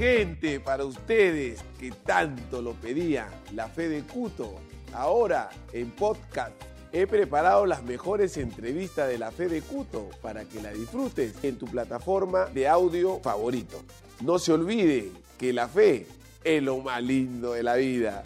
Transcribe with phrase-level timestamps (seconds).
[0.00, 4.54] gente, para ustedes que tanto lo pedían, la fe de Cuto.
[4.94, 6.52] Ahora en podcast
[6.90, 11.58] he preparado las mejores entrevistas de la fe de Cuto para que la disfrutes en
[11.58, 13.82] tu plataforma de audio favorito.
[14.22, 16.06] No se olvide que la fe
[16.44, 18.22] es lo más lindo de la vida.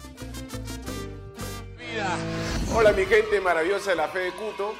[2.73, 4.73] Hola mi gente maravillosa de la fe de Cuto.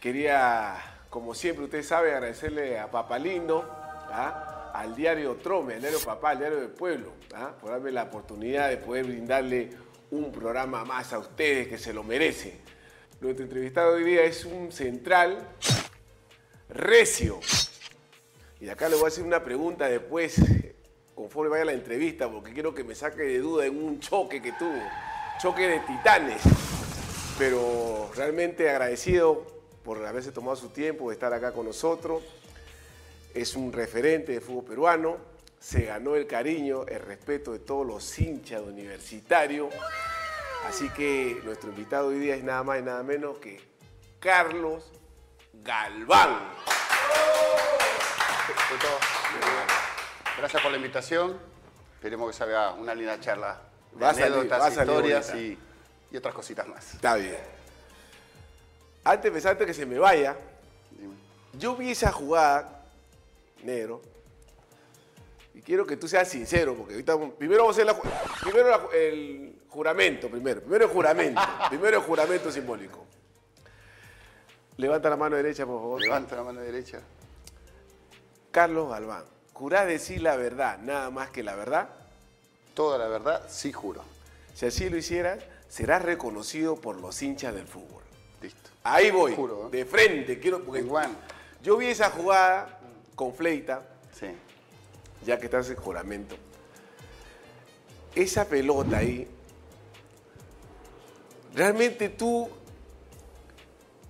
[0.00, 0.74] Quería,
[1.08, 3.64] como siempre usted sabe, agradecerle a Papalindo,
[4.10, 4.56] ¿ah?
[4.74, 7.52] Al diario Trome, al diario Papá, al diario del Pueblo, ¿ah?
[7.60, 9.70] por darme la oportunidad de poder brindarle
[10.10, 12.58] un programa más a ustedes que se lo merecen.
[13.20, 15.46] Nuestro entrevistado hoy día es un central
[16.68, 17.40] recio.
[18.60, 20.36] Y acá le voy a hacer una pregunta después,
[21.14, 24.52] conforme vaya la entrevista, porque quiero que me saque de duda en un choque que
[24.52, 24.82] tuvo,
[25.40, 26.42] choque de titanes.
[27.38, 29.46] Pero realmente agradecido
[29.84, 32.22] por haberse tomado su tiempo de estar acá con nosotros.
[33.34, 35.16] Es un referente de fútbol peruano,
[35.58, 39.72] se ganó el cariño, el respeto de todos los hinchas universitarios.
[40.66, 43.60] Así que nuestro invitado hoy día es nada más y nada menos que
[44.18, 44.90] Carlos
[45.54, 46.38] Galván.
[50.38, 51.38] Gracias por la invitación.
[51.94, 53.60] Esperemos que salga una linda charla
[53.92, 55.58] de Va anécdotas, salir historias y,
[56.10, 56.94] y otras cositas más.
[56.94, 57.36] Está bien.
[59.04, 60.36] Antes de empezar, antes que se me vaya,
[60.90, 61.14] Dime.
[61.54, 62.79] yo vi esa jugada,
[63.64, 64.02] negro,
[65.54, 68.00] y quiero que tú seas sincero, porque ahorita primero vamos a hacer la,
[68.40, 73.06] primero la el juramento, primero, primero el juramento, primero el juramento simbólico.
[74.76, 76.00] Levanta la mano derecha, por favor.
[76.00, 77.00] Levanta la mano derecha.
[78.50, 81.90] Carlos Galván, ¿jurás decir la verdad, nada más que la verdad?
[82.74, 84.02] Toda la verdad, sí juro.
[84.54, 88.02] Si así lo hicieras, serás reconocido por los hinchas del fútbol.
[88.40, 88.70] Listo.
[88.82, 89.70] Ahí voy, Juro, ¿eh?
[89.70, 91.10] de frente, quiero porque Igual.
[91.62, 92.79] yo vi esa jugada
[93.20, 93.82] con Fleita,
[94.18, 94.28] Sí.
[95.26, 96.36] ya que estás en juramento.
[98.14, 99.28] Esa pelota ahí,
[101.54, 102.48] realmente tú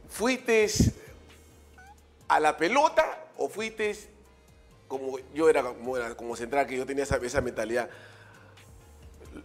[0.08, 0.68] fuiste
[2.28, 3.96] a la pelota o fuiste
[4.86, 7.90] como yo era como, era, como central, que yo tenía esa, esa mentalidad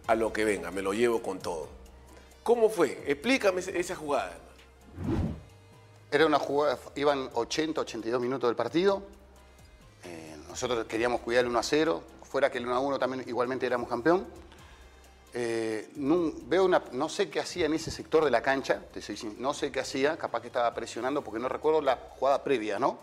[0.06, 1.66] a lo que venga, me lo llevo con todo.
[2.44, 3.02] ¿Cómo fue?
[3.04, 4.38] Explícame esa- esa jugada.
[6.12, 9.02] Era una jugada, iban 80, 82 minutos del partido.
[10.56, 12.02] Nosotros queríamos cuidar el 1 a 0.
[12.22, 14.26] Fuera que el 1 a 1 también igualmente éramos campeón.
[15.34, 18.80] Eh, nun- veo una, no sé qué hacía en ese sector de la cancha,
[19.36, 22.98] no sé qué hacía, capaz que estaba presionando porque no recuerdo la jugada previa, ¿no?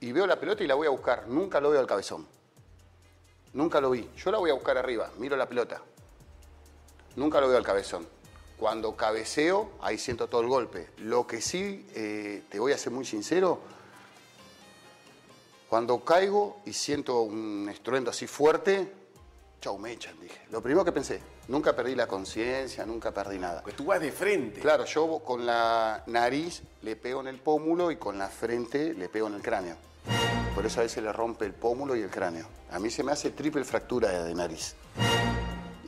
[0.00, 1.26] Y veo la pelota y la voy a buscar.
[1.26, 2.26] Nunca lo veo al cabezón.
[3.54, 4.06] Nunca lo vi.
[4.14, 5.80] Yo la voy a buscar arriba, miro la pelota.
[7.16, 8.06] Nunca lo veo al cabezón.
[8.58, 10.90] Cuando cabeceo, ahí siento todo el golpe.
[10.98, 13.60] Lo que sí, eh, te voy a ser muy sincero,
[15.74, 18.92] cuando caigo y siento un estruendo así fuerte,
[19.60, 20.42] chau, me echan, dije.
[20.52, 23.60] Lo primero que pensé, nunca perdí la conciencia, nunca perdí nada.
[23.60, 24.60] Porque tú vas de frente.
[24.60, 29.08] Claro, yo con la nariz le pego en el pómulo y con la frente le
[29.08, 29.74] pego en el cráneo.
[30.54, 32.46] Por eso a veces le rompe el pómulo y el cráneo.
[32.70, 34.76] A mí se me hace triple fractura de, de nariz.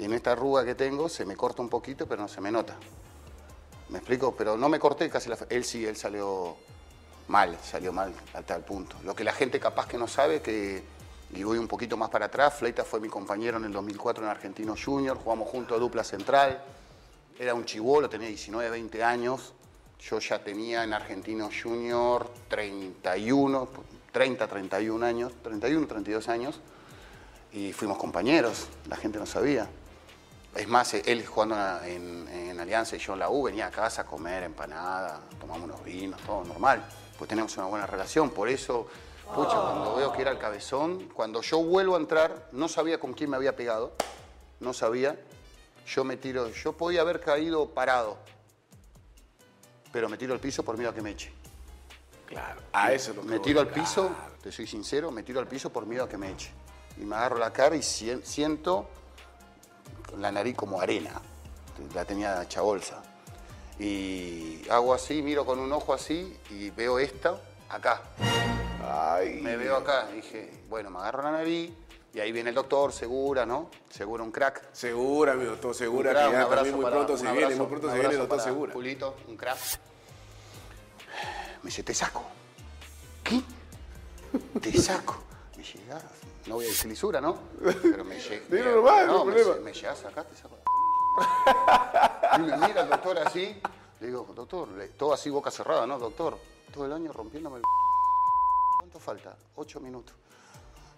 [0.01, 2.51] Y en esta arruga que tengo se me corta un poquito, pero no se me
[2.51, 2.77] nota.
[3.91, 4.35] ¿Me explico?
[4.37, 5.39] Pero no me corté casi la...
[5.49, 6.57] Él sí, él salió
[7.29, 8.97] mal, salió mal a tal punto.
[9.05, 10.83] Lo que la gente capaz que no sabe, que,
[11.33, 14.31] y voy un poquito más para atrás, Fleita fue mi compañero en el 2004 en
[14.31, 16.63] Argentino Junior, jugamos juntos a dupla central,
[17.39, 19.53] era un chivolo, tenía 19, 20 años,
[20.01, 23.69] yo ya tenía en Argentino Junior 31,
[24.13, 26.61] 30, 31 años, 31, 32 años,
[27.53, 29.69] y fuimos compañeros, la gente no sabía.
[30.55, 34.03] Es más, él jugando en, en Alianza y yo en la U, venía a casa
[34.03, 36.83] a comer empanada, tomamos unos vinos, todo normal.
[37.19, 38.31] Pues tenemos una buena relación.
[38.31, 38.87] Por eso,
[39.35, 43.13] pucha, cuando veo que era el cabezón, cuando yo vuelvo a entrar, no sabía con
[43.15, 43.93] quién me había pegado,
[44.61, 45.19] no sabía.
[45.87, 48.17] Yo me tiro, yo podía haber caído parado,
[49.93, 51.33] pero me tiro al piso por miedo a que me eche.
[52.27, 54.11] Claro, a eso es lo que Me tiro al piso,
[54.43, 56.51] te soy sincero, me tiro al piso por miedo a que me eche.
[56.99, 58.89] Y me agarro la cara y sien- siento
[60.19, 61.21] la nariz como arena.
[61.95, 63.03] La tenía hecha bolsa.
[63.79, 68.03] Y hago así, miro con un ojo así y veo esta acá.
[68.89, 70.07] Ay, Me veo acá.
[70.07, 71.73] Dije, bueno, me agarro la nariz
[72.15, 73.71] y ahí viene el doctor, segura, ¿no?
[73.91, 74.73] Segura un crack.
[74.73, 77.55] Segura, mi doctor, segura Un crack, que ya también muy para- pronto se abrazo- viene,
[77.57, 78.73] muy pronto se viene el doctor para Segura.
[78.73, 79.59] Julito, un crack.
[81.63, 82.25] Me dice, te saco.
[83.25, 83.43] ¿Qué?
[84.61, 85.17] Te saco.
[85.57, 86.03] Me llegas,
[86.47, 87.39] no voy a decir lisura, ¿no?
[87.83, 88.49] Pero me llegas.
[88.75, 89.65] Nomás, no hay me, problema.
[89.65, 90.57] me llegas acá, te saco.
[92.37, 93.61] Y me mira el doctor así.
[94.01, 94.69] Le digo, doctor,
[94.99, 95.99] todo así boca cerrada, ¿no?
[95.99, 96.39] Doctor,
[96.73, 97.63] todo el año rompiéndome el.
[98.79, 99.37] ¿Cuánto falta?
[99.57, 100.15] Ocho minutos.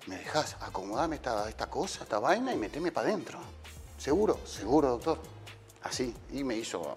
[0.07, 3.39] me dejás, acomodame esta, esta cosa, esta vaina y meteme para adentro.
[3.99, 4.39] ¿Seguro?
[4.45, 5.19] Seguro, doctor.
[5.83, 6.15] Así.
[6.33, 6.97] Y me hizo.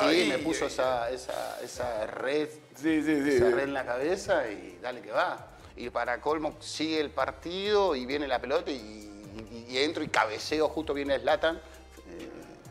[0.00, 2.48] Sí, me puso esa, esa, esa red.
[2.74, 3.30] Sí, sí, sí.
[3.36, 5.46] Esa red en la cabeza y dale que va.
[5.76, 10.08] Y para colmo sigue el partido y viene la pelota y, y- y entro y
[10.08, 11.60] cabeceo, justo viene Slatan,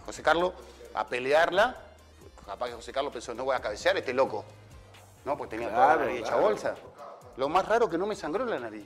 [0.05, 0.53] José Carlos,
[0.93, 1.75] a pelearla.
[2.45, 4.45] Capaz que José Carlos pensó, no voy a cabecear, este loco.
[5.25, 6.75] No, pues tenía toda la nariz hecha bolsa.
[7.37, 8.85] Lo más raro que no me sangró la nariz.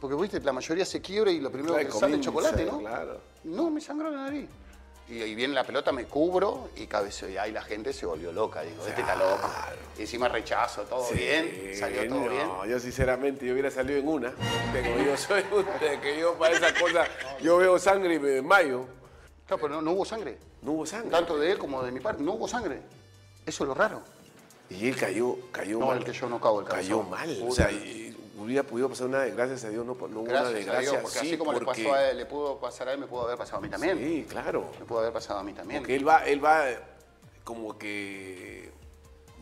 [0.00, 2.78] Porque, viste, la mayoría se quiebra y lo primero Claro, que sale es chocolate, ¿no?
[2.80, 3.20] claro.
[3.44, 4.48] No, me sangró la nariz.
[5.06, 7.28] Y ahí viene la pelota, me cubro y cabeceo.
[7.28, 8.62] Y ahí la gente se volvió loca.
[8.62, 9.48] Digo, este está loco.
[9.98, 12.48] Y encima rechazo, todo Sí, bien, salió todo no, bien.
[12.70, 14.32] yo sinceramente yo hubiera salido en una.
[14.72, 15.66] Pero yo soy un-
[16.00, 17.04] que yo para esa cosa,
[17.42, 18.86] yo veo sangre y me desmayo.
[19.46, 20.38] Claro, pero no, no hubo sangre.
[20.62, 21.10] No hubo sangre.
[21.10, 22.80] Tanto de él como de mi parte, no hubo sangre.
[23.46, 24.00] Eso es lo raro.
[24.70, 25.98] Y él cayó, cayó No, mal.
[25.98, 27.10] el que yo no cago, el Cayó cabezón.
[27.10, 27.48] mal.
[27.48, 30.30] O sea, y hubiera podido pasar una desgracia, gracias a Dios, no, no hubo una
[30.32, 30.90] Gracias a desgracia.
[30.90, 33.06] Dios, porque sí, así como le pasó a él, le pudo pasar a él, me
[33.06, 33.98] pudo haber pasado a mí también.
[33.98, 34.70] Sí, claro.
[34.80, 35.80] Me pudo haber pasado a mí también.
[35.82, 36.64] Porque él va, él va
[37.44, 38.72] como que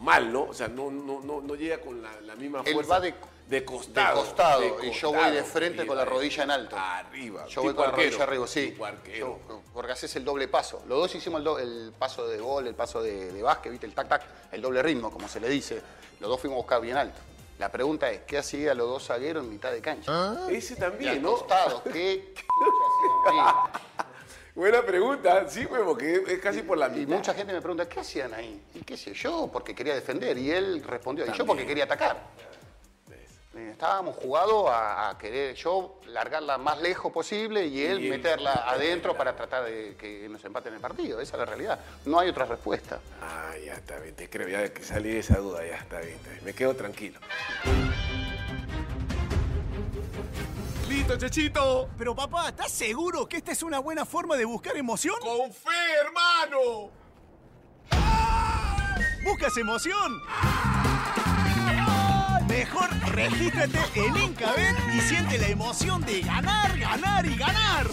[0.00, 0.42] mal, ¿no?
[0.44, 2.92] O sea, no, no, no, no llega con la, la misma Él fuerza.
[2.94, 3.14] va de-
[3.52, 4.22] de costado.
[4.22, 6.76] de costado, de y yo voy de frente Y con la rodilla en alto.
[6.76, 7.46] Arriba.
[7.46, 8.76] Yo voy con la rodilla arriba, sí.
[9.18, 9.38] Yo-
[9.74, 10.82] porque haces el doble paso.
[10.88, 13.86] Los dos hicimos el, do- el paso de gol, el paso de, de básquet, ¿viste?
[13.86, 14.22] El tac-tac,
[14.52, 15.80] el doble ritmo, como se le dice.
[16.20, 17.18] Los dos fuimos a buscar bien alto.
[17.58, 20.48] La pregunta es, ¿qué hacía los dos zagueros en mitad de cancha?
[20.50, 21.32] Ese Y al también, ¿no?
[21.32, 22.34] costado, ¿qué?
[24.54, 27.16] Buena pregunta, sí, pues, porque es- casi por la Y mitad.
[27.16, 28.62] mucha gente me pregunta, ¿qué hacían ahí?
[28.74, 30.36] Y qué sé yo, porque quería defender.
[30.36, 32.22] Y él respondió, y yo porque quería atacar.
[33.54, 38.52] Eh, Estábamos jugados a, a querer yo largarla más lejos posible y él Y meterla
[38.66, 41.20] adentro para tratar de que nos empaten el partido.
[41.20, 41.78] Esa es la realidad.
[42.06, 43.00] No hay otra respuesta.
[43.20, 46.14] Ah, ya está bien, te creo, ya que salí de esa duda, ya está bien,
[46.14, 46.44] está bien.
[46.44, 47.20] Me quedo tranquilo.
[50.88, 51.88] ¡Listo, Chechito!
[51.98, 55.16] Pero papá, ¿estás seguro que esta es una buena forma de buscar emoción?
[55.20, 55.70] ¡Con fe,
[56.00, 56.90] hermano!
[59.24, 60.20] ¿Buscas emoción?
[62.52, 67.86] Mejor regístrate en Incabet y siente la emoción de ganar, ganar y ganar.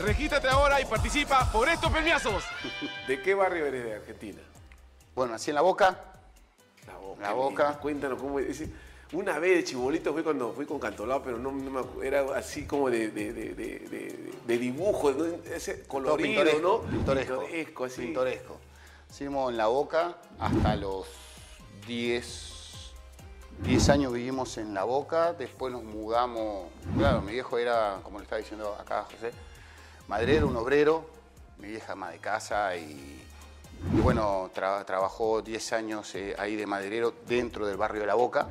[0.00, 2.42] Regístrate ahora y participa por estos premiazos.
[3.06, 4.40] ¿De qué barrio eres de Argentina?
[5.14, 5.96] Bueno, así en la boca.
[6.88, 7.22] La Boca.
[7.22, 7.78] La Boca.
[7.78, 8.64] Cuéntanos cómo es.
[9.12, 12.20] Una vez de chibolito fue cuando fui con Cantolao, pero no, no me acu- era
[12.36, 15.24] así como de, de, de, de- de- de dibujo, ¿no?
[15.50, 16.80] ese colorido, ¿no?
[16.82, 17.38] Pintoresco.
[17.40, 18.02] Pintoresco, así.
[18.02, 18.56] Pintoresco.
[19.10, 21.06] Hicimos en la boca hasta los
[21.86, 22.52] 10,
[23.62, 26.66] 10 años vivimos en la boca, después nos mudamos.
[26.98, 29.32] Claro, mi viejo era, como le estaba diciendo acá José,
[30.06, 31.06] maderero, un obrero,
[31.58, 33.22] mi vieja ama de casa y,
[33.94, 38.14] y bueno, tra- trabajó 10 años eh, ahí de maderero dentro del barrio de la
[38.14, 38.46] boca.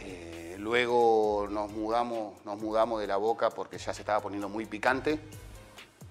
[0.00, 4.66] Eh, luego nos mudamos, nos mudamos de la boca porque ya se estaba poniendo muy
[4.66, 5.18] picante.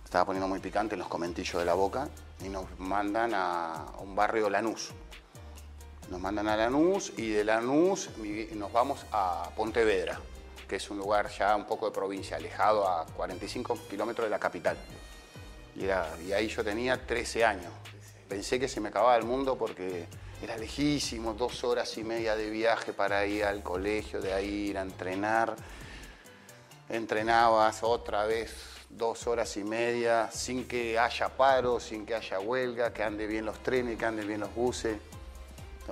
[0.04, 2.10] Estaba poniendo muy picante los comentillos de la boca
[2.44, 4.90] y nos mandan a un barrio Lanús.
[6.10, 8.10] Nos mandan a Lanús y de Lanús
[8.56, 10.20] nos vamos a Pontevedra,
[10.68, 14.40] que es un lugar ya un poco de provincia, alejado a 45 kilómetros de la
[14.40, 14.78] capital.
[15.76, 17.72] Y, era- y ahí yo tenía 13 años.
[18.28, 20.08] Pensé que se me acababa el mundo porque
[20.42, 24.78] era lejísimo, dos horas y media de viaje para ir al colegio, de ahí ir
[24.78, 25.56] a entrenar.
[26.88, 28.52] Entrenabas otra vez
[28.90, 33.46] dos horas y media sin que haya paro, sin que haya huelga, que ande bien
[33.46, 34.98] los trenes, que anden bien los buses.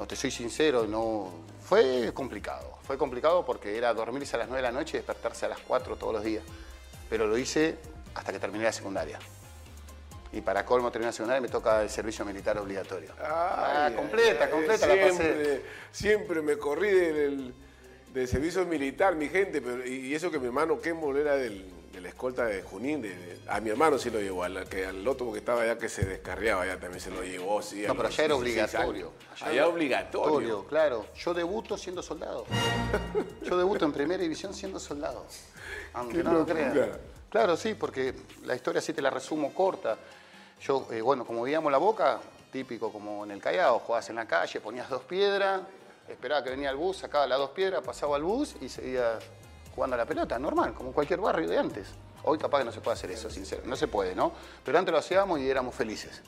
[0.07, 2.77] Te soy sincero, no, fue complicado.
[2.83, 5.59] Fue complicado porque era dormirse a las 9 de la noche y despertarse a las
[5.59, 6.43] 4 todos los días.
[7.09, 7.77] Pero lo hice
[8.13, 9.19] hasta que terminé la secundaria.
[10.33, 13.11] Y para colmo y me toca el servicio militar obligatorio.
[13.21, 15.13] ah, Ay, completa, ay, completa la pasé.
[15.13, 17.53] siempre, Siempre me corrí del,
[18.13, 22.01] del servicio militar, mi gente, pero, y eso que mi hermano Kembol era del, de
[22.01, 25.07] la escolta de Junín, de- de- a mi hermano sí lo llevó, al, que, al
[25.07, 27.61] otro porque estaba allá que se descarriaba, allá también se lo llevó.
[27.61, 29.05] Sí, No, pero allá era 16 obligatorio.
[29.31, 29.41] años.
[29.43, 30.33] Allá, obligatorio.
[30.35, 31.05] Obligatorio, claro.
[31.15, 32.45] Yo debuto siendo soldado.
[33.43, 35.25] Yo debuto en primera división siendo soldado.
[35.93, 36.91] Aunque Qué no lo crean.
[37.29, 38.13] Claro, sí, porque
[38.45, 39.97] la historia sí te la resumo corta.
[40.61, 42.19] Yo, eh, bueno, como vivíamos la boca,
[42.51, 45.61] típico como en el Callao, jugabas en la calle, ponías dos piedras,
[46.07, 49.23] esperaba que venía el bus, sacaba las dos piedras, pasaba al bus y seguías
[49.75, 51.87] jugando a la pelota, normal, como cualquier barrio de antes.
[52.23, 53.61] Hoy capaz que no se puede hacer eso, sincero.
[53.65, 54.31] No se puede, ¿no?
[54.63, 56.21] Pero antes lo hacíamos y éramos felices.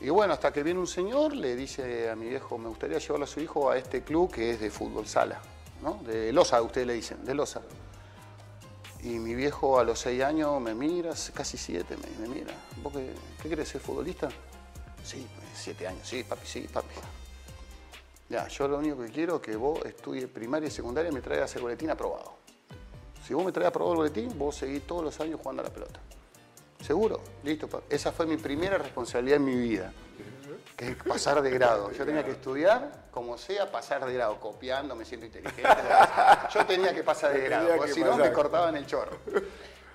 [0.00, 3.24] Y bueno, hasta que viene un señor, le dice a mi viejo, me gustaría llevarlo
[3.24, 5.40] a su hijo a este club que es de fútbol sala,
[5.82, 6.00] ¿no?
[6.04, 7.60] De Loza, ustedes le dicen, de Loza.
[9.02, 12.54] Y mi viejo a los seis años me mira, casi siete, me, me mira.
[12.82, 14.28] ¿Vos qué, qué querés ser futbolista?
[15.02, 16.94] Sí, pues, siete años, sí, papi, sí, papi.
[18.28, 21.20] Ya, yo lo único que quiero es que vos estudies primaria y secundaria y me
[21.20, 22.34] traigas el boletín aprobado.
[23.26, 25.72] Si vos me traes aprobado el boletín, vos seguís todos los años jugando a la
[25.72, 26.00] pelota.
[26.84, 27.20] ¿Seguro?
[27.44, 27.68] Listo.
[27.88, 29.92] Esa fue mi primera responsabilidad en mi vida,
[30.76, 31.92] que es pasar de grado.
[31.92, 35.68] Yo tenía que estudiar, como sea, pasar de grado, copiando, me siento inteligente.
[36.54, 39.18] Yo tenía que pasar de grado, porque que si no me cortaban el chorro.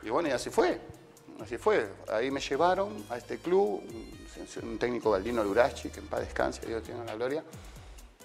[0.04, 0.80] Y bueno, y así fue.
[1.42, 1.90] Así fue.
[2.12, 3.82] Ahí me llevaron a este club,
[4.64, 7.44] un, técnico Baldino Lurachi, que en paz descanse, Dios tenga la gloria.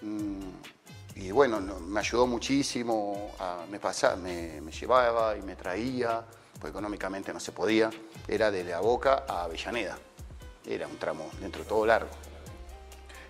[0.03, 0.41] Mm,
[1.17, 6.25] Y bueno, no- me ayudó muchísimo, a- me, pasaba, me, me llevaba y me traía,
[6.61, 7.91] porque económicamente no se podía.
[8.29, 9.99] Era de La Boca a Avellaneda.
[10.67, 12.11] Era un tramo dentro de todo largo.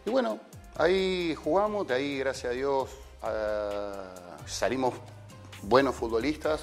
[0.04, 0.40] Y bueno,
[0.76, 2.90] ahí jugamos, de ahí, gracias a Dios,
[3.22, 4.94] ah, salimos
[5.62, 6.62] buenos futbolistas,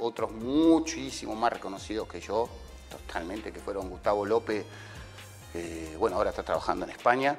[0.00, 2.48] otros muchísimo más reconocidos que yo,
[2.88, 4.64] totalmente, que fueron Gustavo López,
[5.54, 7.38] eh, bueno, ahora está trabajando en España,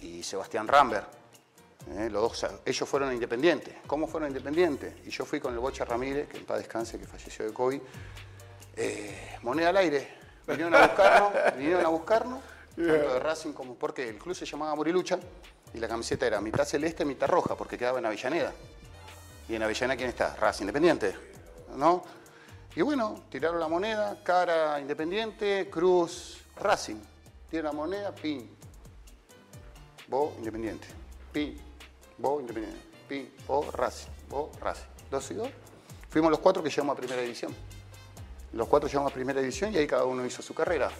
[0.00, 1.15] y Sebastián Rambert.
[1.92, 3.74] Eh, los dos, ellos fueron independientes.
[3.86, 4.94] ¿Cómo fueron independientes?
[5.06, 7.80] Y yo fui con el Bocha Ramírez, que en paz descanse, que falleció de COVID,
[8.76, 10.16] eh, moneda al aire.
[10.46, 12.40] Vinieron a buscarnos, vinieron a buscarnos,
[12.74, 15.18] tanto de Racing como porque el club se llamaba Morilucha
[15.72, 18.52] y la camiseta era mitad celeste, mitad roja, porque quedaba en Avellaneda.
[19.48, 20.34] ¿Y en Avellaneda quién está?
[20.36, 21.14] Racing Independiente,
[21.76, 22.02] ¿no?
[22.74, 27.00] Y bueno, tiraron la moneda, cara Independiente, cruz Racing.
[27.48, 28.50] Tiraron la moneda, pin.
[30.08, 30.88] Vos Independiente.
[31.32, 31.65] Pin.
[32.18, 32.80] Vos Independiente.
[33.08, 33.32] Pin.
[33.46, 34.10] Vos Racing.
[34.28, 34.86] Vos Racing.
[35.10, 35.48] Dos y dos.
[36.08, 37.54] Fuimos los cuatro que llegamos a primera división.
[38.52, 40.90] Los cuatro llegamos a primera división y ahí cada uno hizo su carrera.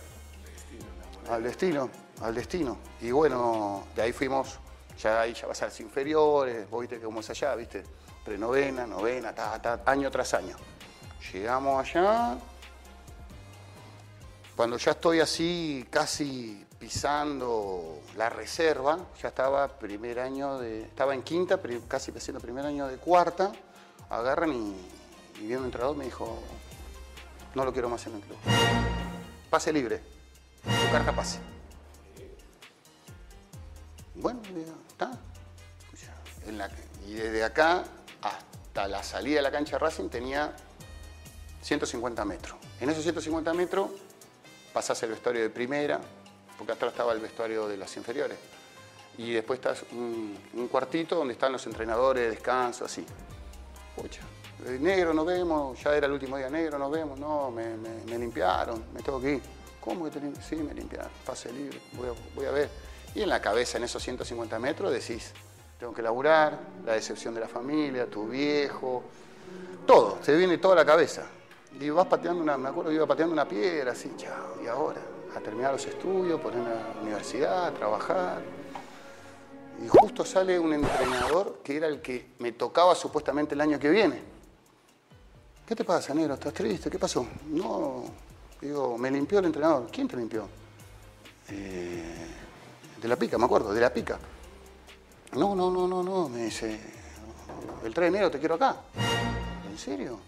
[1.30, 1.88] Al destino,
[2.20, 2.78] al destino.
[3.00, 4.58] Y bueno, de ahí fuimos,
[4.98, 7.82] ya ahí ya vas a las inferiores, vos viste cómo es allá, viste,
[8.24, 10.56] prenovena, novena, ta, ta, año tras año.
[11.32, 12.36] Llegamos allá,
[14.54, 21.22] cuando ya estoy así casi pisando la reserva, ya estaba primer año de, estaba en
[21.22, 23.52] quinta, casi haciendo primer año de cuarta,
[24.10, 24.76] agarran y,
[25.40, 26.38] y viene un entrenador me dijo,
[27.54, 28.36] no lo quiero más en el club.
[29.50, 30.02] Pase libre,
[30.62, 31.38] tu carta pase.
[34.14, 34.40] Bueno,
[34.88, 35.18] está.
[37.06, 37.84] Y desde acá
[38.22, 40.54] hasta la salida de la cancha Racing tenía
[41.62, 42.56] 150 metros.
[42.80, 43.90] En esos 150 metros
[44.72, 46.00] pasás el vestuario de primera,
[46.58, 48.38] porque atrás estaba el vestuario de las inferiores.
[49.18, 53.04] Y después estás un, un cuartito donde están los entrenadores, descanso, así.
[53.94, 54.20] Pucha,
[54.66, 58.04] eh, negro nos vemos, ya era el último día negro, nos vemos, no, me, me-
[58.04, 59.42] me limpiaron, me tengo que ir.
[59.80, 60.48] ¿Cómo que te limpiaron?
[60.48, 62.68] Sí, me limpiaron, pase libre, voy a, voy a ver.
[63.14, 65.32] Y en la cabeza, en esos 150 metros, decís,
[65.80, 69.02] tengo que laburar, la decepción de la familia, tu viejo,
[69.86, 71.22] todo, se viene toda la cabeza.
[71.80, 75.00] Y vas pateando una, me acuerdo que iba pateando una piedra, así, chao, y ahora,
[75.36, 78.40] a terminar los estudios, poner una universidad, a trabajar.
[79.84, 83.90] Y justo sale un entrenador que era el que me tocaba supuestamente el año que
[83.90, 84.22] viene.
[85.66, 86.34] ¿Qué te pasa, negro?
[86.34, 86.88] ¿Estás triste?
[86.88, 87.26] ¿Qué pasó?
[87.48, 88.04] No,
[88.60, 89.88] digo, me limpió el entrenador.
[89.92, 90.48] ¿Quién te limpió?
[91.50, 92.26] "Eh,
[93.00, 94.18] de la pica, me acuerdo, de la pica.
[95.32, 96.80] No, no, no, no, no, me dice,
[97.84, 98.76] el 3 de enero te quiero acá.
[99.70, 100.18] ¿En serio?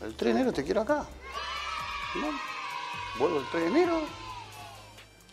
[0.00, 1.04] El 3 de enero te quiero acá.
[2.14, 2.26] No,
[3.18, 4.00] vuelvo el 3 de enero,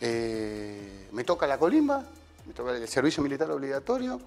[0.02, 2.02] eh, me toca la colimba,
[2.46, 4.20] me toca el servicio militar obligatorio,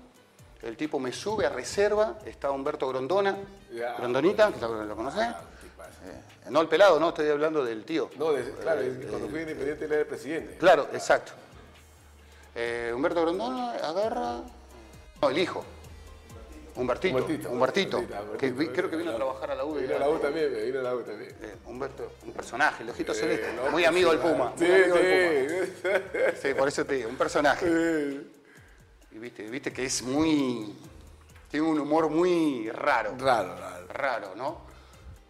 [0.63, 3.37] el tipo me sube a reserva, está Humberto Grondona,
[3.73, 3.93] Ya.
[3.95, 5.21] Grondonita, que lo, conoces.
[5.27, 8.09] Eh, no el pelado, no, estoy hablando del tío.
[8.17, 10.57] No, de- claro, que cuando fui independiente él era el presidente.
[10.57, 11.33] Claro, exacto.
[12.55, 14.41] Eh, Humberto Grondona agarra.
[15.21, 15.65] No, el hijo.
[16.75, 17.15] Humbertito.
[17.15, 17.97] Humbertito, Humbertito.
[17.99, 19.75] Humbertito, que vi- creo que vino a trabajar a la U.
[19.75, 21.31] Vino a la U también, vino a la U también.
[21.41, 23.53] Eh, Humberto, un personaje, el ojito Eh, celeste.
[23.53, 24.53] no, muy amigo del Puma.
[24.57, 25.67] Sí, muy amigo del.
[25.81, 25.99] Puma.
[26.41, 27.65] Sí, por eso te digo, un personaje.
[27.65, 28.31] Sí.
[29.11, 30.75] Y viste, viste que es muy.
[31.49, 33.15] Tiene un humor muy raro.
[33.17, 33.87] Raro, raro.
[33.87, 34.57] Raro, ¿no?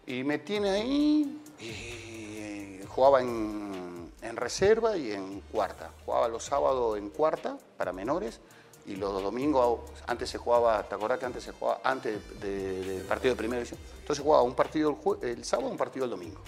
[0.06, 1.42] Y me tiene ahí.
[1.60, 5.90] Y jugaba en, en reserva y en cuarta.
[6.04, 8.40] Jugaba los sábados en cuarta para menores.
[8.86, 13.02] Y los domingos, antes se jugaba, ¿te acordás que antes se jugaba antes de- del
[13.04, 13.80] partido de primera división?
[14.00, 16.40] Entonces jugaba un partido el, el sábado, un partido el domingo.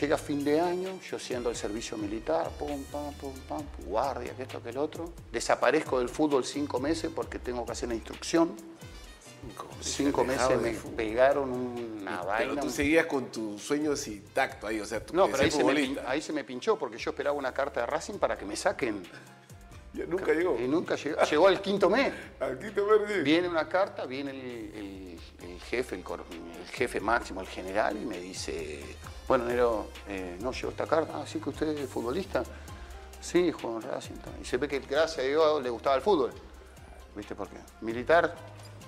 [0.00, 4.42] Llega fin de año, yo siendo el servicio militar, pum, pam, pum, pam, guardia, que
[4.42, 5.12] esto, que el otro.
[5.30, 8.56] Desaparezco del fútbol cinco meses porque tengo que hacer una instrucción.
[9.82, 10.96] Cinco meses me fútbol.
[10.96, 12.60] pegaron una Pero vaina.
[12.62, 15.96] tú seguías con tus sueños intactos ahí, o sea, tú No, pero ahí se, me,
[16.06, 19.02] ahí se me pinchó porque yo esperaba una carta de Racing para que me saquen.
[20.08, 20.58] Nunca llegó.
[20.58, 21.22] Y nunca llegó.
[21.22, 22.12] Llegó al quinto mes.
[22.40, 23.22] Al quinto verde.
[23.22, 24.38] Viene una carta, viene el,
[24.74, 25.04] el-
[25.44, 26.04] el jefe, el,
[26.72, 28.82] jefe máximo, el general, y me dice,
[29.28, 32.42] bueno, Nero, eh, no llegó esta carta, así que usted es futbolista.
[33.20, 34.14] Sí, jugó en Racing.
[34.40, 36.32] Y se ve que gracias a Dios le gustaba el fútbol.
[37.14, 37.58] ¿Viste por qué?
[37.82, 38.34] Militar,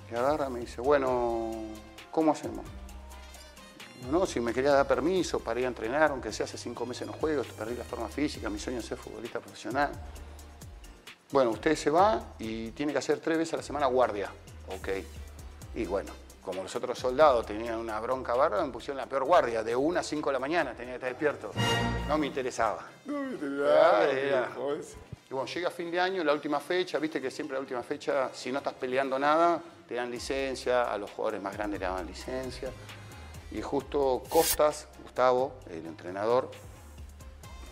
[0.09, 1.53] que agarra, me dice, bueno,
[2.11, 2.65] ¿cómo hacemos?
[4.11, 7.07] No, si me quería dar permiso para ir a entrenar, aunque sea hace cinco meses
[7.07, 9.91] no juego, perdí la forma física, mi sueño es ser futbolista profesional.
[11.33, 14.31] Bueno, usted se va y tiene que hacer tres veces a la semana guardia.
[14.69, 14.89] Ok.
[15.75, 19.65] Y bueno, como los otros soldados tenían una bronca barra, me pusieron la peor guardia,
[19.65, 21.51] de 1 a 5 de la mañana, tenía que estar despierto.
[22.09, 22.87] No me interesaba.
[23.09, 24.53] Ah, era.
[24.55, 24.85] joder.
[25.29, 28.31] Y bueno, llega fin de año, la última fecha, viste que siempre la última fecha,
[28.33, 32.07] si no estás peleando nada, te dan licencia, a los jugadores más grandes le daban
[32.07, 32.71] licencia.
[33.51, 36.49] Y justo Costas, Gustavo, el entrenador,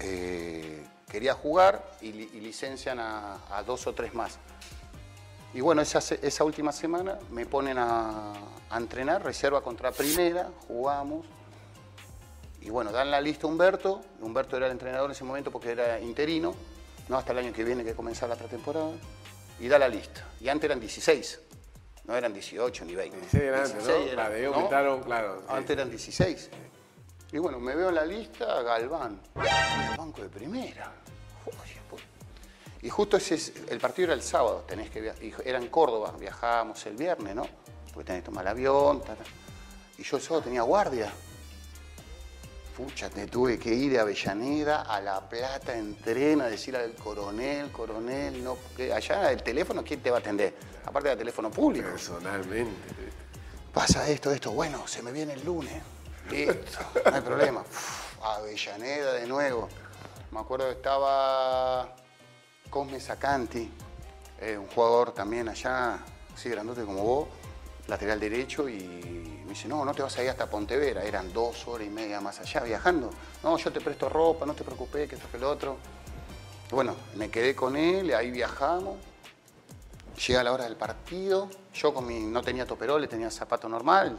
[0.01, 4.37] eh, quería jugar y, li- y licencian a, a dos o tres más.
[5.53, 8.33] Y bueno, esa, esa última semana me ponen a,
[8.69, 11.25] a entrenar, reserva contra primera, jugamos.
[12.63, 14.01] Y bueno, dan la lista a Humberto.
[14.21, 16.53] Humberto era el entrenador en ese momento porque era interino,
[17.09, 18.91] no hasta el año que viene que comenzaba la pretemporada.
[19.61, 20.25] Y da la lista.
[20.41, 21.41] Y antes eran 16,
[22.07, 23.17] no eran 18 ni 20.
[23.19, 24.13] 16 era antes, 16 ¿no?
[24.13, 24.55] era, La de ¿no?
[24.55, 25.37] aumentaron, claro.
[25.39, 25.45] sí.
[25.49, 26.51] Antes eran 16.
[27.31, 29.21] Y bueno, me veo en la lista, Galván.
[29.37, 30.93] El banco de primera.
[31.45, 32.03] Pues.
[32.83, 35.69] Y justo ese es- el partido era el sábado, tenés que via- y era en
[35.69, 37.47] Córdoba, viajábamos el viernes, ¿no?
[37.93, 39.25] Porque tenés que tomar el avión, ta, ta.
[39.97, 41.11] y yo el sábado tenía guardia.
[42.77, 46.93] Pucha, te tuve que ir de Avellaneda a La Plata en tren a decir al
[46.97, 48.59] coronel, coronel, no,
[48.93, 50.55] allá el teléfono, ¿quién te va a atender?
[50.85, 51.89] Aparte del teléfono público.
[51.89, 52.73] Personalmente.
[53.73, 55.81] Pasa esto, esto, bueno, se me viene el lunes.
[56.31, 57.61] Listo, no hay problema.
[57.61, 59.69] Uf, Avellaneda de nuevo.
[60.35, 61.95] Me acuerdo que estaba
[62.69, 63.71] Cosme Sacanti,
[64.41, 66.01] eh, un jugador también allá,
[66.35, 67.29] así grandote como vos,
[67.87, 68.83] lateral derecho, y
[69.45, 72.21] me dice, no, no te vas a ir hasta Pontevera, eran dos horas y media
[72.21, 73.11] más allá viajando.
[73.45, 75.77] No, yo te presto ropa, no te preocupes, que esto que lo otro.
[76.73, 78.97] Bueno, me quedé con él, ahí viajamos.
[80.27, 84.19] Llega la hora del partido, yo con mi, no tenía toperoles, tenía zapato normal.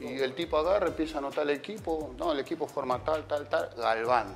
[0.00, 3.48] Y el tipo agarra, empieza a anotar el equipo, no, el equipo forma tal, tal,
[3.48, 4.34] tal, Galván.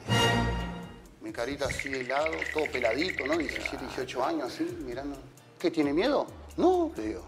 [1.29, 3.37] Mi carita así de lado, todo peladito, ¿no?
[3.37, 5.15] 17, 18 años así, mirando.
[5.59, 6.27] ¿Qué, tiene miedo?
[6.57, 7.23] No, le digo.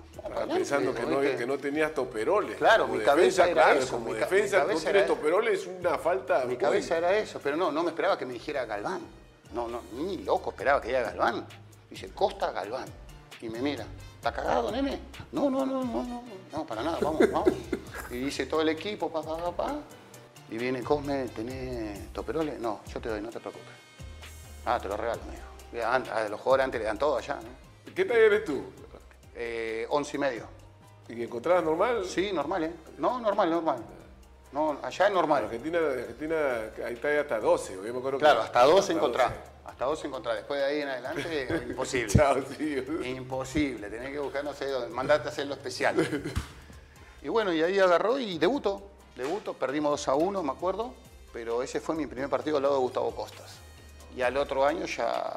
[0.48, 2.56] Pensando que no, que no tenías toperoles.
[2.56, 5.66] Claro, Como mi cabeza era claro, eso, Como mi defensa, mi no era- toperoles es
[5.66, 6.46] una falta.
[6.46, 9.02] Mi cabeza era eso, pero no, no me esperaba que me dijera Galván.
[9.52, 11.44] No, no, ni loco esperaba que diga Galván.
[11.90, 12.86] Dice, Costa Galván.
[13.42, 13.84] Y me mira,
[14.16, 14.98] ¿está cagado, nene?
[15.32, 16.22] No, no, no, no, no,
[16.54, 17.52] no, para nada, vamos, vamos.
[18.10, 19.78] Y dice todo el equipo, pa, pa, pa, pa.
[20.50, 22.58] Y viene Cosme, ¿tenés toperoles?
[22.58, 23.89] No, yo te doy, no te preocupes.
[24.64, 25.90] Ah, te lo regalo, me dijo.
[26.12, 27.92] A los jugadores antes le dan todo allá, ¿no?
[27.94, 28.62] ¿Qué talla eres tú?
[29.34, 30.44] Eh, once y medio.
[31.08, 32.04] ¿Y encontrabas normal?
[32.04, 32.72] Sí, normal, ¿eh?
[32.98, 33.78] No, normal, normal.
[34.52, 35.44] No, allá es normal.
[35.44, 36.36] Argentina, en Argentina
[36.84, 37.74] hay talla hasta 12.
[37.74, 39.32] Yo me acuerdo que- Claro, hasta 12 hasta encontrás.
[39.64, 40.36] Hasta 12 encontrás.
[40.36, 42.08] Después de ahí en adelante, imposible.
[42.12, 42.84] Chao, sí.
[43.04, 43.88] Imposible.
[43.88, 45.96] Tenés que buscar, no sé dónde, mandarte a hacer lo especial.
[47.22, 48.82] Y bueno, y ahí agarró y debutó.
[49.16, 50.94] Debuto, perdimos 2 a 1, me acuerdo.
[51.32, 53.56] Pero ese fue mi primer partido al lado de Gustavo Costas.
[54.16, 55.32] Y al otro año ya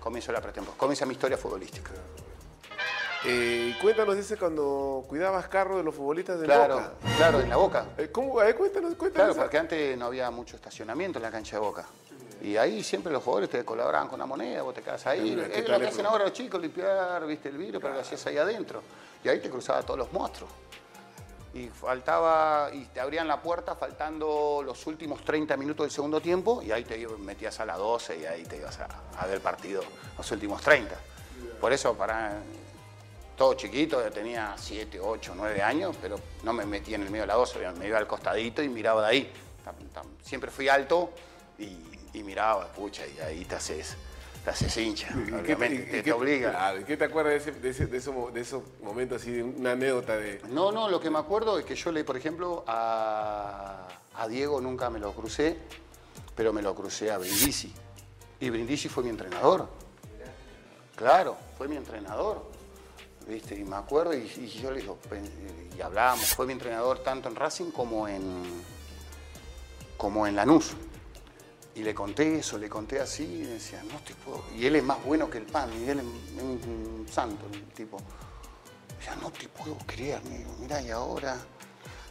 [0.00, 0.78] comienzo la pretemporada.
[0.78, 1.90] Comienza mi historia futbolística.
[3.24, 6.92] Eh, cuéntanos ese cuando cuidabas carro de los futbolistas de Claro, Boca.
[7.16, 7.86] claro, en la boca.
[7.98, 8.36] Eh, ¿Cómo?
[8.36, 9.34] Ver, cuéntanos, cuéntanos.
[9.34, 11.86] Claro, porque antes no había mucho estacionamiento en la cancha de Boca.
[12.42, 15.22] Y ahí siempre los jugadores te colaboraban con la moneda, vos te quedás ahí.
[15.34, 18.00] Mira, ¿qué Es lo que hacen ahora los chicos, limpiar, viste, el vidrio, pero lo
[18.00, 18.82] hacías ahí adentro.
[19.24, 20.50] Y ahí te cruzaba todos los monstruos.
[21.56, 26.60] Y faltaba, y te abrían la puerta faltando los últimos 30 minutos del segundo tiempo,
[26.62, 28.88] y ahí te metías a las 12 y ahí te ibas a,
[29.18, 29.82] a ver el partido,
[30.18, 30.94] los últimos 30.
[31.58, 32.42] Por eso, para
[33.38, 37.22] todo chiquito, yo tenía 7, 8, 9 años, pero no me metí en el medio
[37.22, 39.32] de la 12, me iba al costadito y miraba de ahí.
[40.22, 41.10] Siempre fui alto
[41.58, 41.78] y,
[42.12, 43.96] y miraba, pucha, y ahí te haces,
[44.46, 46.50] te haces hincha, ¿Y qué obviamente, y- y te, obliga.
[46.52, 49.20] Claro, ¿y ¿Qué te acuerdas de, ese- de, ese- de esos, mo- de esos momentos
[49.20, 50.40] así, de una anécdota de...
[50.50, 54.60] No, no, lo que me acuerdo es que yo leí, por ejemplo, a, a Diego
[54.60, 55.58] nunca me lo crucé,
[56.36, 57.74] pero me lo crucé a Brindisi.
[58.38, 59.68] Y Brindisi fue mi entrenador.
[60.94, 62.48] Claro, fue mi entrenador.
[63.26, 63.56] ¿Viste?
[63.56, 64.96] Y me acuerdo, y, y yo le digo,
[65.76, 68.44] y hablábamos, fue mi entrenador tanto en Racing como en,
[69.96, 70.76] como en Lanús.
[71.76, 74.42] Y le conté eso, le conté así, y decía, no te puedo.
[74.56, 77.98] Y él es más bueno que el pan, y él es un, santo, el tipo.
[79.04, 81.36] Ya no te puedo creer, me digo, mirá, y ahora.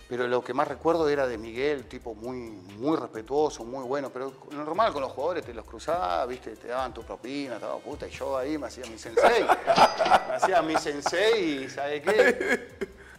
[0.08, 2.38] Pero lo que más recuerdo era de Miguel, tipo muy,
[2.78, 4.12] muy respetuoso, muy bueno.
[4.12, 8.08] Pero normal con los jugadores te los cruzabas, viste, te daban tu propina, daban puta,
[8.08, 9.44] y yo ahí me hacía mi sensei.
[9.44, 12.70] me hacía mi sensei y ¿sabes qué?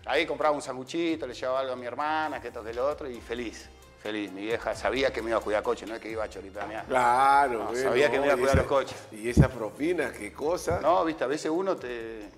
[0.06, 3.10] Ahí compraba un sanguchito, le llevaba algo a mi hermana, que esto, que lo otro,
[3.10, 3.68] y feliz,
[4.06, 4.30] Feliz.
[4.32, 6.84] Mi vieja sabía que me iba a cuidar coche, no es que iba a choripanear.
[6.86, 8.96] Claro, No, bueno, sabía que me iba a cuidar esa- los coches.
[9.10, 10.78] Y esa propina, qué cosa.
[10.80, 12.28] No, viste, a veces uno te,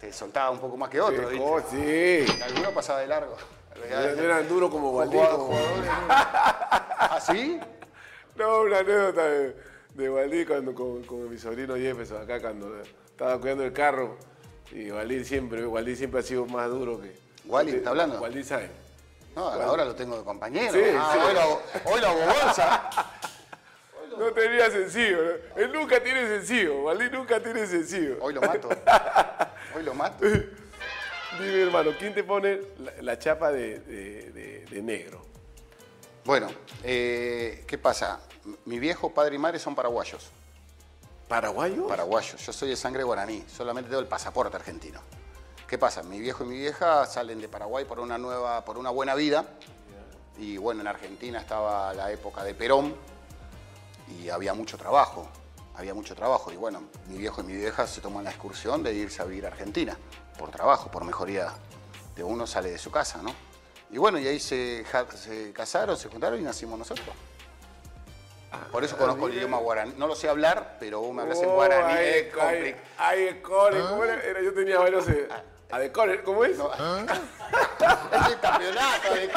[0.00, 1.44] te soltaba un poco más que otro, ¿viste?
[1.44, 2.24] cosa, sí.
[2.42, 3.36] Alguno pasaba de largo.
[3.74, 5.50] No eran duros como jugadores, ¿no?
[6.08, 7.20] ¿Ah?
[8.36, 9.56] No, una anécdota de,
[9.94, 14.16] de Valdí cuando con, con mi sobrino Jefferson acá cuando estaba cuidando el carro.
[14.72, 17.14] Y Valdí siempre, Valdí siempre ha sido más duro que.
[17.46, 18.20] Wally, ¿está hablando?
[18.20, 18.70] Valdí sabe.
[19.34, 20.72] No, ahora lo tengo de compañero.
[20.72, 21.18] Sí, ah, sí.
[21.18, 22.90] Hoy, lo, hoy lo hago bolsa.
[24.16, 25.18] No tenía sencillo.
[25.24, 25.60] ¿no?
[25.62, 26.84] Él nunca tiene sencillo.
[26.84, 28.16] Valdí nunca tiene sencillo.
[28.20, 28.68] Hoy lo mato.
[29.76, 30.24] Hoy lo mato.
[30.24, 35.26] Dime, hermano, ¿quién te pone la, la chapa de, de- de- de negro?
[36.24, 36.48] Bueno,
[36.84, 38.20] eh, ¿qué pasa?
[38.66, 40.30] Mi viejo padre y madre son paraguayos.
[41.26, 41.88] ¿Paraguayo?
[41.88, 42.40] Paraguayos.
[42.46, 43.44] Yo soy de sangre guaraní.
[43.48, 45.00] Solamente tengo el pasaporte argentino.
[45.74, 46.04] ¿Qué pasa?
[46.04, 49.44] Mi viejo y mi vieja salen de Paraguay por una nueva, por una buena vida.
[50.38, 52.94] Y bueno, en Argentina estaba la época de Perón
[54.08, 55.28] y había mucho trabajo.
[55.74, 56.52] Había mucho trabajo.
[56.52, 59.46] Y bueno, mi viejo y mi vieja se toman la excursión de irse a vivir
[59.46, 59.98] a Argentina
[60.38, 61.52] por trabajo, por mejoría
[62.14, 63.34] de uno sale de su casa, ¿no?
[63.90, 64.84] Y bueno, y ahí se,
[65.52, 67.08] casaron, se juntaron y nacimos nosotros.
[68.70, 69.94] Por eso conozco el idioma guaraní.
[69.98, 71.92] No lo sé hablar, pero vos me hablas en Oh, guaraní.
[71.94, 72.76] ay, es ay.
[74.28, 75.06] Era- Yo tenía varios.
[75.74, 76.56] A Decore, ¿cómo es?
[76.56, 79.28] Es el campeonato de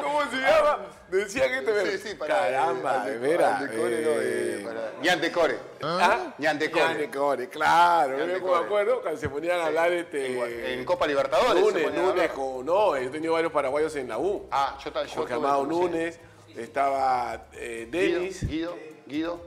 [0.00, 0.78] ¿Cómo se llama?
[1.08, 2.36] Decía que te Sí, sí, para.
[2.36, 3.62] Caramba, de veras.
[3.62, 4.68] Eh, eh,
[5.02, 5.58] Ñandecore.
[5.82, 6.32] ¿Ah?
[6.38, 6.84] Ñandecore.
[6.84, 8.18] Ñandecore, claro.
[8.18, 10.74] Yo me acuerdo cuando se ponían a hablar este.
[10.74, 11.60] En Copa Libertadores.
[11.64, 12.32] Núñez, hablar.
[12.32, 14.46] con- no, he tenido varios paraguayos en la U.
[14.52, 15.66] Ah, yo yo Jorge Amado.
[15.66, 16.20] Núñez,
[16.56, 19.44] estaba eh, Denis, Guido, Guido,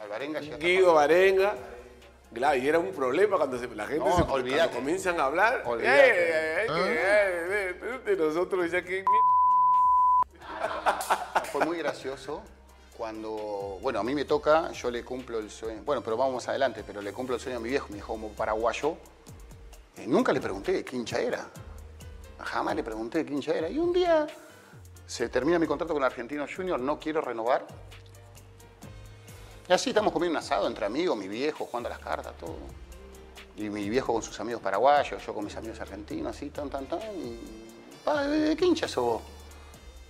[0.00, 0.40] Alvarenga.
[0.40, 1.54] Guido Varenga.
[2.32, 5.62] Claro, y era un problema cuando se- la gente No, se cuando comienzan a hablar.
[5.66, 6.08] Olvídate.
[6.10, 9.04] "Eh, eh, eh, eh, eh", de nosotros decía que
[11.52, 12.42] Fue muy gracioso
[12.96, 16.84] cuando, bueno, a mí me toca, yo le cumplo el sueño, bueno, pero vamos adelante,
[16.86, 18.96] pero le cumplo el sueño a mi viejo, mi viejo como paraguayo,
[19.96, 21.46] eh, nunca le pregunté qué hincha era,
[22.40, 24.26] jamás le pregunté qué hincha era, y un día
[25.06, 27.66] se termina mi contrato con Argentino Junior, no quiero renovar,
[29.70, 32.56] y así estamos comiendo un asado entre amigos, mi viejo jugando a las cartas, todo.
[33.56, 36.86] Y mi viejo con sus amigos paraguayos, yo con mis amigos argentinos, así, tan, tan,
[36.86, 36.98] tan.
[36.98, 37.38] Y,
[38.04, 39.22] "Pa, ¿De qué hincha sos vos?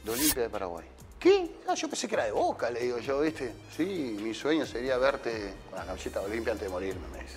[0.02, 0.86] De Olimpia de Paraguay.
[1.18, 1.56] ¿Qué?
[1.68, 3.52] Ah, yo pensé que era de Boca, le digo yo, ¿viste?
[3.76, 7.36] Sí, mi sueño sería verte con la camiseta de Olimpia antes de morirme, me dice.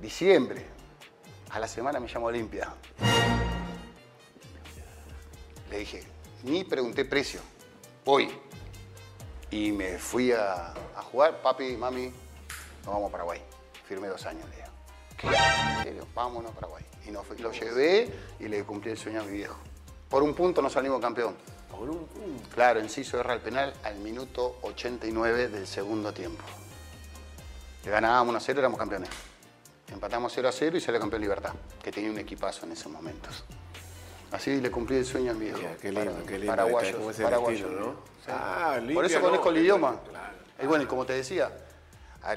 [0.00, 0.66] Diciembre.
[1.50, 2.74] A la semana me llamo Olimpia.
[5.70, 6.02] Le dije,
[6.42, 7.40] ni pregunté precio.
[8.04, 8.28] Hoy.
[9.50, 12.12] Y me fui a, a jugar, papi, mami,
[12.84, 13.40] nos vamos a Paraguay.
[13.86, 14.68] Firmé dos años, le digo.
[15.16, 15.26] ¿Qué?
[15.28, 16.06] ¿En serio?
[16.14, 16.84] Vámonos a Paraguay.
[17.06, 19.56] Y nos lo llevé y le cumplí el sueño a mi viejo.
[20.08, 21.34] Por un punto no salimos campeón.
[21.70, 22.48] por un punto.
[22.54, 26.42] Claro, Enciso erra el penal al minuto 89 del segundo tiempo.
[27.84, 29.08] Le ganábamos 1 a 0, éramos campeones.
[29.90, 33.44] Empatamos 0 a 0 y salió campeón Libertad, que tenía un equipazo en esos momentos.
[34.32, 35.46] Así le cumplí el sueño a mi.
[35.46, 36.52] Mira, qué lindo, Para- qué lindo.
[36.54, 36.96] Paraguayos.
[38.28, 40.00] Ah, Por Olimpia, eso conozco no, el idioma.
[40.08, 40.34] claro.
[40.62, 41.50] Y bueno, y como te decía,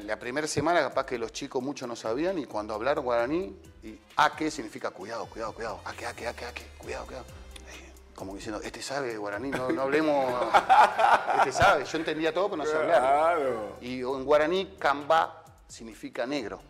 [0.04, 4.00] la primera semana capaz que los chicos muchos no sabían y cuando hablaron guaraní, y
[4.16, 7.26] aque significa cuidado, cuidado, cuidado, aque, aque, aque, aque, cuidado, cuidado.
[7.68, 10.34] Eh, Como diciendo, este sabe guaraní, no, no hablemos,
[11.40, 11.84] este sabe.
[11.84, 13.02] Yo entendía todo, pero no sé hablar.
[13.02, 13.76] Claro.
[13.82, 16.62] Y en guaraní, cambá significa negro.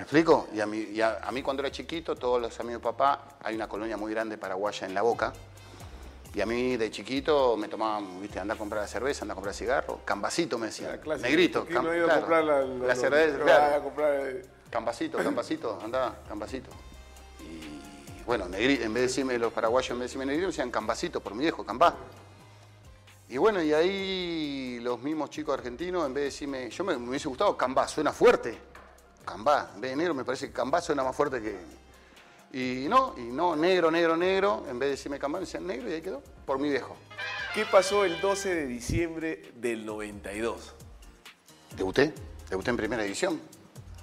[0.00, 0.48] ¿Me explico?
[0.54, 3.22] Y, a mí, y a, a mí cuando era chiquito, todos los amigos de papá,
[3.42, 5.30] hay una colonia muy grande paraguaya en La Boca.
[6.32, 9.54] Y a mí de chiquito me tomaban, viste, anda a comprar cerveza, anda a comprar
[9.54, 10.00] cigarro.
[10.06, 10.92] Cambacito me decían.
[10.92, 11.66] La clase, Negrito.
[11.66, 12.20] ¿quién cam- no ha ido a claro.
[12.22, 13.74] comprar la, La cerveza, claro.
[13.76, 16.70] a comprar, eh, Cambacito, cambacito, anda, cambacito.
[17.40, 20.70] Y bueno, negri- en vez de decirme los paraguayos, en vez de decirme negrito, decían
[20.70, 21.94] cambacito por mi viejo, cambá.
[23.28, 27.10] Y bueno, y ahí los mismos chicos argentinos, en vez de decirme, yo me, me
[27.10, 28.69] hubiese gustado cambá, suena fuerte.
[29.30, 31.56] Cambá, en vez de negro me parece que cambá suena más fuerte que.
[32.52, 35.88] Y no, y no, negro, negro, negro, en vez de decirme cambá, me decían negro
[35.88, 36.96] y ahí quedó, por mi viejo.
[37.54, 40.74] ¿Qué pasó el 12 de diciembre del 92?
[41.76, 42.12] Debuté,
[42.48, 43.40] debuté en primera división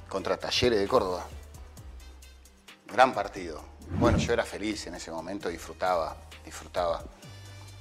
[0.07, 1.27] contra Talleres de Córdoba.
[2.85, 3.61] Gran partido.
[3.99, 7.03] Bueno, yo era feliz en ese momento, disfrutaba, disfrutaba.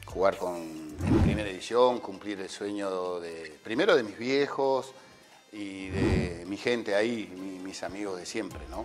[0.05, 4.93] Jugar con, en primera división, cumplir el sueño de, primero de mis viejos
[5.57, 8.85] y de mi gente ahí, mi- mis amigos de siempre, ¿no?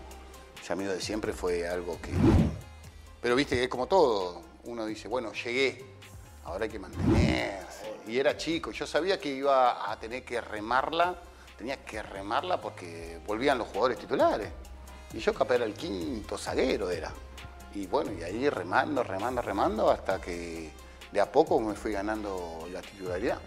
[0.59, 2.11] Mis amigos de siempre fue algo que...
[3.21, 5.83] Pero viste que es como todo, uno dice, bueno, llegué,
[6.45, 7.93] ahora hay que mantenerse.
[8.07, 11.15] Y era chico, yo sabía que iba a tener que remarla,
[11.57, 14.49] tenía que remarla porque volvían los jugadores titulares.
[15.13, 17.11] Y yo capaz era el quinto zaguero, era.
[17.75, 20.71] Y bueno, y ahí remando, remando, remando, hasta que
[21.11, 23.39] de a poco me fui ganando la titularidad.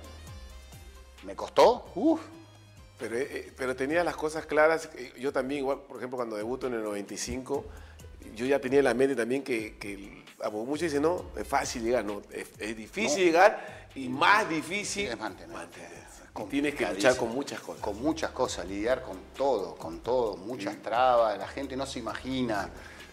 [1.24, 1.86] ¿Me costó?
[1.94, 2.20] Uf.
[3.08, 4.88] Pero, eh, pero tenía las cosas claras.
[4.96, 7.64] eh, Yo también, igual, por ejemplo, cuando debuto en el 95,
[8.34, 12.04] yo ya tenía en la mente también que, que muchos dicen, no, es fácil llegar,
[12.04, 13.24] no, es, es difícil No.
[13.26, 15.54] llegar y más difícil Es mantener.
[16.36, 17.82] Y tienes que luchar con muchas cosas.
[17.82, 22.70] Con muchas cosas, lidiar con todo, con todo, muchas trabas, la gente no se imagina,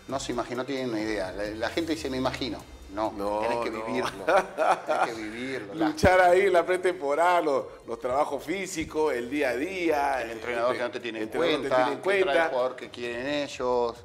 [0.07, 1.31] no se imagina, no tiene una idea.
[1.33, 2.63] La, la gente dice, me imagino.
[2.93, 3.85] No, No, tenés que no.
[3.85, 5.73] vivirlo, tenés que vivirlo.
[5.75, 10.21] La- Luchar ahí en la pretemporada, los, los trabajos físicos, el día a día.
[10.21, 12.25] el entrenador que no te tiene en cuenta, no te tiene en que trae el
[12.25, 12.49] cuenta.
[12.49, 13.95] jugador que quieren ellos.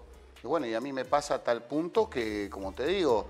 [0.42, 3.27] Y bueno, y a mí me pasa a tal punto que, como te digo,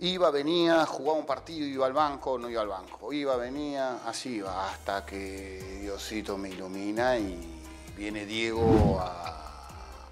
[0.00, 3.12] iba, venía, jugaba un partido, iba al banco, no iba al banco.
[3.12, 7.62] Iba, venía, así iba, hasta que Diosito me ilumina y
[7.96, 9.68] viene Diego a,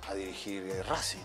[0.09, 1.19] a dirigir eh, Racing.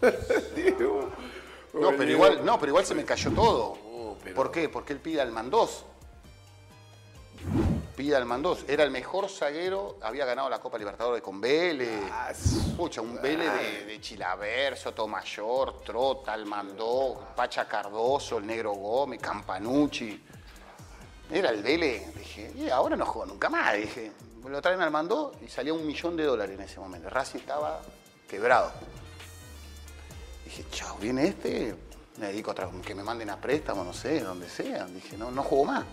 [1.74, 3.76] No, pero igual, no, pero igual se me cayó todo.
[4.22, 4.68] Pero- ¿Por qué?
[4.68, 5.84] Porque él pide al Mandós.
[7.96, 8.64] Pide al Mandós.
[8.66, 12.00] Era el mejor zaguero, había ganado la Copa Libertadores con Vélez.
[12.10, 12.32] Ah,
[12.76, 20.24] Pucha, un Vélez de, de Chilaver, Sotomayor, Trota, Almandó, Pacha Cardoso, el Negro Gómez, Campanucci.
[21.30, 22.14] Era el Vélez.
[22.16, 23.74] Dije, y ahora no juego nunca más.
[23.74, 24.10] Dije,
[24.48, 27.08] lo traen al Mandó y salía un millón de dólares en ese momento.
[27.10, 27.80] Racing estaba
[28.28, 28.72] quebrado.
[30.56, 31.74] Dije, chao, viene este,
[32.18, 34.86] me dedico a que me manden a préstamo, no sé, donde sea.
[34.86, 35.84] Dije, no, no juego más.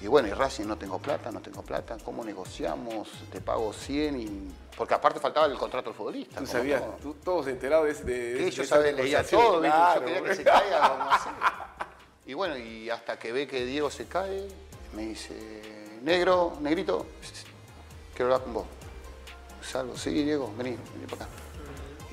[0.00, 3.08] Y bueno, y Racing no tengo plata, no tengo plata, ¿cómo negociamos?
[3.32, 4.52] Te pago 100 y...
[4.76, 6.38] Porque aparte faltaba el contrato del futbolista.
[6.38, 10.34] Tú sabías, tú, todos enterados de, de, Que yo sabía, leía todo, yo quería que
[10.36, 11.32] se caiga, hacer.
[12.26, 14.46] Y bueno, y hasta que ve que Diego se cae,
[14.94, 15.34] me dice,
[16.04, 17.04] negro, negrito,
[18.14, 18.66] quiero hablar con vos.
[19.60, 21.43] Salgo, sí, Diego, vení, vení para acá.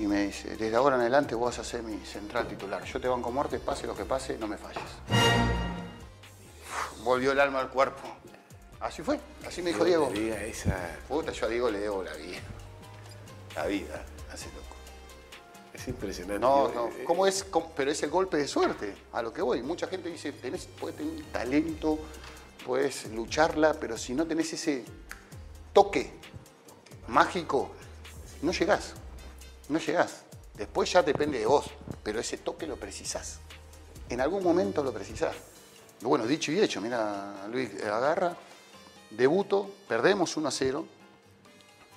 [0.02, 2.84] Y me dice, desde ahora en adelante vos vas a ser mi central titular.
[2.84, 4.82] Yo te banco muerte, pase lo que pase, no me falles.
[6.64, 8.02] Uf, Volvió el alma al cuerpo.
[8.80, 10.10] Así fue, así me dijo Diego.
[10.12, 12.40] esa- Puta, yo a Diego le debo la vida.
[13.56, 14.66] La vida, hace loco.
[15.72, 16.40] es impresionante.
[16.40, 17.44] No, no, eh, ¿cómo es?
[17.44, 17.72] ¿Cómo?
[17.76, 19.62] Pero es el golpe de suerte, a lo que voy.
[19.62, 22.00] Mucha gente dice, tenés, puedes tener un talento,
[22.66, 24.84] puedes lucharla, pero si no tenés ese
[25.74, 26.12] toque
[27.08, 27.72] mágico,
[28.42, 28.96] no llegás.
[29.72, 30.24] No llegás.
[30.58, 31.66] Después ya depende de vos,
[32.04, 33.40] pero ese toque lo precisás.
[34.10, 35.34] En algún momento lo precisás.
[36.02, 38.36] Bueno, dicho y hecho, mira, Luis eh, agarra,
[39.10, 40.86] debuto, perdemos 1 a 0,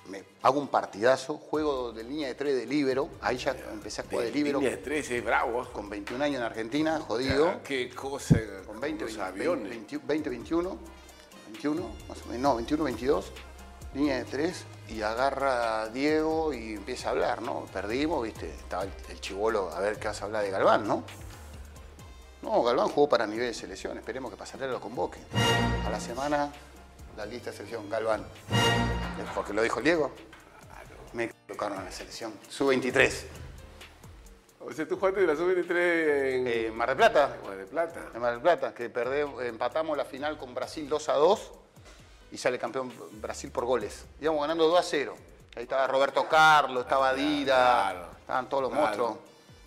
[0.07, 4.05] me hago un partidazo, juego de línea de 3 de libero, ahí ya empecé a
[4.05, 5.67] jugar de, libero Línea de tres, es bravo.
[5.73, 8.39] con 21 años en Argentina, jodido, Ah, Qué cosa.
[8.65, 9.69] con 20, los 20, aviones.
[9.69, 10.77] 20, 20, 21,
[11.51, 13.31] 21, más o menos, no, 21, 22,
[13.95, 17.65] línea de 3, y agarra a Diego y empieza a hablar, ¿no?
[17.73, 21.03] Perdimos, viste, estaba el, chivolo, a ver qué vas a hablar de Galván, ¿no?
[22.41, 25.19] No, Galván jugó para nivel de selección, esperemos que Pasarela lo convoque.
[25.85, 26.51] A la semana,
[27.17, 28.23] la lista de selección, Galván.
[29.33, 30.11] Porque lo dijo el Diego.
[31.13, 32.33] Me colocaron en la selección.
[32.49, 33.23] Sub-23.
[34.59, 37.37] O sea, tú jugaste de la sub-23 en Eh, Mar del Plata.
[37.43, 38.01] Mar del Plata.
[38.13, 41.51] En Mar del Plata, que perdemos, empatamos la final con Brasil 2 a 2
[42.35, 44.03] y sale campeón Brasil por goles.
[44.19, 45.15] Íbamos ganando 2 a 0.
[45.55, 48.85] Ahí estaba Roberto Carlos, estaba Dida, claro, estaban todos los claro.
[48.85, 49.17] monstruos.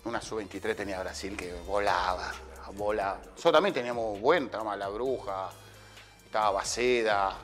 [0.05, 2.31] Una sub-23 tenía Brasil que volaba,
[2.75, 3.17] volaba.
[3.25, 5.49] Nosotros también teníamos buen, estaba La Bruja,
[6.23, 7.35] estaba Baceda,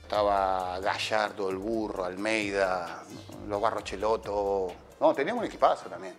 [0.00, 3.02] estaba Gallardo, el Burro, Almeida,
[3.48, 4.72] los Barrocheloto.
[5.00, 6.14] No, teníamos un equipazo también.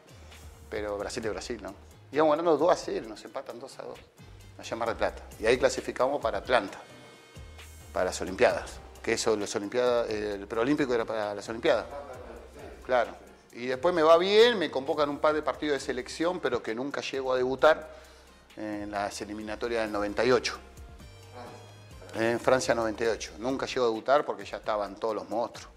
[0.69, 1.73] Pero Brasil de Brasil, ¿no?
[2.11, 3.99] Íbamos ganando 2 a 0, nos empatan 2 a 2.
[4.59, 5.23] Allá en Mar del Plata.
[5.39, 6.77] Y ahí clasificamos para Atlanta,
[7.95, 8.73] para las Olimpiadas.
[9.01, 11.85] Que eso, las Olimpiadas, el preolímpico era para las Olimpiadas.
[12.85, 13.15] Claro.
[13.53, 16.75] Y después me va bien, me convocan un par de partidos de selección, pero que
[16.75, 17.89] nunca llego a debutar
[18.57, 20.57] en las eliminatorias del 98.
[22.15, 23.35] En Francia 98.
[23.37, 25.71] Nunca llego a debutar porque ya estaban todos los monstruos.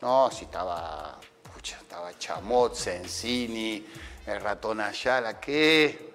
[0.00, 1.18] No, si estaba,
[1.52, 3.84] pucha, estaba Chamot, Sensini,
[4.26, 6.12] el ratón Ayala, ¿qué?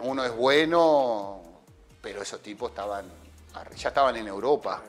[0.00, 1.42] Uno es bueno,
[2.00, 3.04] pero esos tipos estaban,
[3.76, 4.82] ya estaban en Europa,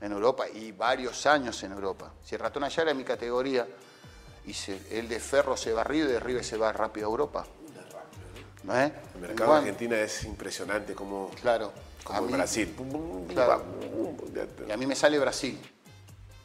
[0.00, 2.12] en Europa y varios años en Europa.
[2.22, 3.66] Si el ratón Ayala es mi categoría
[4.46, 7.10] y se- el de Ferro se va arriba y de arriba se va rápido a
[7.10, 7.46] Europa.
[8.64, 8.92] ¿No es?
[9.14, 11.72] El mercado Igual, de Argentina es impresionante como, Claro.
[12.04, 12.76] como a mí- Brasil.
[13.32, 13.64] Claro.
[14.68, 15.60] Y a mí me sale Brasil.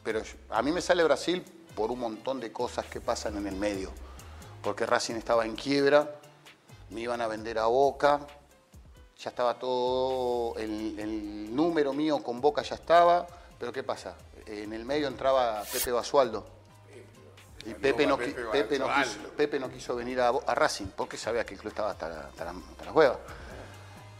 [0.02, 1.44] Pero a mí me sale Brasil
[1.76, 3.92] por un montón de cosas que pasan en el medio.
[4.62, 6.10] Porque Racing estaba en quiebra,
[6.90, 8.20] me iban a vender a Boca,
[9.18, 13.26] ya estaba todo, el, el número mío con Boca ya estaba,
[13.58, 14.14] pero ¿qué pasa?
[14.46, 16.46] En el medio entraba Pepe Basualdo.
[17.66, 21.16] Y Pepe no, Pepe Pepe, no quiso, Pepe no quiso venir a, a Racing porque
[21.16, 23.18] sabía que el club estaba hasta, la- hasta, la- hasta las huevas.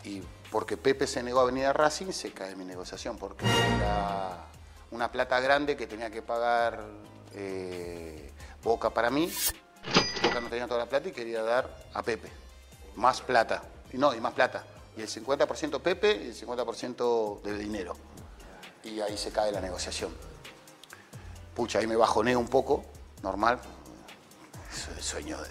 [0.04, 4.44] Y porque Pepe se negó a venir a Racing, se cae mi negociación porque era
[4.90, 6.80] una plata grande que tenía que pagar
[7.34, 8.32] eh,
[8.64, 9.32] Boca para mí.
[10.22, 12.30] Boca no tenía toda la plata y quería dar a Pepe.
[12.96, 13.62] Más plata.
[13.92, 14.64] Y no, y más plata.
[14.98, 17.94] Y el 50% Pepe y el 50% del dinero.
[18.82, 20.12] Y ahí se cae la negociación.
[21.54, 22.84] Pucha, ahí me bajoné un poco,
[23.22, 23.60] normal.
[24.72, 25.48] Eso es el sueño de.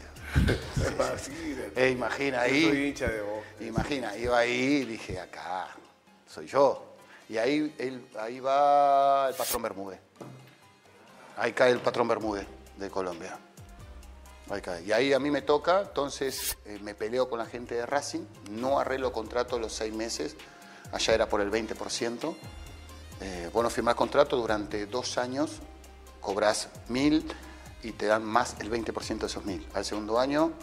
[1.75, 2.87] Eh, imagina Yo soy ahí.
[2.89, 3.39] hincha de vos.
[3.61, 5.69] Imagina, iba ahí y dije, acá,
[6.27, 6.83] soy yo.
[7.29, 9.99] Y ahí, él- ahí va el patrón Bermúdez.
[11.37, 12.45] Ahí cae el patrón Bermúdez
[12.77, 13.37] de Colombia.
[14.85, 18.21] Y ahí a mí me toca, entonces eh, me peleo con la gente de Racing,
[18.51, 20.37] no arreglo contrato los seis meses,
[20.91, 22.35] allá era por el 20%.
[23.19, 25.59] Eh, vos no firmás contrato durante dos años,
[26.21, 27.25] cobras mil
[27.83, 29.67] y te dan más el 20% de esos mil.
[29.73, 30.53] Al segundo año,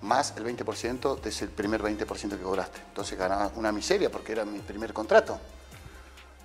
[0.00, 2.80] más el 20% de ese primer 20% que cobraste.
[2.88, 5.38] Entonces ganaba una miseria porque era mi primer contrato.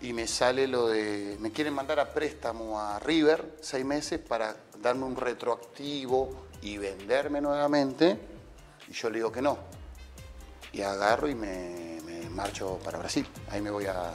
[0.02, 4.56] Y me sale lo de, me quieren mandar a préstamo a River seis meses para
[4.82, 8.18] darme un retroactivo y venderme nuevamente.
[8.88, 9.58] Y yo le digo que no.
[10.74, 13.26] Y agarro y me, me marcho para Brasil.
[13.50, 14.14] Ahí me voy a,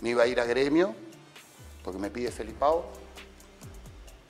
[0.00, 0.94] me iba a ir a gremio
[1.82, 2.84] porque me pide Felipao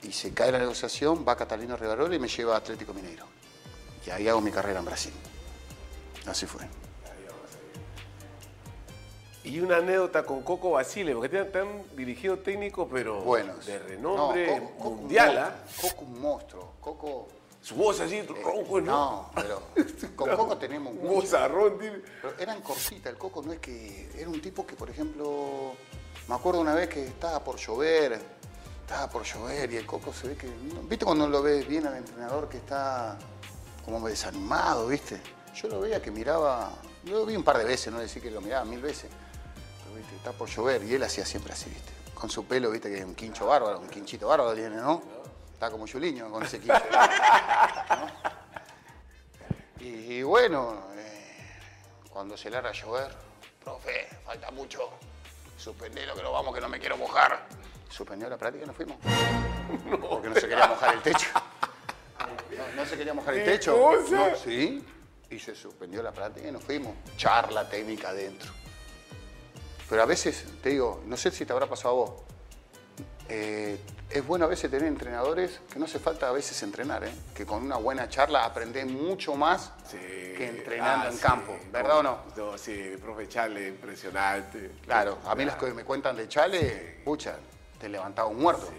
[0.03, 3.25] y se cae la negociación, va Catalino Rivarola y me lleva a Atlético Mineiro.
[4.05, 5.11] Y ahí hago mi carrera en Brasil.
[6.27, 6.61] Así fue.
[9.43, 13.65] Y una anécdota con Coco Basile, porque te han, dirigido técnico, pero Buenos.
[13.65, 15.47] de renombre No, Coco- Coco un mundial, monstruo.
[15.47, 15.81] ¿ah?
[15.81, 16.73] Coco un monstruo.
[16.81, 17.27] Coco...
[17.67, 18.93] Su voz así, ronco, ¿no?
[18.93, 19.61] No, pero
[20.15, 21.99] con Coco tenemos Un vozarrón, tiene.
[22.21, 24.09] Pero eran cortitas, el Coco no es que...
[24.15, 25.73] Era un tipo que, por ejemplo,
[26.29, 28.21] me acuerdo una vez que estaba por llover,
[28.83, 30.47] estaba por llover y el Coco se ve que...
[30.83, 33.17] ¿Viste cuando lo ves bien al entrenador que está
[33.83, 35.19] como desanimado, viste?
[35.53, 36.71] Yo lo veía que miraba...
[37.03, 39.09] Yo lo vi un par de veces, no decir que lo miraba mil veces.
[39.83, 41.91] Pero, viste, está por llover y él hacía siempre así, viste.
[42.13, 45.16] Con su pelo, viste, que es un quincho bárbaro, un quinchito bárbaro tiene, ¿no?
[45.57, 46.75] Está como Juliño con ese quincho.
[49.79, 51.57] Y, y bueno, eh,
[52.11, 53.11] cuando se larga a llover,
[53.63, 54.87] profe, falta mucho.
[55.57, 57.47] Suspendelo que nos vamos, que no me quiero mojar.
[57.89, 58.97] Suspendió la práctica y nos fuimos.
[60.07, 61.27] Porque no se quería mojar el techo.
[62.55, 63.93] No, no se quería mojar el ¿Qué techo.
[64.11, 64.85] No, sí.
[65.31, 66.93] Y se suspendió la práctica y nos fuimos.
[67.17, 68.51] Charla técnica adentro.
[69.89, 72.27] Pero a veces, te digo, no sé si te habrá pasado a vos.
[73.29, 73.77] Eh,
[74.09, 77.11] es bueno a veces tener entrenadores que no hace falta a veces entrenar, ¿eh?
[77.35, 79.97] que con una buena charla aprendés mucho más Sí.
[79.97, 81.21] que entrenando Ah, en sí.
[81.21, 82.17] campo, ¿verdad o no?
[82.37, 84.71] No, sí, profe Chale, impresionante.
[84.85, 87.35] Claro, a mí las que me cuentan de Chale, pucha,
[87.79, 88.69] te levantaba un muerto.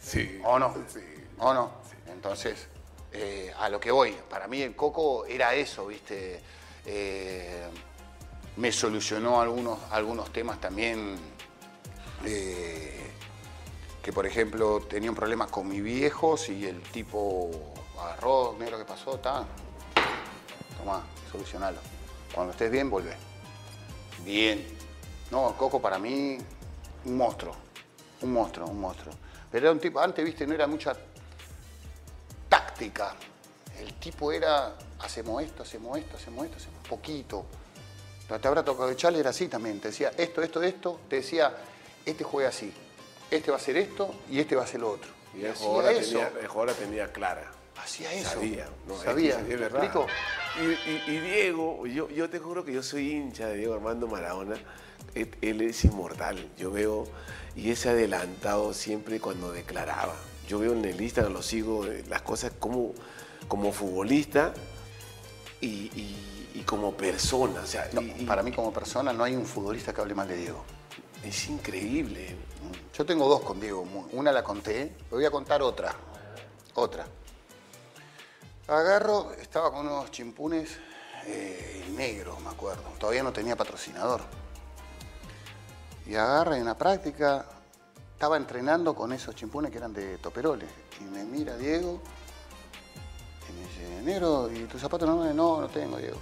[0.00, 0.40] Sí.
[0.44, 0.74] ¿O no?
[0.92, 1.00] Sí.
[1.38, 1.70] ¿O no?
[2.08, 2.66] Entonces,
[3.12, 6.40] eh, a lo que voy, para mí el Coco era eso, ¿viste?
[6.84, 7.66] Eh,
[8.56, 11.16] me solucionó algunos, algunos temas también,
[12.24, 13.05] eh,
[14.06, 17.50] que por ejemplo tenía un problema con mis viejos y el tipo
[18.00, 19.16] agarró, negro, ¿qué pasó?
[19.16, 19.44] Está,
[20.78, 21.78] toma, solucionalo.
[22.32, 23.16] Cuando estés bien, volvé.
[24.24, 24.64] Bien.
[25.32, 26.38] No, Coco para mí,
[27.04, 27.56] un monstruo.
[28.22, 29.12] Un monstruo, un monstruo.
[29.50, 30.96] Pero era un tipo, antes, viste, no era mucha
[32.48, 33.16] táctica.
[33.76, 37.44] El tipo era, hacemos esto, hacemos esto, hacemos esto, hacemos poquito.
[38.28, 39.80] Te habrá tocado echarle, era así también.
[39.80, 41.00] Te decía esto, esto, esto.
[41.08, 41.52] Te decía,
[42.04, 42.72] este juega así.
[43.30, 45.10] Este va a hacer esto y este va a hacer lo otro.
[45.36, 47.50] Y el jugador, tenía, el jugador la tenía clara.
[47.76, 48.30] Hacía eso.
[48.30, 49.38] Sabía, no, es Sabía.
[49.40, 49.84] es ¿Me verdad.
[49.84, 50.06] explico?
[50.60, 54.06] Y, y- y Diego, yo, yo te juro que yo soy hincha de Diego Armando
[54.08, 54.56] Maradona.
[55.14, 56.48] Él, él es inmortal.
[56.56, 57.06] Yo veo,
[57.54, 60.14] y ese adelantado siempre cuando declaraba.
[60.48, 62.94] Yo veo en el Instagram, lo sigo, eh, las cosas como,
[63.48, 64.54] como futbolista
[65.60, 67.60] y, y- y como persona.
[67.62, 70.14] O sea, No, y- y para mí como persona no hay un futbolista que hable
[70.14, 70.64] mal de Diego.
[71.24, 72.36] es increíble.
[72.96, 73.86] Yo tengo dos con Diego.
[74.12, 75.94] Una la conté, voy a contar otra.
[76.76, 77.06] Otra.
[78.68, 80.78] Agarro, estaba con unos chimpunes
[81.26, 82.84] eh, negros, me acuerdo.
[82.98, 84.22] Todavía no tenía patrocinador.
[86.06, 87.44] Y agarra en la práctica,
[88.14, 90.70] estaba entrenando con esos chimpunes que eran de toperoles.
[90.98, 92.00] Y me mira Diego
[93.46, 95.34] y me dice, negro, ¿y tus zapatos no?
[95.34, 96.18] No, no tengo, Diego.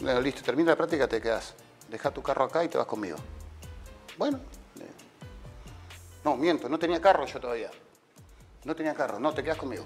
[0.00, 1.54] Bueno, listo, termina la práctica, te quedas.
[1.88, 3.18] Deja tu carro acá y te vas conmigo.
[4.18, 4.61] Bueno.
[6.24, 7.70] No, miento, no tenía carro yo todavía.
[8.64, 9.84] No tenía carro, no, te quedas conmigo.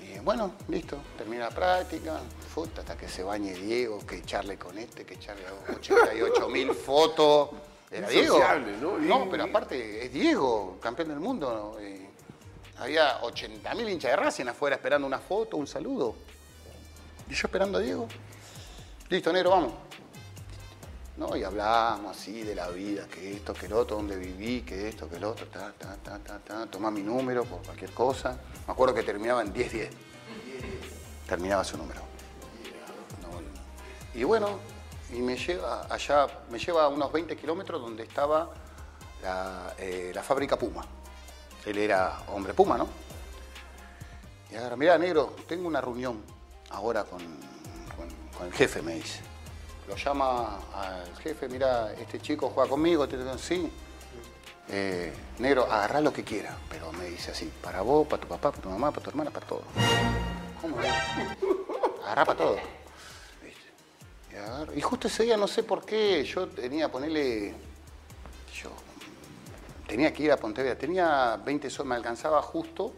[0.00, 2.20] Y bueno, listo, termina la práctica,
[2.54, 5.42] puta, hasta que se bañe Diego, que echarle con este, que echarle
[5.76, 7.50] 88 mil fotos.
[7.90, 8.38] Era Diego.
[8.80, 8.98] ¿no?
[8.98, 11.78] No, pero aparte es Diego, campeón del mundo.
[11.82, 12.06] y
[12.78, 16.14] Había 80.000 hinchas de Racing afuera esperando una foto, un saludo.
[17.28, 18.06] Y yo esperando a Diego.
[19.08, 19.72] Listo, negro, vamos.
[21.18, 24.88] No, y hablábamos así de la vida, que esto, que el otro, dónde viví, que
[24.88, 26.66] esto, que el otro, ta, ta, ta, ta, ta.
[26.66, 28.38] Tomá mi número por cualquier cosa.
[28.66, 29.90] Me acuerdo que terminaba en 10-10.
[31.26, 32.02] Terminaba su número.
[34.14, 34.58] Y bueno,
[35.12, 38.50] y me lleva allá, me lleva a unos 20 kilómetros donde estaba
[39.22, 40.84] la, eh, la fábrica Puma.
[41.66, 42.88] Él era hombre Puma, ¿no?
[44.50, 46.22] Y agarra, mira, negro, tengo una reunión
[46.70, 49.20] ahora con, con- con el jefe, me dice.
[49.88, 53.70] Lo llama al jefe, mira, este chico juega conmigo, te digo, sí.
[54.70, 58.50] Eh, negro, agarrá lo que quiera, pero me dice así, para vos, para tu papá,
[58.50, 59.62] para tu mamá, para tu hermana, para todo.
[60.60, 60.76] ¿Cómo?
[62.04, 62.56] Agarrá para todo.
[64.76, 67.54] Y, justo ese día no sé por qué, yo tenía, ponerle,
[68.54, 68.70] yo
[69.86, 72.92] tenía que ir a Pontevedra, tenía 20 soles, me alcanzaba justo,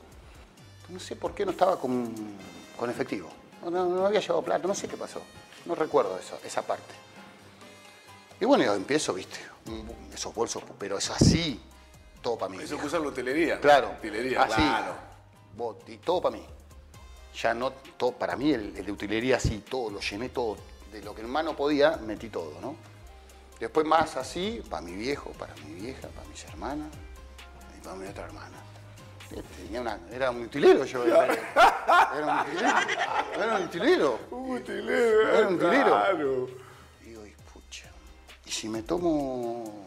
[0.91, 2.13] no sé por qué no estaba con,
[2.77, 3.31] con efectivo,
[3.65, 5.23] no- no había llevado plata, no sé qué pasó,
[5.67, 6.95] no recuerdo eso, esa parte.
[8.41, 9.39] Y bueno, yo empiezo, viste,
[10.13, 11.61] esos bolsos, pero es así,
[12.23, 12.63] todo para mí.
[12.63, 13.61] Eso que usan la hotelería.
[13.61, 13.93] Claro.
[13.99, 14.55] Hotelería, así.
[14.55, 15.11] claro.
[15.87, 16.45] Y todo para mí.
[17.35, 20.57] Ya no, todo, para mí el, el de utilería así, todo, lo llené todo.
[20.91, 22.75] De lo que en mano podía, metí todo, ¿no?
[23.61, 26.89] Después más así, para mi viejo, para mi vieja, para mis hermanas
[27.79, 28.57] y para mi otra hermana.
[29.57, 31.05] Tenía una, era un utilero yo.
[31.05, 32.77] Era, era un utilero.
[33.37, 34.19] Era un utilero.
[34.31, 35.85] Un utilero, Era un utilero.
[35.87, 36.49] claro.
[37.03, 37.87] Y digo, y pucha.
[38.45, 39.85] Y si me tomo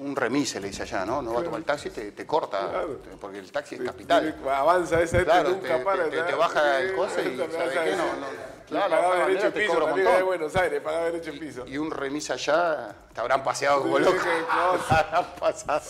[0.00, 1.20] un remise, le dice allá, ¿no?
[1.22, 2.96] No va a tomar el taxi, te, te corta, Claro.
[2.96, 4.34] te- porque el taxi es capital.
[4.50, 6.04] Avanza esa, Claro, nunca te- para.
[6.04, 6.30] te- te- ¿sabes?
[6.32, 7.90] te baja el Sí, coso y esa me ¿sabe vas a qué?
[7.92, 8.26] No, no.
[8.66, 10.26] Y Claro, pagaba de derecho en te piso, un también de montón.
[10.26, 11.66] Buenos Aires, pagaba derecho en piso.
[11.66, 14.16] Y un remis allá, te habrán paseado como loco.
[14.16, 14.98] cosa.
[15.10, 15.80] Habrán pasado.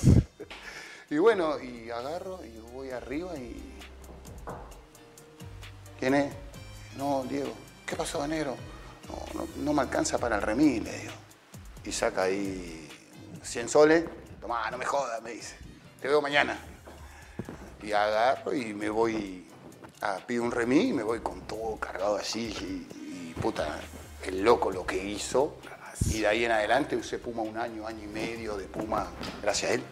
[1.12, 3.76] Y bueno, y agarro y voy arriba y.
[5.98, 6.32] ¿Quién es?
[6.96, 7.52] No, Diego.
[7.84, 8.54] ¿Qué pasó, negro?
[9.08, 11.12] No, no, no me alcanza para el remis, le digo.
[11.84, 12.88] Y saca ahí
[13.42, 14.04] 100 soles.
[14.40, 15.56] Tomá, no me jodas, me dice.
[16.00, 16.56] Te veo mañana.
[17.82, 19.48] Y agarro y me voy
[20.02, 22.54] a pido un remis y me voy con todo cargado así.
[22.60, 23.80] Y, y, puta,
[24.22, 25.56] el loco lo que hizo.
[26.06, 29.08] Y de ahí en adelante usé Puma un año, año y medio de Puma,
[29.42, 29.82] gracias a él.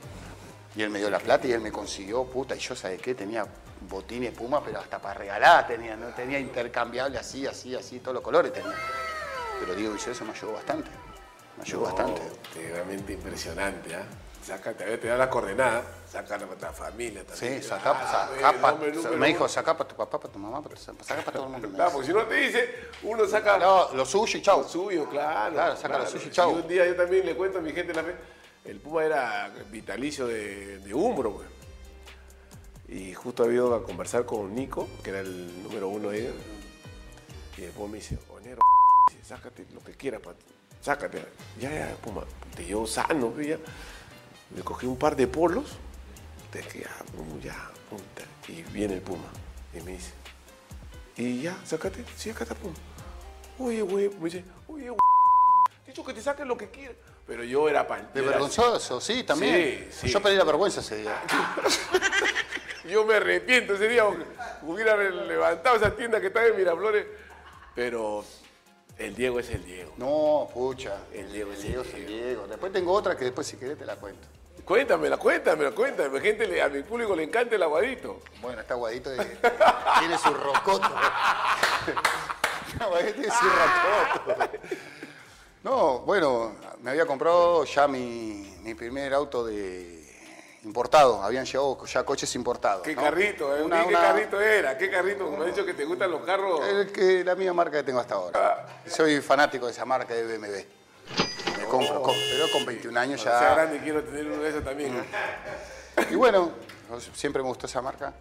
[0.78, 3.12] Y él me dio la plata y él me consiguió, puta, y yo, ¿sabes qué?
[3.12, 3.44] Tenía
[3.80, 6.06] botines Puma, pero hasta para regalar tenía, ¿no?
[6.14, 8.76] Tenía intercambiable así, así, así, todos los colores tenía.
[9.58, 10.88] Pero Diego hizo eso, me ayudó bastante.
[11.56, 12.22] Me ayudó bastante.
[12.54, 14.04] Realmente impresionante, ¿ah?
[14.46, 17.60] Sácate, a ver, te da la coordenada, saca para la familia también.
[17.60, 17.90] Sí, sacá,
[18.44, 20.80] Ah, pa- nombre, número me dijo, sacá para tu papá, para tu mamá, para tu,
[20.80, 21.68] sacá para todo el mundo.
[21.74, 24.62] Claro, porque si no te dice, uno saca No, lo suyo y chau.
[24.62, 25.54] lo suyo, claro.
[25.54, 26.52] Claro, saca lo suyo y chau.
[26.52, 28.14] un día yo también le cuento a mi gente la fe,
[28.68, 31.48] el Puma era vitalicio de, de Umbro, pues.
[32.88, 36.34] Y justo había ido a conversar con Nico, que era el número uno de ellos.
[37.56, 38.60] Y después me dice, Onero,
[39.10, 40.34] dice, sácate lo que quieras, pa-
[40.80, 41.22] sácate.
[41.60, 42.24] Ya, ya, Puma.
[42.56, 43.58] Te llevo sano, pues, ya.
[44.54, 45.76] Me cogí un par de polos,
[46.50, 46.90] te ya,
[47.42, 48.22] ya, punta.
[48.48, 49.28] Y viene el Puma.
[49.74, 50.12] Y me dice,
[51.16, 52.74] y ya, sácate, sí, acá está Puma.
[53.58, 55.00] Oye, güey, me dice, oye, güey,
[55.86, 56.96] dicho que te saques lo que quieras.
[57.28, 58.08] Pero yo era pan.
[58.14, 59.88] De vergonzoso, sí, también.
[59.90, 60.08] Sí, sí.
[60.08, 61.22] Yo pedí la vergüenza ese día.
[62.88, 64.04] Yo me arrepiento ese día
[64.62, 67.06] hubiera levantado esa tienda que está en Miraflores.
[67.74, 68.24] Pero
[68.96, 69.92] el Diego es el Diego.
[69.98, 70.96] No, pucha.
[71.12, 72.46] El Diego es el Diego es el Diego.
[72.46, 74.26] Después tengo otra que después si querés te la cuento.
[74.64, 76.18] Cuéntamela, cuéntamela, cuéntame.
[76.20, 78.22] Gente, a mi público le encanta el aguadito.
[78.40, 80.88] Bueno, está aguadito y tiene su rocoto.
[82.80, 84.50] Aguadito tiene su rocoto.
[85.64, 86.52] No, bueno,
[86.82, 89.96] me había comprado ya mi, mi primer auto de
[90.64, 91.22] importado.
[91.22, 92.82] Habían llegado ya coches importados.
[92.82, 93.02] ¿Qué ¿no?
[93.02, 93.56] carrito?
[93.56, 93.62] eh?
[93.62, 94.78] Una- ¿Qué una- carrito era?
[94.78, 95.28] ¿Qué carrito?
[95.30, 96.60] Me has dicho que te gustan los carros.
[96.66, 98.80] El que, la misma marca que tengo hasta ahora.
[98.86, 100.64] Soy fanático de esa marca de BMW.
[101.58, 103.54] Me compro, con- pero con 21 años Cuando sea ya.
[103.56, 105.04] grande quiero tener uno de esos también.
[106.10, 106.52] Y bueno,
[107.14, 108.12] siempre me gustó esa marca.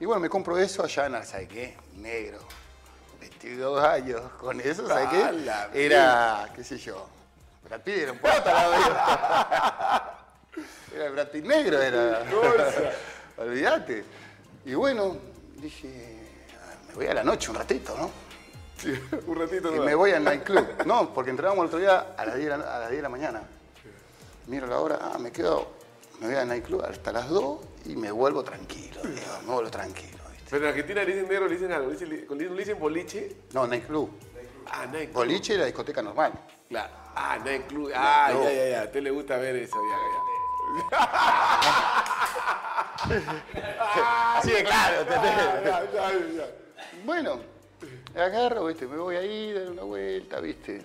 [0.00, 1.76] Y bueno, me compro eso allá en, ¿sabes qué?
[1.94, 2.38] Negro.
[3.22, 4.20] 22 años.
[4.40, 5.84] Con eso, ¿sabes qué?
[5.86, 7.06] Era, qué sé yo.
[7.64, 10.18] Brad Pitt era un pota, la vida.
[10.94, 12.22] Era el Brad Pitt negro, era.
[13.38, 14.04] Olvídate.
[14.64, 15.16] Y bueno,
[15.56, 16.18] dije,
[16.60, 18.10] "Ah, me voy a la noche un ratito, ¿no?
[18.78, 18.92] Sí,
[19.26, 19.84] un ratito Y no.
[19.84, 20.84] me voy al nightclub.
[20.84, 23.02] No, porque entrábamos el otro día a las 10 de la, a las 10 de
[23.02, 23.42] la mañana.
[24.48, 25.72] Miro la hora, ah, me quedo,
[26.20, 29.00] me voy al nightclub hasta las 2 y me vuelvo tranquilo.
[29.04, 30.18] digo, me vuelvo tranquilo.
[30.52, 31.86] Pero en Argentina le dicen negro, le dicen algo.
[31.88, 33.36] Le dicen, le dicen boliche.
[33.54, 34.10] No, nightclub.
[34.66, 35.14] Ah, nightclub.
[35.14, 36.30] Boliche era discoteca normal.
[36.68, 36.92] Claro.
[37.16, 37.90] Ah, nightclub.
[37.94, 38.82] Ah, ya, ya, ya.
[38.82, 40.18] A usted le gusta ver eso, ya, ya.
[44.36, 45.32] Así de claro, ¿entendés?
[45.64, 46.46] Ya, ya, ya.
[47.06, 47.40] Bueno,
[48.14, 48.86] agarro, ¿viste?
[48.86, 50.82] Me voy ahí, dar una vuelta, ¿viste?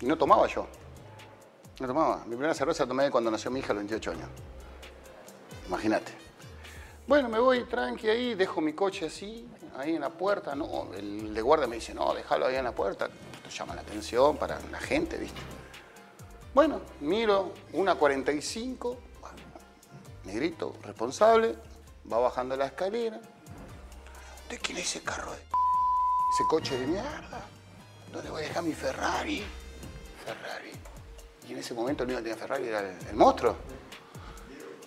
[0.00, 0.64] Y no tomaba yo.
[1.80, 2.18] No tomaba.
[2.18, 4.28] Mi primera cerveza la tomé cuando nació mi hija a los 28 años.
[5.66, 6.25] Imagínate.
[7.06, 10.56] Bueno, me voy tranqui ahí, dejo mi coche así, ahí en la puerta.
[10.56, 13.08] No, el de guardia me dice, no, déjalo ahí en la puerta.
[13.32, 15.40] Esto llama la atención para la gente, ¿viste?
[16.52, 18.96] Bueno, miro, una 45,
[20.24, 21.54] negrito, responsable,
[22.12, 23.20] va bajando la escalera.
[24.50, 27.46] ¿De quién es ese carro de ese coche de mierda?
[28.12, 29.44] ¿Dónde voy a dejar mi Ferrari?
[30.24, 30.72] Ferrari.
[31.48, 33.54] Y en ese momento el único que tenía Ferrari era el monstruo.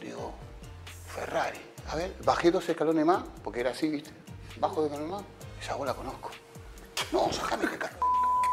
[0.01, 0.33] Digo,
[1.07, 1.68] Ferrari.
[1.89, 4.11] A ver, bajé dos escalones más, porque era así, ¿viste?
[4.59, 5.23] Bajo dos escalones más,
[5.61, 6.29] esa voz la conozco.
[7.11, 7.97] No, sacame de carro.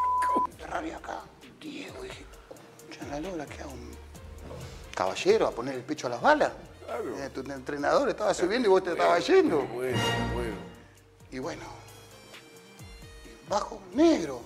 [0.58, 1.20] Ferrari acá.
[1.60, 2.24] Diego, dije,
[2.92, 3.72] ya en la lola, ¿qué hago?
[3.72, 3.90] ¿Un
[4.94, 6.52] caballero a poner el pecho a las balas?
[7.18, 9.60] Eh, Tu entrenador estaba subiendo y vos te estabas yendo.
[9.62, 9.98] Bueno,
[10.34, 10.56] bueno.
[11.30, 11.62] Y bueno,
[13.48, 14.42] bajo, negro,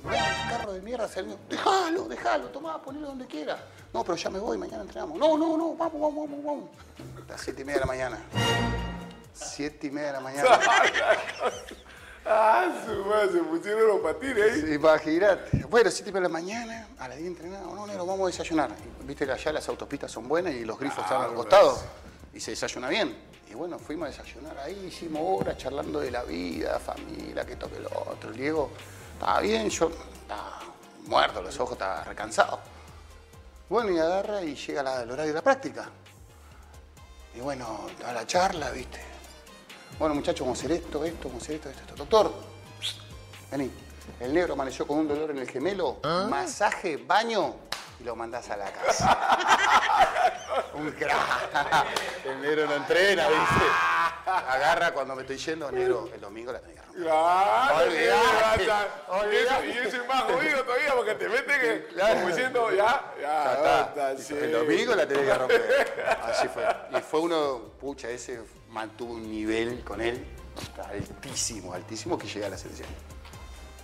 [0.49, 1.36] carro de mierda salió.
[1.49, 3.62] Déjalo, déjalo, tomá, ponelo donde quiera.
[3.93, 5.18] No, pero ya me voy, mañana entrenamos.
[5.18, 6.70] No, no, no, vamos, vamos, vamos, vamos.
[7.28, 8.80] Las siete y media de la mañana.
[9.41, 10.49] Siete y media de la mañana.
[12.32, 14.74] Ah, su madre, se pusieron los patines ahí.
[14.74, 15.64] Imagínate.
[15.68, 17.74] Bueno, siete y media de la mañana, a las 10 entrenamos.
[17.74, 18.70] No, negro, vamos a desayunar.
[19.03, 21.80] Viste que allá las autopistas son buenas y los grifos están al costado.
[22.34, 23.16] Y se desayuna bien.
[23.51, 27.80] Y bueno, fuimos a desayunar ahí, hicimos horas charlando de la vida, familia, que toque
[27.80, 28.30] lo otro.
[28.30, 28.70] El Diego
[29.14, 30.61] estaba bien, yo estaba
[31.07, 32.61] muerto, los ojos, estaba recansado.
[33.70, 35.88] Bueno, y agarra y llega la- el horario de la práctica.
[37.34, 39.01] Y bueno, a la charla, ¿viste?
[39.99, 41.95] Bueno, muchachos, vamos a hacer esto, esto, vamos a hacer esto, esto, esto.
[41.97, 42.32] Doctor,
[43.51, 43.70] vení.
[44.18, 47.55] El negro amaneció con un dolor en el gemelo, masaje, baño
[48.01, 49.38] y lo mandás a la casa.
[50.74, 51.86] un crack.
[52.24, 53.64] El negro no entrena, ¿viste?
[54.26, 57.03] Agarra cuando me estoy yendo, negro, el domingo la tenés que romper.
[57.05, 57.84] Claro,
[59.09, 59.66] Olvidate.
[59.68, 62.14] Y eso- es más jodido todavía porque te meten que, Claro.
[62.14, 63.80] como diciendo, ya, ya, Ya ya está.
[64.12, 64.34] está, sí.
[64.34, 66.07] El domingo la tenés que romper.
[66.24, 66.64] Así fue.
[66.99, 70.24] Y fue uno, pucha, ese mantuvo un nivel con él
[70.88, 72.88] altísimo, altísimo que llega a la selección.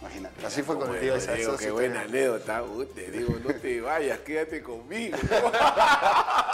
[0.01, 0.47] Imagínate.
[0.47, 1.61] Así fue con el Diego de Santos.
[1.61, 2.63] qué buena anécdota.
[2.95, 5.17] Te digo, no te vayas, quédate conmigo.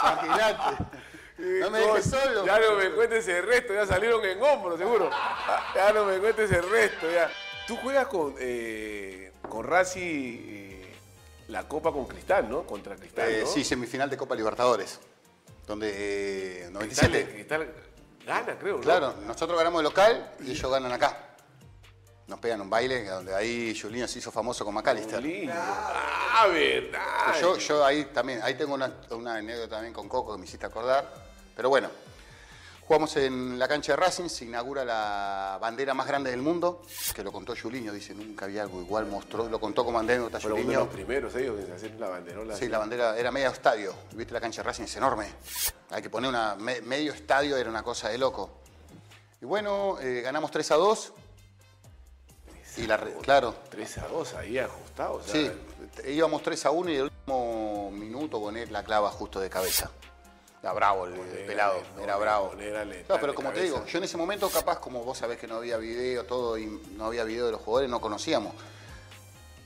[0.01, 0.83] Imagínate.
[1.35, 2.45] No me dejes solo.
[2.45, 5.09] Ya no me cuentes el resto, ya salieron en hombros, seguro.
[5.75, 7.29] Ya no me cuentes el resto, ya.
[7.67, 10.93] Tú juegas con, eh, con eh,
[11.47, 12.63] la Copa con Cristal, ¿no?
[12.65, 14.99] Contra Cristal, Eh, sí, semifinal de Copa Libertadores.
[15.65, 17.33] Donde eh, Cristal, 97.
[17.33, 17.73] Cristal
[18.25, 18.81] gana, creo, ¿no?
[18.81, 21.17] Claro, nosotros ganamos de local y ellos ganan acá.
[22.27, 25.21] Nos pegan un baile donde ahí Julián se hizo famoso con McAllister.
[25.21, 25.53] Lindo.
[25.55, 27.01] Ah, verdad.
[27.41, 30.65] Yo, yo ahí también, ahí tengo una, una anécdota también con Coco que me hiciste
[30.65, 31.05] acordar.
[31.55, 31.89] Pero bueno,
[32.87, 36.81] jugamos en la cancha de Racing, se inaugura la bandera más grande del mundo,
[37.15, 40.59] que lo contó Julinho, dice, nunca había algo igual, mostró, lo contó como anécdota Fueron
[40.61, 42.55] uno de los primeros ellos en hacer la banderola.
[42.55, 45.27] Sí, la bandera era medio estadio, viste la cancha de Racing, es enorme.
[45.91, 48.49] Hay que poner una, me- medio estadio, era una cosa de loco.
[49.41, 51.13] Y bueno, eh, ganamos 3 a 2.
[52.77, 55.15] Y la, claro, 3 a 2 ahí ajustado.
[55.15, 55.51] o sea, Sí,
[56.11, 59.91] íbamos 3 a 1 y el último minuto Bonet la clava justo de cabeza.
[60.63, 62.47] Era bravo el, el pelado, no, era bravo.
[62.47, 63.73] Bonet era letal No, pero como te cabeza.
[63.73, 66.65] digo, yo en ese momento capaz, como vos sabés que no había video, todo, y
[66.95, 68.53] no había video de los jugadores, no conocíamos.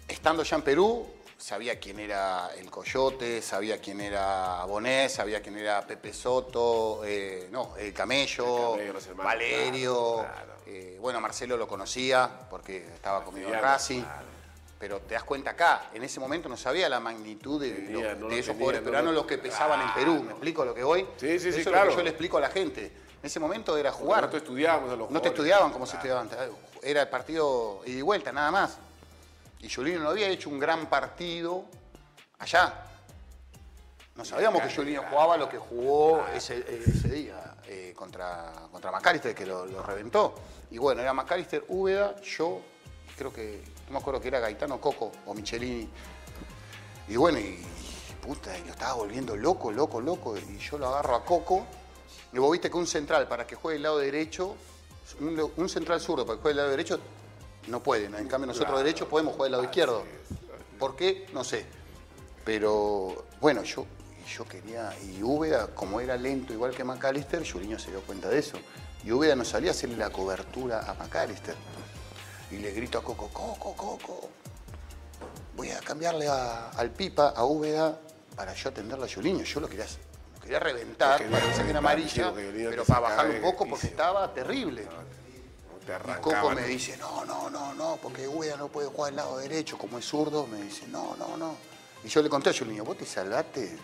[0.08, 5.56] Estando ya en Perú, sabía quién era el Coyote, sabía quién era Bonet, sabía quién
[5.60, 10.14] era Pepe Soto, eh, no, el Camello, El Camello, los hermanos, Valerio.
[10.16, 10.54] claro, claro.
[10.66, 14.02] eh, bueno, Marcelo lo conocía porque estaba conmigo en Racing.
[14.02, 14.37] claro.
[14.80, 18.20] Pero te das cuenta acá, en ese momento no sabía la magnitud de, Tenía, lo-
[18.20, 20.22] no de lo esos tenía, jugadores no peruanos, lo- los que pesaban en Perú.
[20.24, 21.02] ¿Me explico lo que voy?
[21.18, 21.90] Sí, sí, sí, Eso es lo claro.
[21.90, 22.86] que yo le explico a la gente.
[22.86, 24.22] En ese momento era jugar.
[24.22, 26.30] Nosotros estudiábamos a los No te estudiaban como se estudiaban.
[26.84, 28.78] Era el partido ida y vuelta, nada más.
[29.60, 31.66] Y Julino no había hecho un gran partido
[32.38, 32.84] allá.
[34.16, 39.34] No sabíamos que Julino jugaba lo que jugó ese, ese día eh, contra, contra McAllister,
[39.34, 40.36] que lo, lo reventó.
[40.72, 42.62] Y bueno, era McAllister, Úbeda, yo,
[43.18, 45.88] creo que, no me acuerdo que era Gaetano Coco o Michelini.
[47.08, 47.58] Y bueno, y,
[48.22, 50.36] puta, y lo estaba volviendo loco, loco, loco.
[50.38, 51.66] Y yo lo agarro a Coco.
[52.34, 54.56] Y vos viste que un central, para que juegue el lado derecho,
[55.22, 57.00] un, un central zurdo para que juegue el lado derecho,
[57.68, 58.06] no puede.
[58.06, 60.04] En cambio, nosotros derechos podemos jugar el lado izquierdo.
[60.78, 61.28] ¿Por qué?
[61.34, 61.66] No sé.
[62.44, 63.86] Pero bueno, yo,
[64.28, 64.94] yo quería.
[65.04, 68.58] Y Úbeda, como era lento igual que McAllister, Juliño se dio cuenta de eso.
[69.04, 71.56] Y Úbeda no salía a hacerle la cobertura a McAllister.
[72.52, 74.30] Y le grito a Coco, Coco, Coco,
[75.56, 77.98] voy a cambiarle a- al Pipa, a Úbeda,
[78.36, 79.44] para yo atenderle a Juliño.
[79.44, 79.86] Yo lo quería,
[80.36, 82.34] lo quería reventar, para que reventar, amarilla,
[82.70, 84.86] pero para se bajarlo un poco porque estaba terrible.
[84.86, 86.22] No Y.
[86.22, 89.78] Coco me dice, no, no, no, no, porque Gueda no puede jugar al lado derecho,
[89.78, 91.56] como es zurdo, me dice, no, no, no.
[92.04, 93.78] Y yo le conté a Julinho, vos te salvaste.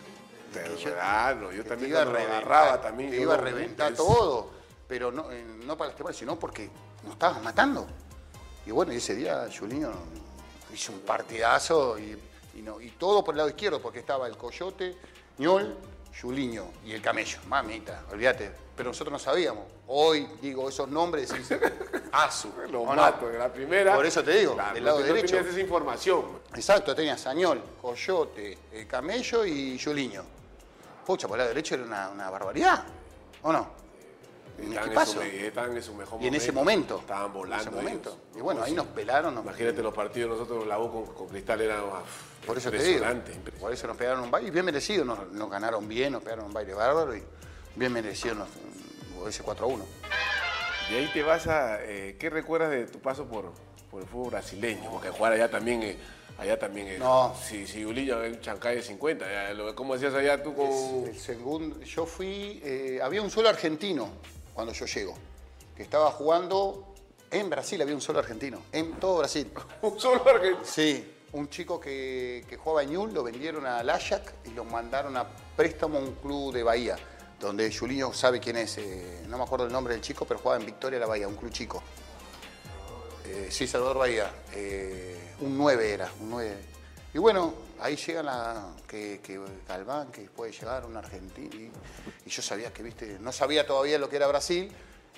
[0.80, 3.10] Yo- claro, yo te también iba a reventar, también.
[3.10, 4.52] Te yo iba a reventar todo,
[4.88, 6.70] pero no, eh, no para lastimar, sino porque
[7.04, 7.88] nos estabas matando.
[8.66, 9.92] Y bueno, y ese día Julinho
[10.74, 12.18] hizo un partidazo y,
[12.56, 14.96] y no, y todo por el lado izquierdo, porque estaba el Coyote,
[15.38, 15.76] Ñol,
[16.22, 17.40] Julinho y el Camello.
[17.48, 18.52] Mamita, olvídate.
[18.76, 19.66] Pero nosotros no sabíamos.
[19.88, 21.58] Hoy digo esos nombres y decís,
[22.12, 22.50] Azu.
[22.72, 23.02] Lo ¿o no?
[23.02, 23.94] mato de la primera.
[23.96, 25.36] Por eso te digo, Claro, del no lado no derecho.
[25.36, 26.26] tenías esa información.
[26.56, 30.24] Exacto, tenía Sañol, Coyote, eh, Camello y Juliño.
[31.06, 32.84] Pucha, por el lado derecho era una, una barbaridad.
[33.44, 33.83] ¿O no?
[34.58, 35.14] En, equipazo.
[35.14, 36.96] su, me- estaban en su mejor Y en ese momento.
[36.96, 37.00] momento.
[37.14, 37.64] Estaban volando.
[37.64, 38.10] En ese momento.
[38.10, 38.38] ellos.
[38.38, 39.34] Y bueno, ahí nos pelaron.
[39.36, 41.82] nos- Imagínate los partidos nosotros la U con, con Cristal era
[42.46, 43.06] por eso te digo.
[43.60, 44.50] Por eso nos pegaron un baile.
[44.50, 45.06] Y bien merecido.
[45.06, 47.16] Nos, nos ganaron bien, nos pegaron un baile bárbaro.
[47.16, 47.24] Y
[47.76, 48.50] bien merecido nos,
[49.28, 49.86] ese 4 a 1.
[50.92, 51.84] Y ahí te vas a.
[51.84, 53.52] eh, ¿Qué recuerdas de tu paso por,
[53.90, 54.90] por el fútbol brasileño?
[54.92, 55.82] Porque jugar allá también.
[55.84, 55.98] eh,
[56.38, 57.00] allá también es.
[57.00, 57.34] No.
[57.42, 59.26] Si, si es un chancay de 50.
[59.32, 60.68] ya, lo- ¿Cómo hacías allá tú con.?
[61.08, 64.10] El segundo, yo fui, eh, había un solo argentino
[64.54, 65.16] cuando yo llego,
[65.76, 66.94] que estaba jugando
[67.32, 69.52] en Brasil, había un solo argentino, en todo Brasil.
[69.82, 70.64] Un solo argentino.
[70.64, 75.18] Sí, un chico que, que jugaba en Ñul, lo vendieron al Ajax y lo mandaron
[75.18, 76.96] a préstamo a un club de Bahía,
[77.40, 80.60] donde Julinho sabe quién es, eh, no me acuerdo el nombre del chico, pero jugaba
[80.60, 81.82] en Victoria la Bahía, un club chico.
[83.26, 86.73] Eh, sí, Salvador Bahía, eh, un 9 era, un 9.
[87.14, 91.72] Y bueno, ahí llega la, que, que Galván, que puede llegar un argentino, y,
[92.26, 94.72] y yo sabía que, viste, no sabía todavía lo que era Brasil,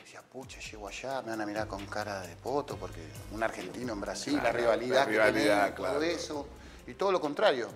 [0.04, 3.00] decía, pucha, llego allá, me van a mirar con cara de poto, porque
[3.32, 6.02] un argentino en Brasil, la rivalidad, la rivalidad, que todo claro.
[6.02, 6.48] eso,
[6.86, 7.70] y todo lo contrario.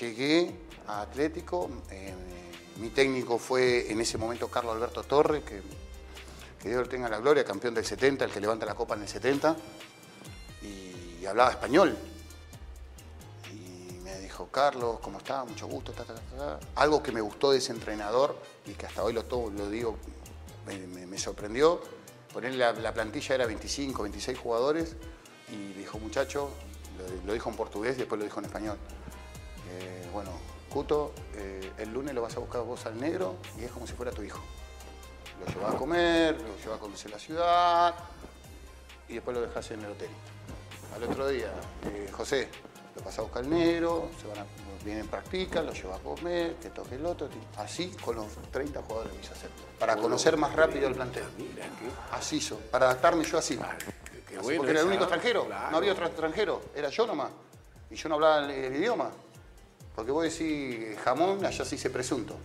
[0.00, 0.54] Llegué
[0.86, 2.14] a Atlético, eh,
[2.78, 5.60] mi técnico fue en ese momento Carlos Alberto Torre, que,
[6.62, 9.02] que Dios lo tenga la gloria, campeón del 70, el que levanta la copa en
[9.02, 9.54] el 70,
[10.62, 11.94] y hablaba español.
[14.50, 15.44] Carlos, ¿cómo está?
[15.44, 15.92] Mucho gusto.
[15.92, 16.60] ta, ta, ta, ta".
[16.76, 18.36] Algo que me gustó de ese entrenador
[18.66, 19.96] y que hasta hoy lo, to- lo digo,
[20.66, 21.80] me, sorprendió.
[22.32, 24.94] Ponerle la, la plantilla era 25, 26 jugadores
[25.52, 26.50] y dijo, muchacho,
[26.96, 28.78] lo, lo dijo en portugués y después lo dijo en español.
[29.68, 30.30] Eh, bueno,
[30.70, 33.94] Cuto, eh, el lunes lo vas a buscar vos al negro y es como si
[33.94, 34.38] fuera tu hijo.
[35.44, 37.94] Lo llevas a comer, lo llevas a conocer la ciudad
[39.08, 40.10] y después lo dejas en el hotel.
[40.94, 41.50] Al otro día,
[41.86, 42.48] eh, José,
[43.00, 46.54] lo vas a buscar al negro, se van a, vienen, practican, lo llevas a comer,
[46.60, 47.28] te toque el otro.
[47.56, 49.50] Así con los 30 jugadores hice hacer.
[49.78, 51.24] Para conocer más rápido el plantel.
[51.38, 53.56] Mira, qué, Así hizo, para adaptarme yo así.
[54.28, 55.70] qué Así, bueno porque era el único extranjero, claro.
[55.70, 57.30] no había otro extranjero, era yo nomás.
[57.90, 59.10] Y yo no hablaba el, el idioma.
[59.96, 62.36] Porque vos decís jamón, allá se dice presunto.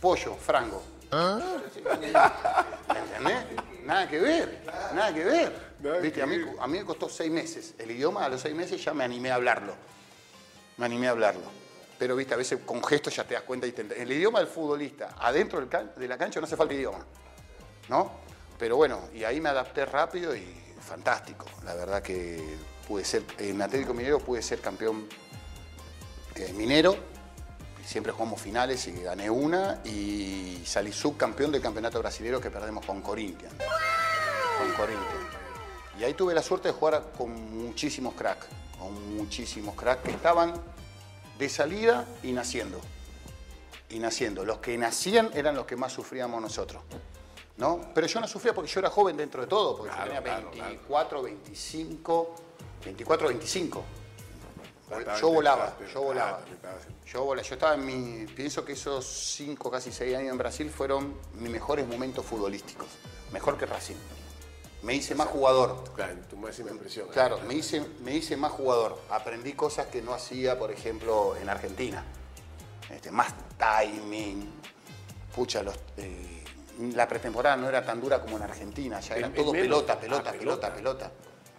[0.00, 0.82] Pollo, frango.
[1.10, 2.12] ¿Me entendés?
[3.84, 4.62] Nada que ver,
[4.94, 5.72] nada que ver.
[5.80, 6.18] Nada ¿Viste?
[6.20, 6.54] que A, mí, ver.
[6.60, 7.74] a mí me costó seis meses.
[7.78, 9.74] El idioma a los seis meses ya me animé a hablarlo.
[10.76, 11.44] Me animé a hablarlo.
[11.98, 14.48] Pero, viste, a veces con gestos ya te das cuenta y te El idioma del
[14.48, 17.04] futbolista, adentro del can- de la cancha no hace falta idioma.
[17.88, 18.10] ¿No?
[18.58, 20.44] Pero bueno, y ahí me adapté rápido y
[20.80, 21.46] fantástico.
[21.64, 22.56] La verdad que
[22.88, 25.08] pude ser, en Atlético Minero pude ser campeón
[26.34, 26.96] eh, minero.
[27.84, 33.02] Siempre jugamos finales y gané una y salí subcampeón del campeonato brasileño que perdemos con
[33.02, 33.54] Corinthians.
[34.58, 35.36] Con Corinthians.
[35.98, 37.30] Y ahí tuve la suerte de jugar con
[37.64, 38.46] muchísimos cracks,
[38.82, 40.54] con muchísimos cracks que estaban
[41.38, 42.80] de salida y naciendo.
[43.88, 44.44] Y naciendo.
[44.44, 46.82] Los que nacían eran los que más sufríamos nosotros.
[47.58, 47.80] ¿no?
[47.94, 50.22] Pero yo no sufría porque yo era joven dentro de todo, porque Claro, yo tenía
[50.34, 50.70] claro, claro.
[50.70, 52.34] 24, 25,
[52.84, 53.84] 24, 25.
[54.98, 56.40] Estaba- Yo volaba, yo volaba.
[57.06, 58.26] Yo volaba, yo estaba en mi.
[58.26, 62.86] Pienso que esos 5, casi 6 años en Brasil fueron mis mejores momentos futbolísticos.
[63.32, 63.94] Mejor que Racing.
[64.82, 65.84] Me hice más jugador.
[65.94, 67.08] Claro, tu máxima impresión.
[67.08, 68.98] Claro, me hice, me hice más jugador.
[69.10, 72.04] Aprendí cosas que no hacía, por ejemplo, en Argentina.
[72.90, 74.50] Este, más timing.
[75.34, 76.42] Pucha, los, eh,
[76.94, 78.98] la pretemporada no era tan dura como en Argentina.
[79.00, 80.74] Ya era todo pelota, Ah, pelota, pelota, pelota.
[80.74, 81.12] pelota.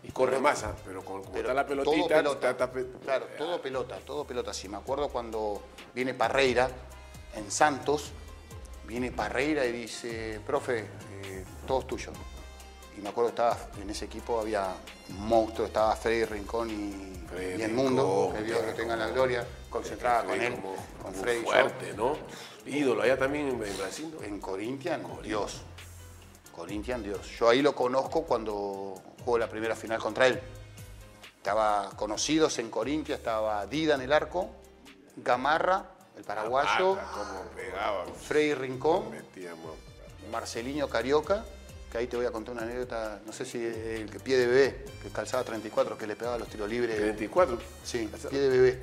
[0.03, 2.49] Y corre más, pero con, como Pero está la todo pelotita, pelota.
[2.49, 4.53] está- está pe- Claro, todo pelota, todo pelota.
[4.53, 5.61] Sí, me acuerdo cuando
[5.95, 6.69] viene Parreira
[7.35, 8.11] en Santos,
[8.85, 10.79] viene Parreira y dice, profe,
[11.23, 12.11] eh, todo es tuyo.
[12.97, 14.73] Y me acuerdo que estaba, en ese equipo había
[15.09, 18.93] un monstruo, estaba Freddy Rincón y, Freddy y el mundo, Rincón, que Dios lo tenga
[18.93, 21.39] en la gloria, concentrada con Freddy él, como- con Freddy.
[21.43, 22.17] yo, fuerte, ¿no?
[22.65, 24.23] Ídolo, allá también en, Brasil, ¿no?
[24.23, 25.61] en Corinthians, Dios.
[26.55, 27.27] Corinthians, Dios.
[27.39, 30.39] Yo ahí lo conozco cuando juego la primera final contra él.
[31.37, 34.49] Estaba conocidos en Corinthians, estaba Dida en el arco,
[35.17, 38.03] Gamarra el paraguayo, Ah.
[38.21, 39.05] Frei Rincón.
[40.31, 41.43] Marcelinho Carioca,
[41.93, 44.47] que ahí te voy a contar una anécdota, no sé si el que pie de
[44.47, 46.99] bebé, que calzaba 34, que le pegaba los tiros libres.
[46.99, 47.59] 24.
[47.83, 48.81] Sí, pie de bebé.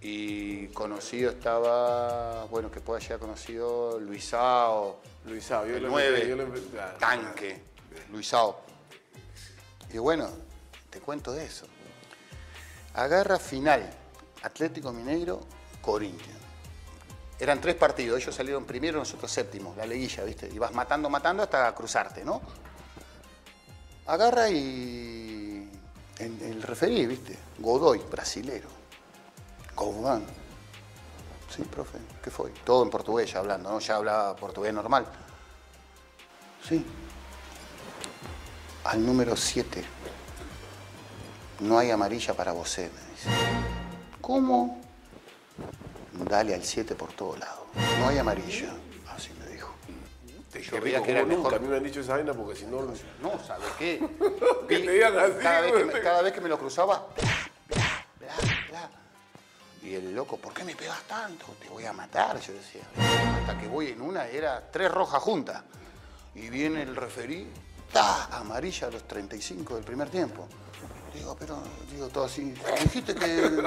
[0.00, 6.34] Y conocido estaba, bueno, que pueda llegar conocido Luisao, Luisao, yo el lo 9, yo
[6.34, 6.98] lo- claro.
[6.98, 7.62] tanque,
[8.10, 8.60] Luisao.
[9.92, 10.28] Y bueno,
[10.90, 11.66] te cuento de eso.
[12.94, 13.88] Agarra final,
[14.42, 15.40] Atlético Mineiro,
[15.80, 16.33] Corinthians.
[17.38, 20.48] Eran tres partidos, ellos salieron primero, nosotros séptimos, la liguilla, ¿viste?
[20.52, 22.40] Y vas matando, matando hasta cruzarte, ¿no?
[24.06, 25.68] Agarra y.
[26.18, 27.36] El, el referí, ¿viste?
[27.58, 28.68] Godoy, brasilero.
[29.74, 30.22] Godoy.
[31.54, 32.50] Sí, profe, ¿qué fue?
[32.64, 33.78] Todo en portugués ya hablando, ¿no?
[33.80, 35.06] Ya hablaba portugués normal.
[36.68, 36.84] Sí.
[38.84, 39.84] Al número 7.
[41.60, 43.28] No hay amarilla para vos, me dice.
[44.20, 44.83] ¿Cómo?
[46.18, 47.66] Dale al 7 por todo lado.
[48.00, 48.72] No hay amarilla.
[49.14, 49.74] Así me dijo.
[50.52, 51.54] Te Yo que era mejor.
[51.54, 52.82] A mí me han dicho esa vaina porque si no...
[53.20, 53.98] No, ¿sabe qué?
[54.68, 56.02] Que Vi- te digan así, cada, vez que me, güey.
[56.02, 58.90] cada vez que me lo cruzaba, bla, bla, bla, bla.
[59.82, 61.46] Y el loco, ¿por qué me pegas tanto?
[61.60, 62.82] Te voy a matar, yo decía.
[63.40, 65.62] Hasta que voy en una, era tres rojas juntas.
[66.34, 67.46] Y viene el referí,
[67.92, 68.24] ¡ta!
[68.36, 70.48] amarilla a los 35 del primer tiempo.
[71.12, 71.58] Digo, pero,
[71.92, 73.62] digo todo así, dijiste que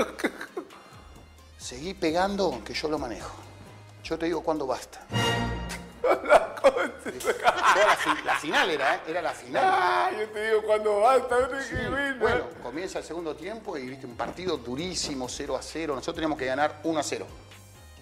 [1.58, 3.36] seguí pegando, que yo lo manejo.
[4.04, 5.06] Yo te digo cuándo basta.
[6.04, 9.00] La, fi- la final era, ¿eh?
[9.08, 9.64] Era la final.
[9.66, 11.76] Ah, yo te digo cuando basta, no te Sí,
[12.20, 15.94] Bueno, comienza el segundo tiempo y viste un partido durísimo, 0 a 0.
[15.96, 17.28] Nosotros teníamos que ganar 1 a 0.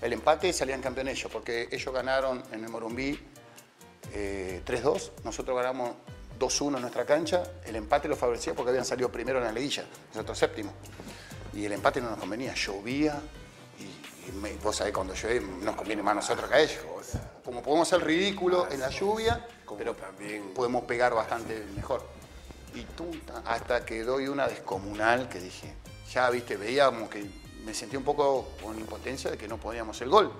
[0.01, 3.19] El empate salían campeones ellos, porque ellos ganaron en el Morumbí
[4.13, 5.11] eh, 3-2.
[5.23, 5.91] Nosotros ganamos
[6.39, 7.43] 2-1 en nuestra cancha.
[7.65, 10.71] El empate lo favorecía porque habían salido primero en la liguilla, nosotros séptimo.
[11.53, 13.19] Y el empate no nos convenía, llovía.
[14.27, 14.31] Y,
[14.63, 16.79] vos sabés, cuando llueve nos conviene más a nosotros que a ellos.
[17.43, 19.45] Como podemos ser ridículos en la lluvia,
[19.77, 22.05] pero también- podemos pegar bastante mejor.
[22.73, 23.09] Y tú,
[23.45, 25.73] hasta que doy una descomunal que dije,
[26.11, 27.25] ya viste, veíamos que
[27.63, 30.31] me sentí un poco con impotencia de que no podíamos el gol.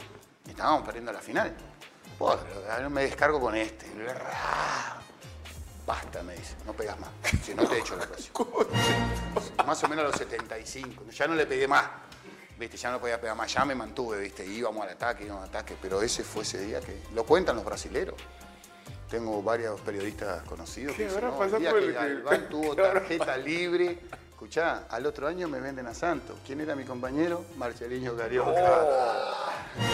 [0.48, 1.56] Estábamos perdiendo la final.
[2.20, 3.86] Bueno, me descargo con este.
[5.86, 7.10] Basta, me dice, no pegas más.
[7.44, 8.40] Si no te echo la próxima.
[9.66, 11.04] Más o menos a los 75.
[11.12, 11.86] Ya no le pegué más.
[12.58, 13.54] Viste, ya no podía pegar más.
[13.54, 15.76] Ya me mantuve, viste, íbamos al ataque, íbamos al ataque.
[15.82, 17.02] Pero ese fue ese día que.
[17.14, 18.16] Lo cuentan los brasileros.
[19.10, 24.00] Tengo varios periodistas conocidos que ¿Qué dicen, no, el día que Galván tuvo tarjeta libre.
[24.30, 26.38] Escuchá, al otro año me venden a Santos.
[26.46, 27.46] ¿Quién era mi compañero?
[27.58, 29.46] Marcelino Carioca.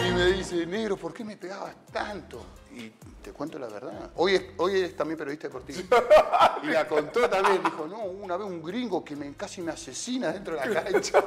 [0.08, 2.46] Y me dice, negro, ¿por qué me pegabas tanto?
[2.72, 2.92] Y
[3.32, 4.12] te cuento la verdad.
[4.16, 5.82] Hoy es, hoy es también periodista deportivo.
[6.64, 7.64] Y la contó también.
[7.64, 11.24] Dijo, no, una vez un gringo que me, casi me asesina dentro de la cancha.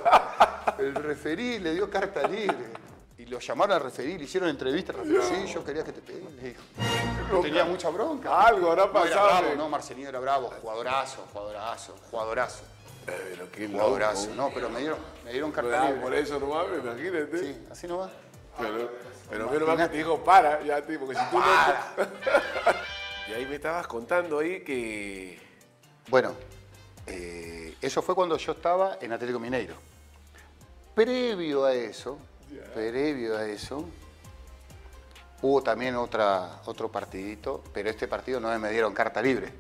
[0.78, 2.72] El referí le dio carta libre.
[3.18, 4.92] Y lo llamaron al referí, le hicieron entrevista.
[4.92, 6.30] al referí, sí, yo quería que te pegue.
[6.36, 6.62] Le dijo.
[7.32, 8.46] No tenía mucha bronca.
[8.46, 9.26] Algo habrá No, era pasado.
[9.26, 9.56] bravo, eh.
[9.56, 10.52] no, Marcelino era bravo.
[10.60, 12.62] Jugadorazo, jugadorazo, jugadorazo.
[13.06, 13.78] Pero qué loco.
[13.78, 14.34] Jugadorazo.
[14.36, 16.00] No, pero me dieron, me dieron carta libre.
[16.00, 17.38] por eso no mames, imagínate.
[17.38, 18.10] Sí, así no va.
[18.58, 18.90] Pero,
[19.34, 21.44] pero menos mal que te dijo para, ya, tío, porque si tú no.
[23.28, 25.40] y ahí me estabas contando ahí que.
[26.08, 26.34] Bueno,
[27.08, 29.74] eh, eso fue cuando yo estaba en Atlético Mineiro.
[30.94, 32.16] Previo a eso,
[32.74, 33.84] previo a eso,
[35.42, 39.52] hubo también otra, otro partidito, pero este partido no me dieron carta libre.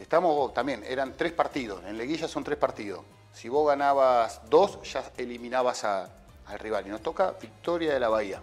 [0.00, 3.04] Estamos también, eran tres partidos, en Leguilla son tres partidos.
[3.34, 6.08] Si vos ganabas dos, ya eliminabas a-
[6.46, 6.86] al rival.
[6.86, 8.40] Y nos toca Victoria de la Bahía.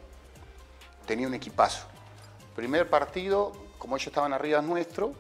[1.05, 1.85] Tenía un equipazo.
[2.55, 5.13] Primer partido, como ellos estaban arriba nuestro,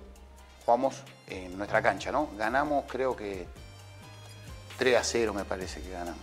[0.65, 0.95] jugamos
[1.27, 2.29] en nuestra cancha, ¿no?
[2.37, 3.45] Ganamos creo que
[4.77, 6.21] 3 a 0 me parece que ganamos.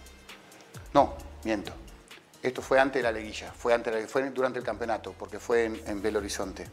[0.93, 1.73] No, miento.
[2.43, 5.65] Esto fue antes de la liguilla, fue, antes la- fue durante el campeonato, porque fue
[5.67, 6.67] en, en Belo Horizonte.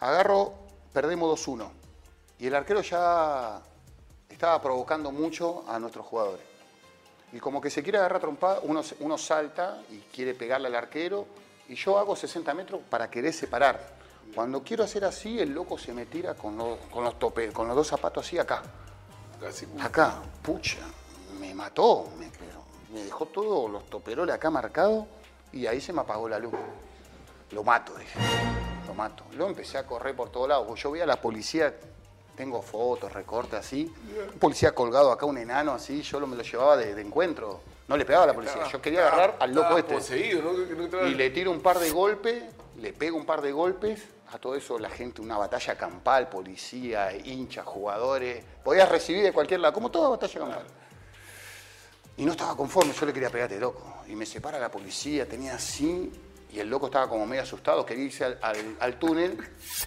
[0.00, 0.54] Agarro,
[0.92, 1.68] perdemos 2-1.
[2.38, 3.60] Y el arquero ya
[4.28, 6.44] estaba provocando mucho a nuestros jugadores.
[7.32, 11.26] Y como que se quiere agarrar trompada, uno, uno salta y quiere pegarle al arquero.
[11.68, 13.94] Y yo hago 60 metros para querer separar.
[14.34, 17.66] Cuando quiero hacer así, el loco se me tira con los, con los, tope- con
[17.68, 18.62] los dos zapatos así acá.
[19.82, 20.78] Acá, pucha,
[21.38, 22.30] me mató, me,
[22.92, 25.04] me dejó todos los toperoles acá marcados
[25.52, 26.54] y ahí se me apagó la luz.
[27.50, 28.18] Lo mato, dije,
[28.86, 29.24] lo mato.
[29.32, 30.80] Luego empecé a correr por todos lados.
[30.80, 31.74] Yo vi a la policía,
[32.36, 33.92] tengo fotos, recortes así.
[34.32, 37.60] Un policía colgado acá, un enano así, yo lo, me lo llevaba de, de encuentro.
[37.88, 39.94] No le pegaba a la policía, yo quería agarrar al loco este.
[39.94, 40.66] poseído, ¿no?
[40.68, 42.42] Que no entraba- Y le tiro un par de golpes,
[42.78, 47.14] le pego un par de golpes, a todo eso la gente, una batalla campal, policía,
[47.14, 48.42] hinchas, jugadores.
[48.64, 50.64] Podías recibir de cualquier lado, como toda batalla campal.
[52.16, 53.98] Y no estaba conforme, yo le quería pegar de loco.
[54.08, 56.10] Y me separa la policía, tenía así,
[56.52, 59.36] y el loco estaba como medio asustado, quería irse al, al- al túnel,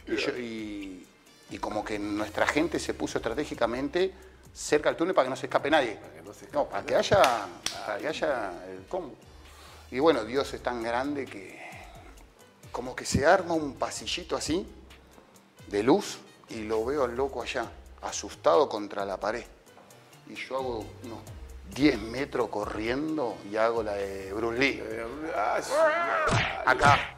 [0.08, 1.08] y, yo- y-
[1.50, 4.14] y como que nuestra gente se puso estratégicamente
[4.58, 6.00] cerca del túnel para que no se escape nadie.
[6.16, 7.22] que no se escape No, para que haya,
[7.86, 9.14] para que haya el combo.
[9.92, 11.58] Y bueno, Dios es tan grande que
[12.72, 14.68] como que se arma un pasillito así
[15.68, 16.18] de luz
[16.50, 19.46] y lo veo al loco allá, asustado contra la pared.
[20.28, 21.20] Y yo hago unos
[21.74, 24.84] 10 metros corriendo y hago la de Bruce Lee.
[25.36, 25.60] Ah.
[26.66, 27.16] Acá.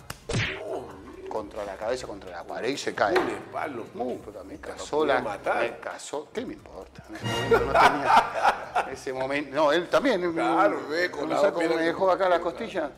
[1.30, 3.18] Contra la cabeza, contra la pared y se cae.
[3.18, 3.86] Un espalo.
[3.96, 5.22] Uh, puta, me casó podía la.
[5.22, 5.62] matar.
[5.62, 6.28] Me casó.
[6.34, 7.04] ¿Qué me importa?
[7.10, 8.86] En ese momento no tenía.
[8.92, 9.56] Ese momento.
[9.56, 10.34] No, él también.
[10.34, 12.90] Claro, ve, con la cómo me dejó acá la costilla.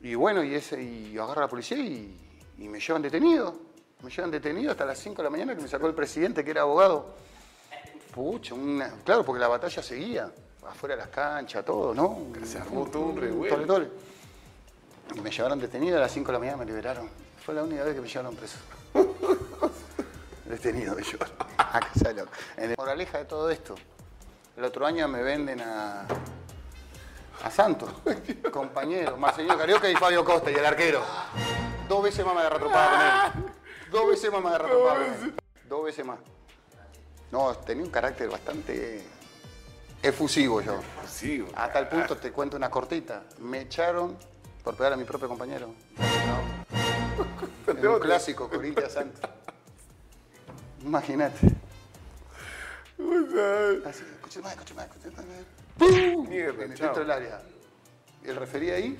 [0.00, 2.16] Y bueno, y ese, y agarra a la policía y,
[2.58, 3.56] y me llevan detenido.
[4.02, 6.50] Me llevan detenido hasta las 5 de la mañana que me sacó el presidente, que
[6.50, 7.14] era abogado.
[8.14, 10.30] Pucha, una- claro, porque la batalla seguía.
[10.68, 12.26] Afuera de las canchas, todo, ¿no?
[12.44, 13.88] Se armó todo un revuelo.
[15.14, 17.08] Y me llevaron detenido a las 5 de la mañana, me liberaron.
[17.44, 18.58] Fue la única vez que me llevaron preso.
[20.46, 21.34] detenido me llevaron.
[21.58, 22.32] A casa de loco.
[22.56, 23.74] En el- moraleja de todo esto,
[24.56, 26.06] el otro año me venden a,
[27.42, 27.90] a Santos,
[28.52, 31.02] compañero, Marcelino Carioca y Fabio Costa y el arquero.
[31.88, 33.52] Dos veces más me agarré atropada con él.
[33.90, 35.34] Dos veces más me agarré atropada con él.
[35.68, 36.18] Dos veces más.
[37.30, 39.04] No, tenía un carácter bastante
[40.02, 40.76] efusivo yo.
[41.20, 41.44] Güey.
[41.56, 43.24] Hasta el punto, te cuento una cortita.
[43.40, 44.16] Me echaron
[44.62, 45.74] por pegar a mi propio compañero.
[47.66, 49.20] Un clásico, Corinthians Santos.
[50.82, 51.46] Imagínate.
[53.84, 54.02] Así,
[54.42, 54.88] más, escucha más.
[55.78, 56.28] ¡Pum!
[56.28, 57.40] Mierda, En el centro del área.
[58.24, 58.96] Y el referí ahí,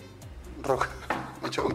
[0.63, 0.91] roja.
[1.43, 1.75] Me echó un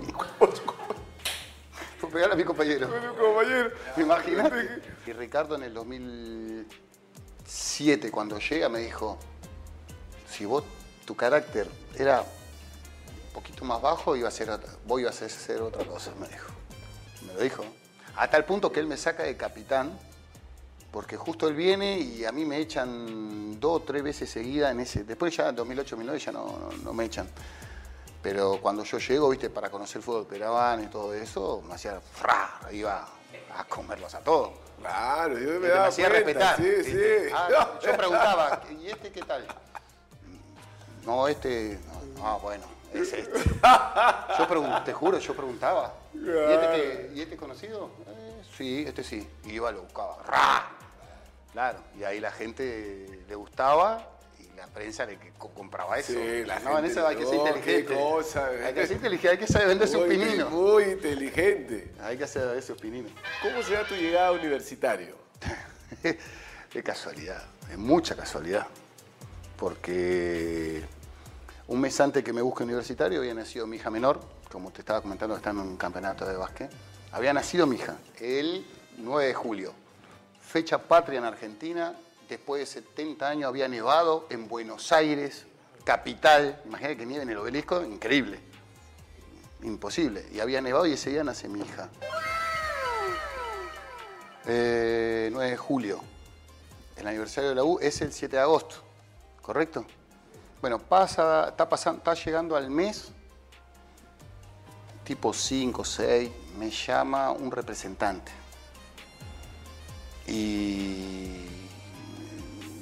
[2.01, 2.87] Por pegar a mi compañero.
[2.87, 3.71] Bueno, compañero.
[3.97, 4.81] Imagínate.
[5.05, 9.17] Y Ricardo en el 2007, cuando llega, me dijo,
[10.27, 10.63] si vos,
[11.05, 11.67] tu carácter
[11.97, 12.23] era
[13.39, 16.47] poquito más bajo, iba a vos ibas a hacer otra cosa, me dijo.
[17.25, 17.63] Me lo dijo.
[18.17, 19.97] A tal punto que él me saca de capitán,
[20.91, 24.81] porque justo él viene y a mí me echan dos o tres veces seguida en
[24.81, 25.03] ese.
[25.03, 27.29] Después ya en 2008-2009 ya no, no- no me echan.
[28.21, 32.01] Pero cuando yo llego, viste, para conocer el fútbol peruano y todo eso, me hacía
[32.01, 33.07] fra, iba
[33.55, 34.51] a comerlos a todos.
[34.79, 36.25] Claro, yo me Me, daba hacía cuenta.
[36.25, 36.57] respetar.
[36.57, 37.27] Sí, ¿viste?
[37.29, 37.33] sí.
[37.33, 39.45] Ah, yo preguntaba, ¿y este qué tal?
[41.05, 41.79] No, este.
[42.17, 42.63] No, ah, bueno,
[42.93, 43.39] es este.
[44.39, 45.93] Yo te juro, yo preguntaba.
[46.13, 47.91] ¿Y este, qué- ¿y este conocido?
[48.07, 49.27] "Eh, sí, este sí.
[49.45, 50.17] Y iba, lo buscaba.
[50.25, 50.71] ¡Ra!
[51.51, 54.07] Claro, y ahí la gente le gustaba
[54.39, 56.13] y la prensa le que co- compraba eso.
[56.13, 57.95] Sí, la no, en gente, eso hay que ser qué inteligente.
[57.95, 60.51] cosa, hay que ser inteligente, hay que saber vender sus pininos.
[60.51, 61.91] muy inteligente.
[62.01, 63.11] Hay que saber vender sus pininos.
[63.41, 65.15] ¿Cómo será tu llegada a universitario?
[66.73, 68.67] de casualidad, es mucha casualidad.
[69.57, 70.83] Porque
[71.69, 74.19] un mes antes que me busque universitario había nacido mi hija menor,
[74.51, 76.71] como te estaba comentando, está en un campeonato de básquet.
[77.11, 78.65] Había nacido mi hija el
[78.97, 79.73] 9 de julio,
[80.41, 81.93] fecha patria en Argentina.
[82.27, 85.45] Después de 70 años había nevado en Buenos Aires,
[85.83, 86.59] capital.
[86.65, 88.39] Imagínate que nieve en el obelisco, increíble.
[89.61, 90.25] Imposible.
[90.31, 91.89] Y había nevado y ese día nace mi hija.
[94.47, 96.01] Eh, 9 de julio.
[96.97, 98.77] El aniversario de la U es el 7 de agosto,
[99.43, 99.85] ¿correcto?
[100.61, 103.11] Bueno, pasa, está, pasando, está llegando al mes,
[105.05, 108.31] tipo 5, 6, me llama un representante.
[110.27, 111.45] Y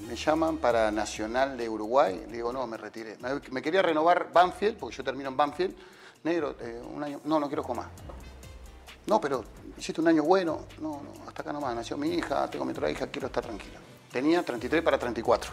[0.08, 2.26] me llaman para Nacional de Uruguay.
[2.30, 3.18] Digo, no, me retiré.
[3.52, 5.76] Me, quería renovar Banfield, porque yo termino en Banfield.
[6.24, 7.22] Negro, eh, un año.
[7.26, 7.88] No, no quiero más.
[9.06, 9.44] No, pero
[9.78, 10.66] hiciste un año bueno.
[10.82, 11.76] No, no, hasta acá nomás.
[11.76, 13.80] Nació mi hija, tengo mi otra hija, quiero estar tranquilo.
[14.12, 15.52] Tenía 33 para 34.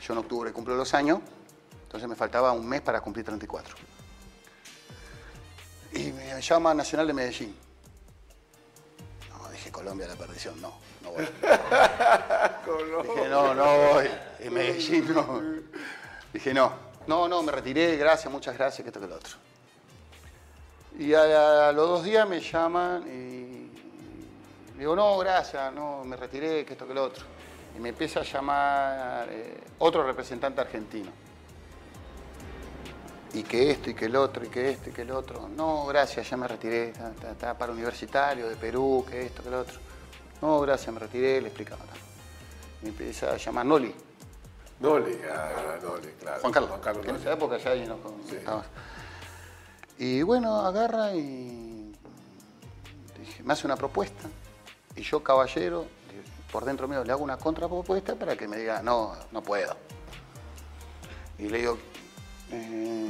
[0.00, 1.20] Yo en octubre cumplo los años,
[1.94, 3.76] entonces me faltaba un mes para cumplir 34.
[5.92, 7.56] Y me llama Nacional de Medellín.
[9.30, 10.72] No, dije Colombia la perdición, no,
[11.02, 11.24] no voy.
[13.04, 14.10] Dije, no, no voy.
[14.40, 15.40] En Medellín no.
[16.32, 16.72] Dije, no.
[17.06, 19.36] No, no, me retiré, gracias, muchas gracias, que esto que lo otro.
[20.98, 23.70] Y a, a los dos días me llaman y
[24.76, 27.24] digo, no, gracias, no, me retiré, que esto que lo otro.
[27.76, 31.22] Y me empieza a llamar eh, otro representante argentino.
[33.34, 35.48] Y que esto, y que el otro, y que esto, y que el otro.
[35.48, 36.92] No, gracias, ya me retiré,
[37.30, 39.78] está- para universitario de Perú, que esto, que el otro.
[40.40, 41.82] No, gracias, me retiré, le explicaba.
[42.82, 43.94] Me empieza a llamar Noli.
[44.80, 46.40] Noli, ah, Noli, claro.
[46.40, 46.70] Juan Carlos.
[46.70, 47.98] Juan Carlos que en esa época ya ahí no
[48.30, 48.66] estabas.
[49.98, 51.92] Y bueno, agarra y
[53.42, 54.28] me hace una propuesta.
[54.96, 55.86] Y yo, caballero,
[56.52, 59.76] por dentro mío le hago una contrapropuesta para que me diga, no, no puedo.
[61.38, 61.78] Y le digo,
[62.50, 63.08] eh,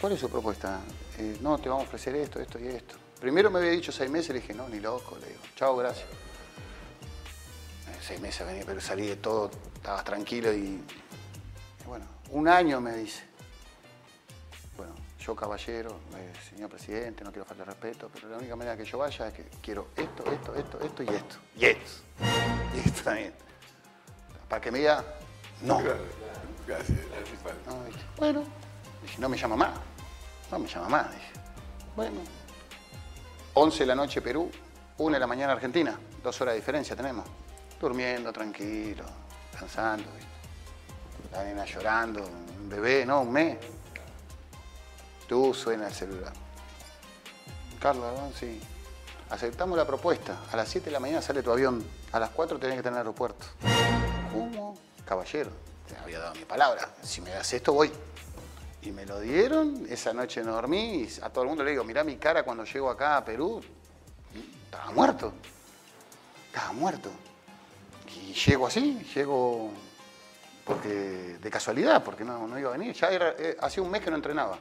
[0.00, 0.80] ¿cuál es su propuesta?
[1.18, 2.96] Eh, no, te vamos a ofrecer esto, esto y esto.
[3.20, 6.06] Primero me había dicho seis meses, le dije, no, ni loco, le digo, chao, gracias.
[7.88, 12.80] Eh, seis meses venía, pero salí de todo, estabas tranquilo y, y bueno, un año
[12.80, 13.24] me dice.
[14.76, 18.84] Bueno, yo caballero, eh, señor presidente, no quiero faltar respeto, pero la única manera que
[18.84, 21.36] yo vaya es que quiero esto, esto, esto, esto y esto.
[21.56, 21.92] Y esto.
[22.74, 23.32] Y esto también.
[24.48, 25.04] Para que me diga,
[25.62, 25.80] no.
[26.66, 27.66] Gracias, gracias.
[27.66, 28.42] No, dije, bueno,
[29.02, 29.70] dije, no me llama más.
[30.50, 31.32] No me llama más, dije.
[31.94, 32.20] Bueno.
[33.54, 34.50] 11 de la noche Perú,
[34.98, 35.98] 1 de la mañana Argentina.
[36.22, 37.24] Dos horas de diferencia tenemos.
[37.80, 39.04] Durmiendo tranquilo,
[39.50, 40.10] descansando.
[40.12, 41.32] ¿viste?
[41.32, 43.22] La nena llorando, un bebé, ¿no?
[43.22, 43.58] Un mes.
[45.28, 46.32] Tú suena el celular.
[47.80, 48.30] Carlos, ¿no?
[48.32, 48.60] sí.
[49.30, 50.40] Aceptamos la propuesta.
[50.52, 51.84] A las 7 de la mañana sale tu avión.
[52.12, 53.44] A las 4 tenés que estar en el aeropuerto.
[54.32, 54.76] ¿Cómo?
[55.04, 55.50] Caballero,
[55.86, 56.94] te había dado mi palabra.
[57.02, 57.90] Si me das esto, voy.
[58.82, 61.82] Y me lo dieron, esa noche no dormí, y a todo el mundo le digo,
[61.82, 63.60] mirá mi cara cuando llego acá a Perú.
[64.64, 65.32] Estaba muerto.
[66.48, 67.10] Estaba muerto.
[68.14, 69.70] Y llego así, llego
[70.64, 72.94] porque de casualidad, porque no, no iba a venir.
[72.94, 74.58] Ya era, eh, hacía un mes que no entrenaba.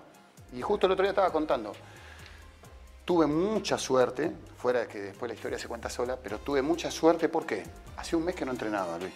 [0.54, 1.74] Y justo el otro día estaba contando.
[3.04, 6.90] Tuve mucha suerte, fuera de que después la historia se cuenta sola, pero tuve mucha
[6.90, 7.64] suerte porque
[7.98, 9.14] hacía un mes que no entrenaba, Luis.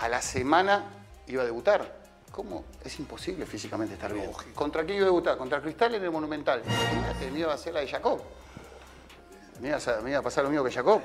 [0.00, 0.84] A la semana
[1.26, 1.98] iba a debutar.
[2.30, 2.64] ¿Cómo?
[2.84, 4.30] Es imposible físicamente estar bien.
[4.54, 5.36] ¿Contra quién iba a debutar?
[5.36, 6.62] Contra Cristal en el Monumental.
[6.64, 8.20] Imagínate, me iba a hacer la de Jacob.
[9.60, 11.00] Me iba a, me iba a pasar lo mismo que Jacob.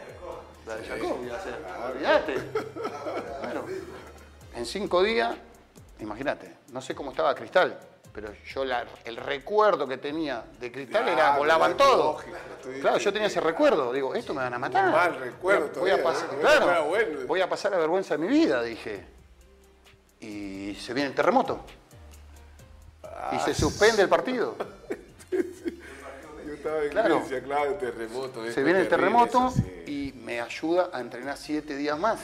[0.67, 1.55] La de Jacob iba a hacer.
[1.91, 2.35] Olvídate.
[3.41, 3.63] Bueno,
[4.55, 5.35] en cinco días,
[5.99, 7.79] imagínate, no sé cómo estaba Cristal,
[8.14, 12.14] pero yo la- el recuerdo que tenía de Cristal era volaban todo.
[12.14, 12.38] lógico,
[12.82, 13.91] Claro, yo tenía ese recuerdo.
[13.91, 14.91] Digo, esto me van a matar.
[14.91, 16.39] mal recuerdo Voy a, pasar, ¿no?
[16.39, 17.20] claro, Era bueno.
[17.28, 19.03] voy a pasar la vergüenza de mi vida, dije.
[20.22, 21.59] Y se viene el terremoto.
[23.03, 23.41] Y Ah.
[23.43, 24.55] se suspende el partido.
[25.32, 27.20] Yo estaba en Claro.
[27.20, 28.51] Grecia, claro, el terremoto.
[28.51, 29.84] Se viene el terremoto eso sí.
[29.88, 32.20] y me ayuda a entrenar siete días más.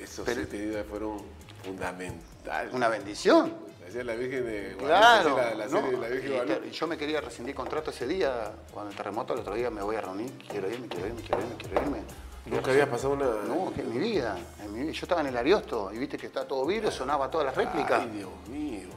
[0.00, 1.22] Esos pero- siete días fueron
[1.64, 2.72] fundamentales.
[2.72, 3.65] Una bendición.
[3.96, 4.84] Hacía la Virgen de Guadalupe,
[5.32, 5.36] Claro.
[5.38, 5.70] la, la ¿no?
[5.80, 6.66] serie de la Virgen de Y Guadalupe.
[6.68, 9.80] te- yo me quería rescindir contrato ese día, cuando el terremoto, el otro día me
[9.82, 11.98] voy a reunir, quiero irme, quiero irme, quiero irme, quiero irme.
[12.44, 13.24] Nunca había pasado una...
[13.24, 14.92] No, que en mi vida, en mi vida.
[14.92, 18.02] Yo estaba en el Ariosto y viste que está todo vidrio, sonaba todas las réplicas.
[18.02, 18.88] Ay, Dios mío.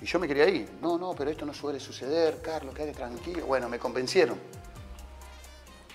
[0.00, 0.68] Y yo me quería ir.
[0.82, 3.46] No, no, pero esto no suele suceder, Carlos, quédate tranquilo.
[3.46, 4.38] Bueno, me convencieron.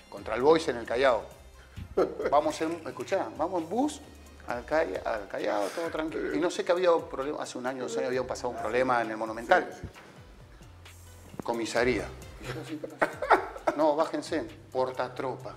[0.09, 1.23] Contra el Boys en el Callao.
[2.31, 3.99] Vamos en, escuchá, vamos en bus
[4.47, 6.33] al, Calla- al Callao, todo tranquilo.
[6.35, 8.57] Y no sé que había un problema, hace un año, dos años había pasado un
[8.57, 9.69] problema en el Monumental.
[11.43, 12.05] Comisaría.
[12.41, 12.53] Yo
[13.77, 15.55] No, bájense, portatropa.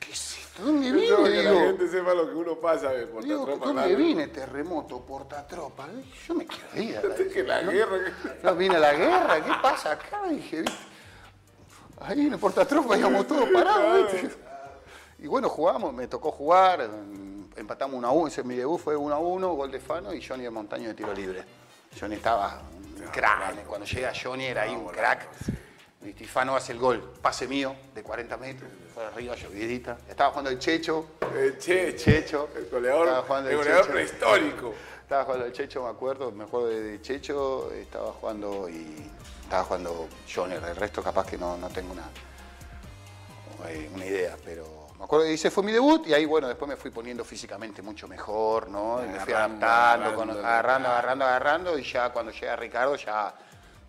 [0.00, 0.62] ¿Qué es esto?
[0.62, 1.06] ¿Dónde Yo vine?
[1.06, 3.96] creo que la gente sepa lo que uno pasa, ve, por Digo, ¿dónde claro.
[3.96, 4.28] vine?
[4.28, 5.86] Terremoto, portatropa.
[6.26, 6.96] Yo me quiero ir.
[6.98, 7.70] a la- Que la ¿no?
[7.72, 7.98] guerra...
[8.42, 10.22] No, vine a la guerra, ¿qué pasa acá?
[10.28, 10.76] Dije, ¿viste?
[12.00, 14.30] Ahí en el portatropa íbamos todos parados, ¿viste?
[15.24, 18.94] Y bueno, jugamos, me tocó jugar, em, empatamos 1 a 1, ese mi debut fue
[18.94, 21.42] 1 a 1, gol de Fano y Johnny de Montaño de tiro libre.
[21.98, 25.26] Johnny estaba un crack, cuando llega Johnny era ahí un crack.
[26.04, 29.96] Y Fano hace el gol, pase mío de 40 metros, fue arriba, llovidita.
[30.06, 32.04] Estaba jugando el Checho, El Checho.
[32.04, 32.48] Checho.
[32.54, 33.94] El goleador, Estaba jugando el el goleador Checho.
[33.94, 34.74] prehistórico.
[35.00, 39.10] Estaba jugando el Checho, me acuerdo, me acuerdo de, de Checho, estaba jugando y
[39.42, 42.10] estaba jugando Johnny, el resto capaz que no, no tengo una,
[43.70, 46.76] eh, una idea, pero me acuerdo ese fue mi debut y ahí bueno, después me
[46.76, 49.02] fui poniendo físicamente mucho mejor, ¿no?
[49.04, 52.96] Y me fui Agarrando, adaptando, con- agarrando, agarrando, agarrando, agarrando y ya cuando llega Ricardo
[52.96, 53.34] ya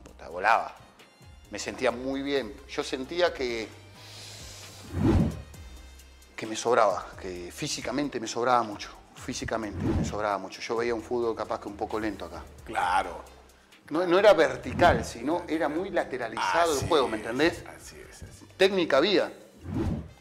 [0.04, 0.76] puta, volaba.
[1.52, 2.54] Me sentía muy bien.
[2.68, 3.68] Yo sentía que
[6.36, 10.60] que me sobraba, que físicamente me sobraba mucho, físicamente me sobraba mucho.
[10.62, 12.44] Yo veía un fútbol capaz que un poco lento acá.
[12.66, 13.24] Claro.
[13.90, 17.64] No, no era vertical, sino era muy lateralizado Así el juego, ¿me es, entendés?
[17.68, 18.46] Así es, así.
[18.58, 19.32] Técnica había,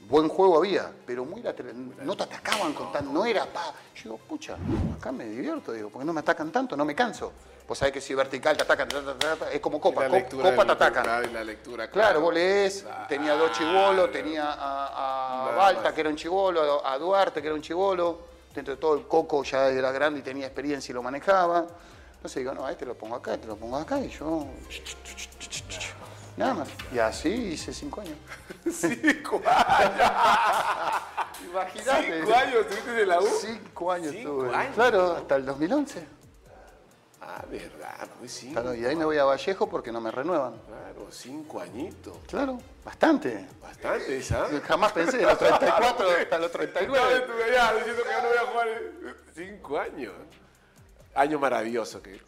[0.09, 1.74] buen juego había, pero muy lateral.
[2.05, 3.72] No te atacaban con tan, no era pa.
[3.96, 4.57] Yo digo, pucha,
[4.98, 7.32] acá me divierto, digo, porque no me atacan tanto, no me canso.
[7.66, 10.72] Vos sabés que si vertical te atacan, ta, ta, es como copa, La copa te
[10.72, 11.05] atacan.
[11.05, 15.94] claro, y la lectura, Claro, vos lees, tenía a dos chivolos, tenía a, a Balta,
[15.94, 18.18] que era un chivolo, a Duarte, que era un chivolo,
[18.55, 21.66] dentro de todo el Coco ya era grande y tenía experiencia y lo manejaba.
[22.16, 24.46] Entonces digo, no, a este lo pongo acá, este lo pongo acá, y yo...
[26.37, 26.68] Nada más.
[26.93, 28.16] Y así hice cinco años.
[28.70, 30.12] Cinco años.
[31.51, 32.20] Imagínate.
[32.20, 33.26] Cinco años estuviste en la U.
[33.41, 34.55] Cinco años Cinco tuve.
[34.55, 34.74] años.
[34.74, 36.07] Claro, hasta el 2011.
[37.20, 38.53] Ah, verdad, pues sí.
[38.53, 40.55] Claro, y ahí me voy a Vallejo porque no me renuevan.
[40.66, 42.16] Claro, cinco añitos.
[42.28, 43.47] Claro, bastante.
[43.62, 44.62] Bastante, ¿sabes?
[44.62, 47.14] Jamás pensé, de los 34 hasta los Estaba 39.
[47.16, 48.68] en tu allá diciendo que no voy a jugar.
[48.68, 50.12] en- Cinco años.
[51.15, 52.03] Año maravilloso.
[52.03, 52.21] Que...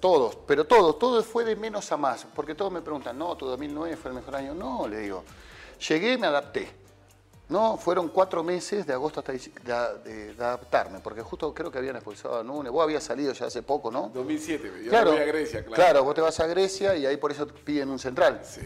[0.00, 3.46] Todos, pero todos, todo fue de menos a más, porque todos me preguntan, no, tu
[3.46, 4.54] 2009 fue el mejor año.
[4.54, 5.24] No, le digo,
[5.88, 6.70] llegué, me adapté.
[7.48, 9.40] No, fueron cuatro meses de agosto hasta de,
[10.04, 12.70] de- de adaptarme, porque justo creo que habían expulsado a Nunes.
[12.70, 14.10] Vos habías salido ya hace poco, ¿no?
[14.12, 16.04] 2007, yo claro, voy a Grecia, claro.
[16.04, 18.42] vos te vas a Grecia y ahí por eso piden un central.
[18.44, 18.60] Sí.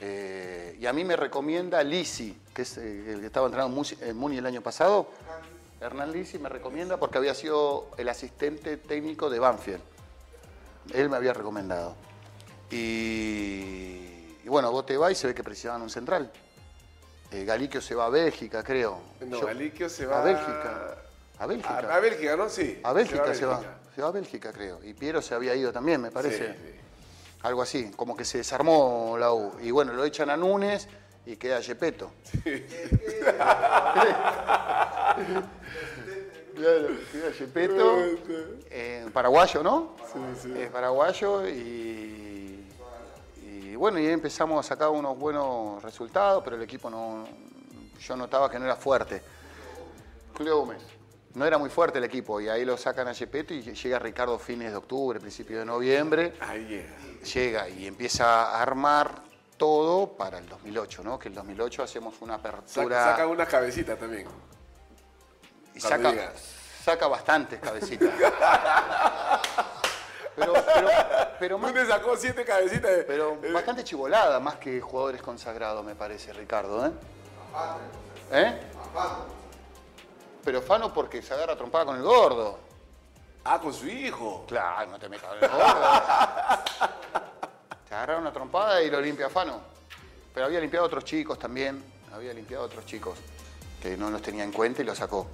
[0.00, 4.16] Eh, y a mí me recomienda Lisi, que es eh, el que estaba entrenando en
[4.16, 5.08] Muni el año pasado.
[5.80, 9.80] Hernán Lisi me recomienda porque había sido el asistente técnico de Banfield.
[10.92, 11.94] Él me había recomendado.
[12.70, 16.30] Y, y bueno, vos te vas y se ve que precisaban un central.
[17.30, 18.98] Eh, Galiquio se va a Bélgica, creo.
[19.20, 20.96] No, Yo- Galiquio se va a Bélgica.
[21.38, 21.78] A Bélgica.
[21.78, 22.48] A, a Bélgica, ¿no?
[22.48, 22.80] Sí.
[22.82, 23.58] A Bélgica se va.
[23.58, 23.78] Bélgica.
[23.94, 24.82] Se va a Bélgica, creo.
[24.82, 26.54] Y Piero se había ido también, me parece.
[26.54, 26.74] Sí, sí.
[27.42, 29.52] Algo así, como que se desarmó la U.
[29.62, 30.88] Y bueno, lo echan a Núñez
[31.26, 32.10] y queda Yepeto.
[36.56, 36.88] Claro,
[38.70, 39.94] eh, paraguayo, ¿no?
[40.56, 42.66] Es paraguayo y,
[43.44, 47.24] y bueno, y ahí empezamos a sacar unos buenos resultados, pero el equipo no.
[48.00, 49.22] Yo notaba que no era fuerte.
[50.36, 50.78] Julio Gómez.
[51.34, 54.38] No era muy fuerte el equipo y ahí lo sacan a Yepeto y llega Ricardo
[54.38, 56.96] fines de octubre, principio de noviembre Ahí llega.
[57.22, 59.22] llega y empieza a armar
[59.58, 61.18] todo para el 2008, ¿no?
[61.18, 64.26] Que el 2008 hacemos una apertura Saca, saca unas cabecitas también.
[65.74, 66.32] y saca,
[66.82, 68.08] saca bastantes cabecitas.
[70.36, 70.88] pero, pero,
[71.38, 72.90] pero, más- sacó siete cabecitas.
[72.90, 76.92] de- pero eh, bastante chivolada, más que jugadores consagrados, me parece, Ricardo, ¿eh?
[78.32, 78.60] ¿Eh?
[80.44, 82.58] Pero Fano porque se agarra trompada con el gordo.
[83.44, 84.44] Ah, con su hijo.
[84.46, 85.78] Claro, no te metas con el gordo.
[87.98, 89.60] Se agarra una trompada y lo limpia Fano.
[90.32, 91.82] Pero había limpiado a otros chicos también.
[92.12, 93.18] Había limpiado a otros chicos
[93.82, 95.26] que no los tenía en cuenta y los sacó.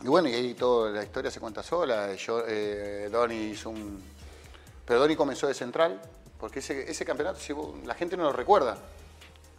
[0.00, 2.14] Y bueno, y ahí toda la historia se cuenta sola.
[2.14, 4.02] Yo, eh, Donny hizo un.
[4.86, 6.00] Pero Donny comenzó de central,
[6.40, 8.78] porque ese, ese campeonato llevó- la gente no lo recuerda.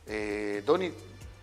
[0.08, 0.92] Eh, Donny,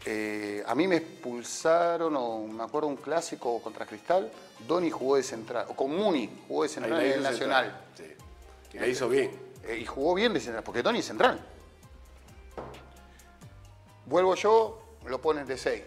[0.07, 4.29] eh, a mí me expulsaron, o me acuerdo un clásico contra Cristal.
[4.67, 7.65] Donny jugó de central, o con Muni jugó de central en el Nacional.
[7.95, 8.19] central.
[8.73, 8.77] Sí.
[8.77, 9.44] Y la hizo bien.
[9.67, 11.41] Eh, y jugó bien de central, porque Donny es central.
[14.07, 15.83] Vuelvo yo, lo ponen de 6.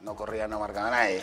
[0.00, 1.22] No corría, no marcaba a nadie.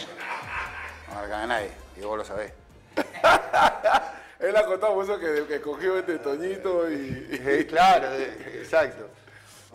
[1.07, 2.53] No marcaba a nadie, y vos lo sabés.
[4.39, 7.27] Él ha contado eso que, que cogió este Toñito y.
[7.31, 9.07] Eh, claro, eh, exacto.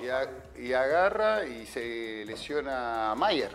[0.01, 3.51] Y, a- y agarra y se lesiona a Mayer.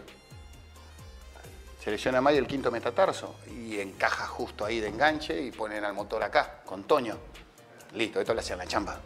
[1.83, 5.85] Se lesiona a Mayer el quinto metatarso y encaja justo ahí de enganche y ponen
[5.85, 7.17] al motor acá, con Toño.
[7.95, 8.99] Listo, esto le hacían la chamba.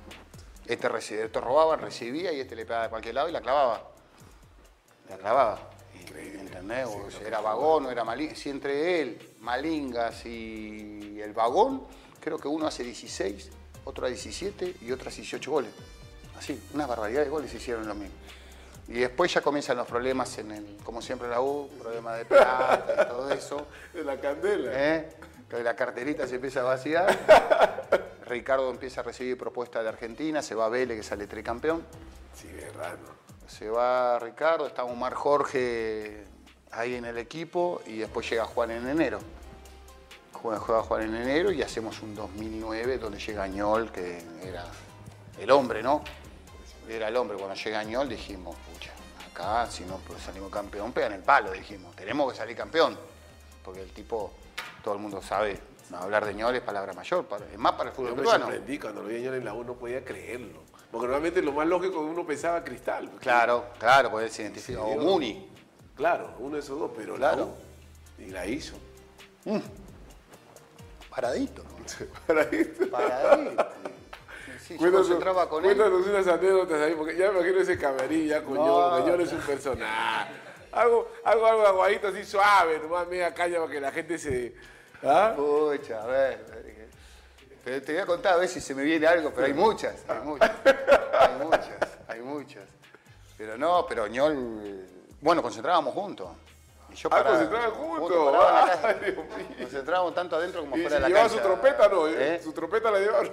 [0.65, 3.89] Este, reci- estos robaban, recibía y este le pegaba de cualquier lado y la clavaba.
[5.09, 5.59] La clavaba.
[5.95, 6.87] Y, ¿Entendés?
[6.87, 8.37] O sea, era vagón o era Malingas.
[8.37, 11.85] Si entre él, Malingas y el vagón,
[12.19, 13.49] creo que uno hace 16,
[13.85, 15.71] otro a 17 y otro hace 18 goles.
[16.37, 18.15] Así, una barbaridad de goles hicieron lo mismo.
[18.87, 23.03] Y después ya comienzan los problemas en el, como siempre la U, problemas de plata
[23.03, 23.67] y todo eso.
[23.93, 24.71] De la candela.
[24.73, 25.09] ¿eh?
[25.47, 27.17] Que la carterita se empieza a vaciar.
[28.29, 31.83] Ricardo empieza a recibir propuestas de Argentina, se va Vélez que sale tricampeón.
[32.33, 32.99] Sí, raro.
[33.47, 36.23] Se va Ricardo, está Omar Jorge
[36.71, 39.19] ahí en el equipo y después llega Juan en enero.
[40.33, 44.65] Juega, juega Juan en enero y hacemos un 2009 donde llega Añol, que era
[45.39, 46.03] el hombre, ¿no?
[46.87, 47.35] Era el hombre.
[47.37, 48.91] Cuando llega Añol dijimos, pucha,
[49.31, 51.95] acá si no pues, salimos campeón, pegan el palo, dijimos.
[51.95, 52.97] Tenemos que salir campeón.
[53.65, 54.31] Porque el tipo,
[54.83, 55.59] todo el mundo sabe,
[55.97, 58.45] hablar de Añol es palabra mayor, es más para el fútbol Yo me peruano.
[58.45, 60.63] sorprendí cuando lo vi ayer en la U, no podía creerlo.
[60.91, 63.09] Porque normalmente lo más lógico uno pensaba Cristal.
[63.19, 64.81] Claro, claro, él se identifica.
[64.81, 65.49] O Muni.
[65.95, 67.37] Claro, uno de esos dos, pero Claro.
[67.37, 67.55] la U.
[68.27, 68.75] Y la hizo.
[71.09, 71.63] Paradito.
[72.27, 72.89] Para esto.
[72.89, 73.67] Paradito.
[74.69, 75.75] Sí, yo concentraba con él.
[75.75, 78.65] cuéntanos unas anécdotas ahí, porque ya me imagino ese camerín ya con No.
[78.67, 80.31] Ñol, que Ñol es un personaje.
[80.71, 84.53] Algo, algo, algo aguadito así suave, nomás media caña para que la gente se.
[85.03, 85.33] ¿Ah?
[85.35, 86.45] Pucha, a ver.
[87.63, 89.95] Pero te voy a contar a ver si se me viene algo, pero hay muchas,
[90.07, 90.51] hay muchas.
[91.19, 91.77] Hay muchas,
[92.07, 92.63] hay muchas.
[93.37, 94.85] Pero no, pero Ñol.
[95.21, 96.29] Bueno, concentrábamos juntos.
[96.91, 98.09] Y yo Ah, concentraban juntos.
[98.31, 99.25] mío.
[99.59, 101.41] Concentrábamos tanto adentro como Y fuera de la llevaba cancha.
[101.43, 102.41] su trompeta, no, ¿Eh?
[102.43, 103.31] su trompeta la llevaron.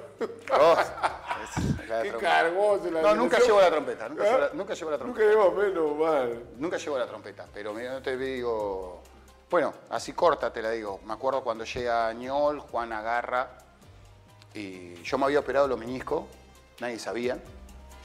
[0.61, 0.77] Oh,
[2.03, 4.27] Qué cargoso la No, nunca llevo la trompeta, nunca ¿Ah?
[4.27, 5.25] llevo la- nunca llevo la trompeta.
[5.27, 6.43] Nunca llevó menos mal.
[6.59, 9.03] Nunca llevo la trompeta, pero mira, no te digo.
[9.49, 11.01] Bueno, así corta te la digo.
[11.07, 13.59] Me acuerdo cuando llega Ñol, Juan agarra.
[14.55, 16.25] Y yo me había operado los meniscos,
[16.81, 17.39] nadie sabía.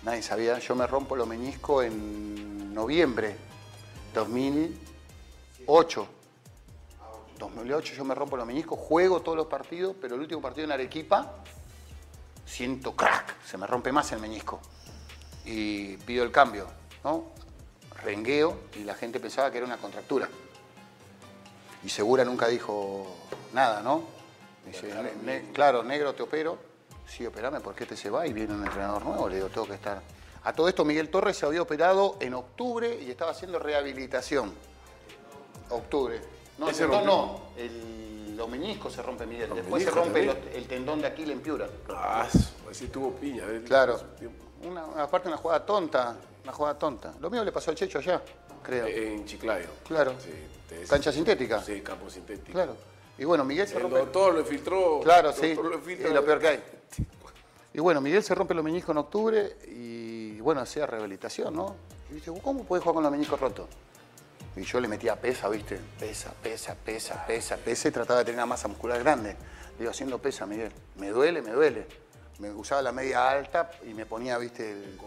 [0.03, 0.59] Nadie sabía.
[0.59, 3.35] Yo me rompo los meniscos en noviembre
[4.13, 6.07] 2008.
[7.39, 10.73] 2008 yo me rompo los meniscos, juego todos los partidos, pero el último partido en
[10.73, 11.37] Arequipa
[12.45, 14.59] siento crack, se me rompe más el menisco.
[15.43, 16.67] Y pido el cambio,
[17.03, 17.31] ¿no?
[18.03, 20.29] Rengueo y la gente pensaba que era una contractura.
[21.83, 23.07] Y Segura nunca dijo
[23.53, 24.03] nada, ¿no?
[24.65, 26.57] Dice, "Ne- ne- claro, negro, te opero.
[27.07, 28.25] Sí, operame, ¿por qué te se va?
[28.27, 30.01] Y viene un entrenador nuevo, le digo, tengo que estar.
[30.43, 34.53] A todo esto, Miguel Torres se había operado en octubre y estaba haciendo rehabilitación.
[35.69, 36.21] Octubre.
[36.57, 37.41] No, el tendón no.
[37.57, 39.49] El, los meniscos se rompe, Miguel.
[39.53, 41.67] Después se rompe los- el tendón de Aquiles en Piura.
[41.89, 42.27] Ah,
[42.69, 43.43] así tuvo piña.
[43.47, 43.61] ¿eh?
[43.65, 43.99] Claro.
[44.63, 47.13] Una, aparte una jugada tonta, una jugada tonta.
[47.19, 48.21] Lo mío le pasó al Checho allá,
[48.63, 48.85] creo.
[48.87, 49.67] En Chiclayo.
[49.87, 50.13] Claro.
[50.19, 50.29] Sí,
[50.79, 51.61] te- Cancha sintética.
[51.63, 52.51] Sí, campo sintético.
[52.53, 52.75] Claro.
[53.17, 53.99] Y bueno, Miguel se El rompe.
[53.99, 54.99] doctor lo filtró.
[55.03, 55.53] Claro, el sí.
[55.55, 55.75] lo.
[55.77, 56.63] Es lo peor que hay.
[57.73, 61.75] Y bueno, Miguel se rompe los meniscos en octubre y bueno, hacía rehabilitación, ¿no?
[62.09, 63.67] Y dice, ¿cómo puedes jugar con los meniscos rotos?
[64.57, 65.79] Y yo le metía pesa, ¿viste?
[65.97, 69.29] Pesa, pesa, pesa, pesa, pesa y trataba de tener una masa muscular grande.
[69.73, 70.71] Le digo, haciendo pesa, Miguel.
[70.97, 71.87] Me duele, me duele.
[72.39, 74.71] Me usaba la media alta y me ponía, ¿viste?
[74.71, 74.97] El,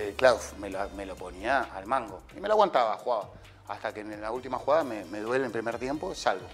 [0.00, 2.22] el Klaus, me, la- me lo ponía al mango.
[2.36, 3.30] Y me lo aguantaba, jugaba.
[3.68, 6.46] Hasta que en la última jugada me, me duele en primer tiempo, salgo.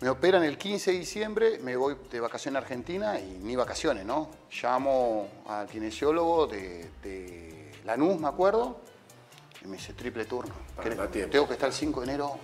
[0.00, 4.04] Me operan el 15 de diciembre, me voy de vacaciones a Argentina y ni vacaciones,
[4.04, 4.28] ¿no?
[4.62, 8.80] Llamo al kinesiólogo de, de Lanús, me acuerdo,
[9.64, 10.54] y me dice triple turno.
[10.76, 11.32] Para ¿Querés- dar tiempo.
[11.32, 12.38] Tengo que estar el 5 de enero,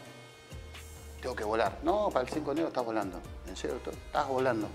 [1.21, 1.81] tengo que volar.
[1.83, 3.21] No, para el 5 de enero estás volando.
[3.47, 3.77] ¿En serio?
[3.85, 4.69] Estás volando.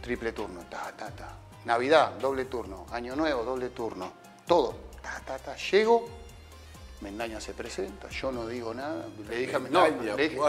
[0.00, 1.28] Triple turno, ta, ta, ta.
[1.64, 2.86] Navidad, doble turno.
[2.90, 4.12] Año Nuevo, doble turno.
[4.48, 5.54] Todo, ta, ta, ta.
[5.56, 6.08] Llego,
[7.00, 9.06] Mendaña se presenta, yo no digo nada.
[9.28, 10.40] Le dije a Mendaña, Mendaña, le dije-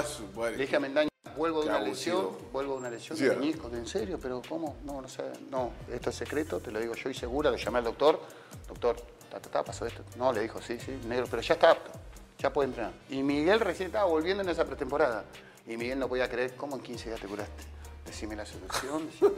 [0.52, 3.70] le dije a Mendaña, vuelvo de una lesión, vuelvo de una lesión Sí, de menisco.
[3.72, 4.18] ¿En serio?
[4.22, 4.78] ¿Pero cómo?
[4.84, 5.24] No, no sé.
[5.52, 7.52] No, esto es secreto, te lo digo yo y segura.
[7.52, 8.20] Le llamé al doctor.
[8.68, 8.96] Doctor,
[9.30, 10.04] ta, ta, ta, pasó esto.
[10.16, 11.92] No, le dijo, sí, sí, negro, pero ya está apto.
[12.40, 12.94] Ya puede entrenar.
[13.10, 15.26] Y Miguel recién estaba volviendo en esa pretemporada.
[15.68, 17.64] Y Miguel no podía creer, ¿cómo en 15 días te curaste?
[18.06, 19.06] Decime la solución.
[19.06, 19.32] decime.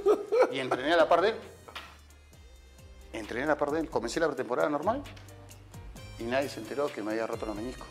[0.53, 1.35] Y entrené a la par de él.
[3.11, 3.89] Entrené a la par de él.
[3.89, 5.03] Comencé la pretemporada normal
[6.19, 7.87] y nadie se enteró que me había roto los meniscos.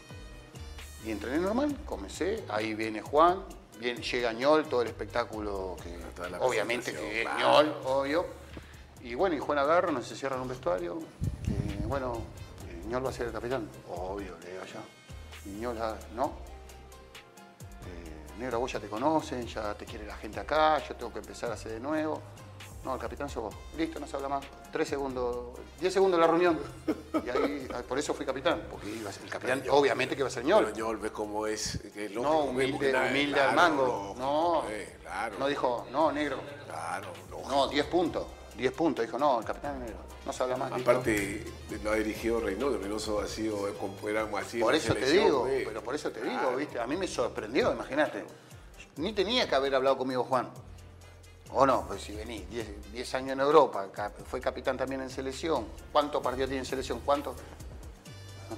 [1.04, 3.42] Y entrené normal, comencé, ahí viene Juan,
[3.78, 7.28] viene, llega Ñol, todo el espectáculo que la obviamente que es.
[7.38, 8.26] Ñol, obvio.
[9.02, 10.98] Y bueno, y Juan agarra, nos encierra en un vestuario.
[11.48, 12.18] eh, bueno,
[12.68, 13.66] eh, Ñol va a ser el capitán.
[13.88, 15.50] Obvio, le digo yo.
[15.50, 16.32] Y Ñol, ah, no.
[17.86, 21.20] Eh, negro, vos ya te conocen, ya te quiere la gente acá, yo tengo que
[21.20, 22.20] empezar a hacer de nuevo.
[22.84, 23.54] No, el capitán sos vos.
[23.76, 24.44] Listo, no se habla más.
[24.72, 25.48] Tres segundos,
[25.78, 26.58] diez segundos de la reunión.
[27.24, 30.22] Y ahí, ah, por eso fui capitán, porque iba a ser el capitán, obviamente que
[30.22, 30.64] iba a ser Ñol.
[30.64, 31.78] Pero Ñol, ves cómo es.
[31.92, 34.14] Que es No, humilde, humilde claro, al mango.
[34.16, 35.36] no, eh, claro.
[35.38, 36.38] no dijo, no, negro.
[36.66, 37.50] Claro, lógico.
[37.50, 38.26] No, 10 puntos.
[38.56, 39.04] 10 puntos.
[39.04, 39.96] Dijo, no, el capitán negro.
[40.24, 40.72] No se habla más.
[40.72, 40.90] listo.
[40.90, 41.44] Aparte,
[41.82, 42.78] lo ha dirigido Reynoso.
[42.78, 44.58] Reynoso ha sido, como era así.
[44.60, 45.64] Por eso te digo, eh.
[45.66, 46.56] pero por eso te digo, Claro.
[46.56, 46.80] ¿viste?
[46.80, 48.24] A mí me sorprendió, imagínate.
[48.96, 50.50] Ni tenía que haber hablado conmigo Juan.
[51.52, 53.88] O no, pues si vení 10 10 años en Europa,
[54.24, 55.66] fue capitán también en selección.
[55.92, 57.00] ¿Cuántos partidos tiene en selección?
[57.00, 57.36] ¿Cuántos?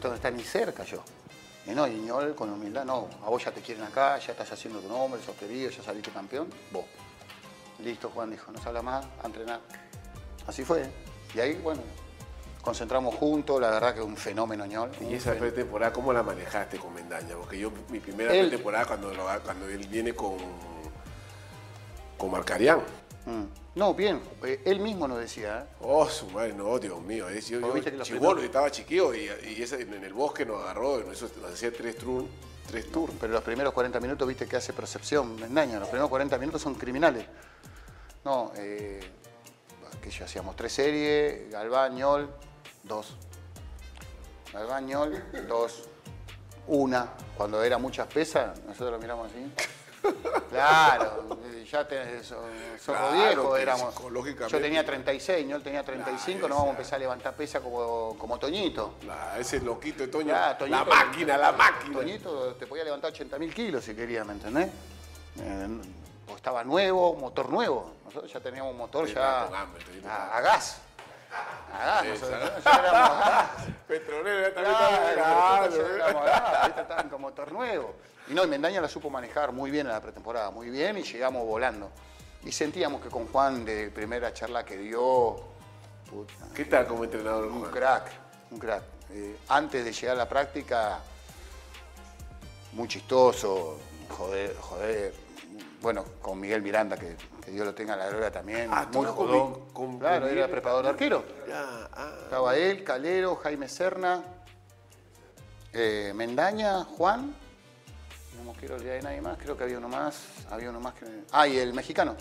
[0.02, 1.02] No estar ni cerca yo.
[1.66, 4.51] Y no, y Ñol con humildad, no, a vos ya te quieren acá, ya estás
[4.52, 6.85] haciendo tu nombre, sos querido, ya saliste campeón, vos.
[7.78, 9.60] Listo, Juan dijo, no se habla más, a entrenar.
[10.47, 10.90] Así fue.
[11.35, 11.82] Y ahí, bueno,
[12.62, 14.90] concentramos juntos, la verdad que es un fenómeno Ñol.
[15.01, 17.36] Y esa pretemporada, ¿cómo la manejaste con Mendaña?
[17.36, 19.12] Porque yo, mi primera pretemporada, cuando,
[19.44, 20.36] cuando él viene con,
[22.23, 22.78] con Marcarián.
[23.27, 23.43] Mm.
[23.74, 25.74] No, bien, eh, él mismo nos decía, ¿eh?
[25.81, 27.28] Oh, su madre, no, Dios mío.
[27.28, 31.20] Es, yo, yo estaba chiquillo y, y ese, en el bosque nos agarró, y nos
[31.53, 32.31] hacía tres, turnos
[32.69, 33.16] tres turnos.
[33.20, 36.77] pero los primeros 40 minutos viste que hace percepción, Mendaña, los primeros 40 minutos son
[36.77, 37.27] criminales.
[38.24, 39.01] No, eh,
[40.01, 42.31] que yo hacíamos tres series, Galván, Ñol,
[42.85, 43.16] dos.
[44.53, 45.89] Galván, Ñol, dos.
[46.69, 49.81] Una, cuando era muchas pesas, nosotros lo miramos así.
[50.51, 52.37] Claro, eh, ya te, so-
[52.83, 53.95] somos Claro, viejos, éramos.
[54.51, 58.39] Yo tenía 36, Ñol tenía 35, no vamos a empezar a levantar pesa como, como
[58.39, 58.95] Toñito.
[59.07, 60.35] La- ese loquito de Toño.
[60.59, 61.99] Toñito- la máquina, la máquina.
[61.99, 64.69] Toñito te podía levantar 80 mil kilos si quería, ¿me entendés?
[65.41, 65.69] Eh,
[66.31, 67.93] o estaba nuevo, motor nuevo.
[68.05, 70.79] Nosotros ya teníamos motor Sí, ya a, a gas.
[71.73, 72.65] A gas, Sí, nosotros ¿sabes?
[72.65, 73.51] ya éramos a gas.
[73.89, 74.74] Petrolero, ya también
[75.15, 77.95] Claro, nosotros éramos gas, estaban con motor nuevo.
[78.28, 81.03] Y no, y Mendaña la supo manejar muy bien en la pretemporada, muy bien, y
[81.03, 81.90] llegamos volando.
[82.44, 85.36] Y sentíamos que con Juan, de primera charla que dio,
[86.11, 87.73] puta, ¿Qué tal como entrenador, un Juan?
[87.73, 88.11] crack,
[88.51, 88.82] un crack.
[89.11, 91.01] Eh, antes de llegar a la práctica,
[92.73, 93.78] muy chistoso,
[94.09, 95.15] joder, joder.
[95.81, 98.70] Bueno, con Miguel Miranda, que, que Dios lo tenga en la gloria también.
[98.73, 99.69] Ah, muy jodón.
[99.73, 101.24] Con- claro, era preparador de arquero.
[101.49, 102.12] Ya, ah.
[102.23, 104.23] Estaba él, Calero, Jaime Serna,
[105.73, 107.35] eh, Mendaña, Juan
[108.53, 110.24] No quiero olvidar de nadie más, creo que había uno más.
[110.51, 111.07] Había uno más que.
[111.31, 112.15] Ah, y el mexicano.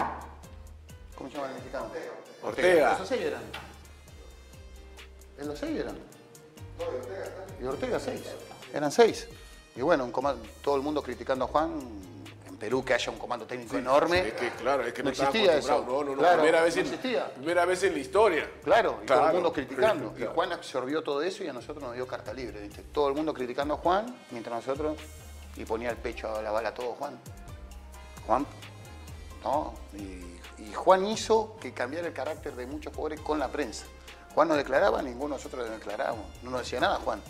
[1.15, 1.87] ¿Cómo se llama el mexicano?
[2.41, 2.93] Ortega.
[2.93, 3.41] ¿Esos seis eran?
[5.37, 5.97] ¿En los seis eran?
[7.61, 8.21] Y Ortega seis.
[8.73, 9.27] Eran seis.
[9.75, 11.79] Y bueno, un comando, todo el mundo criticando a Juan.
[12.47, 14.29] En Perú que haya un comando técnico enorme.
[14.29, 15.83] Es que, claro, es que no, no existía eso.
[15.85, 16.17] No, no, no.
[16.17, 18.49] Claro, primera, vez no en, primera vez en la historia.
[18.63, 20.13] Claro, y todo el mundo criticando.
[20.13, 20.31] Claro.
[20.31, 22.83] Y Juan absorbió todo eso y a nosotros nos dio carta libre, ¿viste?
[22.83, 24.97] Todo el mundo criticando a Juan, mientras nosotros.
[25.57, 27.19] Y ponía el pecho a la bala todo Juan.
[28.25, 28.45] Juan.
[29.43, 29.73] No.
[29.93, 33.85] Y, y Juan hizo que cambiara el carácter de muchos jugadores con la prensa.
[34.33, 36.25] Juan no declaraba, ninguno de nosotros le declarábamos.
[36.43, 37.21] No nos decía nada, Juan.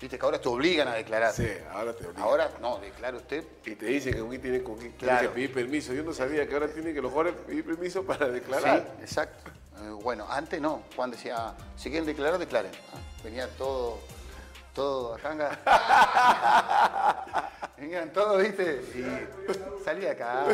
[0.00, 1.32] Viste que ahora te obligan a declarar.
[1.32, 2.22] Sí, ahora te obligan.
[2.22, 3.44] Ahora, no, declara usted.
[3.66, 5.28] Y te dicen que tiene, con quién Claro.
[5.28, 5.92] que pedir permiso.
[5.92, 8.94] Yo no sabía que ahora tienen que los jugadores pedir permiso para Sí, declarar.
[9.00, 9.50] exacto.
[9.82, 10.82] Eh, bueno, antes no.
[10.96, 12.72] Juan decía, si quieren declarar, declaren.
[12.94, 13.98] Ah, venía todo,
[14.74, 15.58] todo acá.
[17.80, 18.82] Venían todos, ¿viste?
[18.94, 20.44] Y salía acá.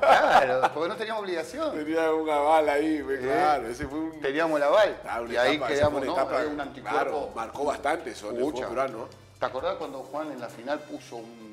[0.00, 1.74] Claro, porque no teníamos obligación.
[1.74, 3.66] Tenía una bala ahí, claro.
[3.66, 4.20] Ese fue un.
[4.20, 4.96] Teníamos la bal.
[5.04, 6.12] Ah, y ahí etapa, quedamos, ¿no?
[6.12, 7.00] etapa, un anticuerpo.
[7.00, 8.66] Claro, marcó bastante eso el Mucha.
[8.66, 9.08] fútbol peruano.
[9.38, 11.50] ¿Te acordás cuando Juan en la final puso un,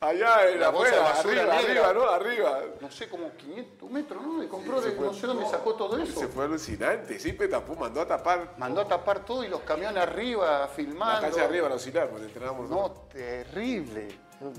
[0.00, 1.88] Allá en La la afuera, basura arriba, negra.
[1.88, 2.10] arriba, ¿no?
[2.10, 2.60] Arriba.
[2.80, 4.42] no sé, como 500 metros, ¿no?
[4.42, 6.18] Y compró de fue- no sé dónde sacó todo eso.
[6.20, 7.18] Se fue alucinante.
[7.20, 11.20] Siempre tapó, mandó a tapar Mandó a tapar todo y los camiones arriba, la filmando.
[11.20, 12.68] cancha arriba a alucinar, porque entrenamos.
[12.68, 14.08] No, terrible.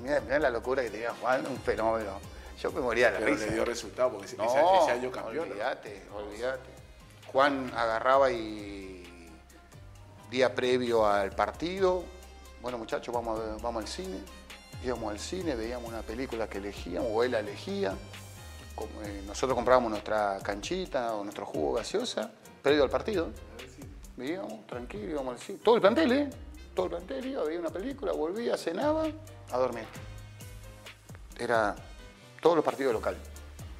[0.02, 2.20] Mirá, mirá la locura que tenía Juan, un fenómeno.
[2.62, 3.46] Yo me moría de la Pero risa.
[3.48, 5.36] le dio resultado, porque ese, no, ese- año campeón.
[5.50, 5.54] ¿no?
[5.54, 6.70] olvídate, olvídate.
[7.32, 9.30] Juan agarraba y
[10.30, 12.04] día previo al partido,
[12.62, 14.18] bueno muchachos, vamos, a ver- vamos al cine.
[14.84, 17.94] Íbamos al cine, veíamos una película que elegíamos, o él la elegía.
[18.76, 22.32] Como, eh, nosotros comprábamos nuestra canchita o nuestro jugo gaseosa,
[22.62, 23.30] previo al partido.
[24.18, 25.60] Veíamos, tranquilo, íbamos al cine.
[25.64, 26.30] Todo el plantel, ¿eh?
[26.76, 29.06] Todo el plantel iba, veía una película, volvía, cenaba,
[29.54, 29.86] a dormir.
[31.38, 31.76] Era
[32.42, 33.20] todos los partidos locales.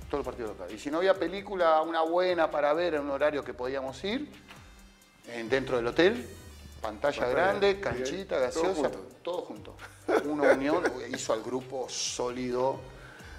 [0.10, 0.74] Todos los partidos locales.
[0.76, 4.32] Y si no había película, una buena para ver en un horario que podíamos ir,
[5.28, 6.30] en- dentro del hotel,
[6.82, 9.00] pantalla Pantalla, grande, canchita, todo gaseosa, junto.
[9.24, 9.76] todo junto.
[10.26, 12.80] Una unión, hizo al grupo sólido,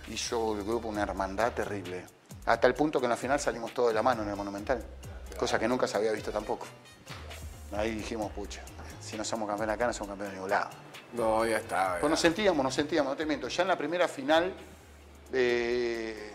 [0.09, 2.05] hizo el grupo una hermandad terrible.
[2.47, 4.83] Hasta el punto que en la final salimos todos de la mano en el Monumental,
[5.39, 6.67] cosa que nunca se había visto tampoco.
[7.77, 8.63] Ahí dijimos, pucha,
[9.01, 10.71] si no somos campeones acá, no somos campeones de ningún lado.
[11.15, 11.99] No, ya está.
[12.01, 13.49] Pues nos sentíamos, nos sentíamos, no te miento.
[13.49, 14.53] Ya en la primera final
[15.31, 16.35] de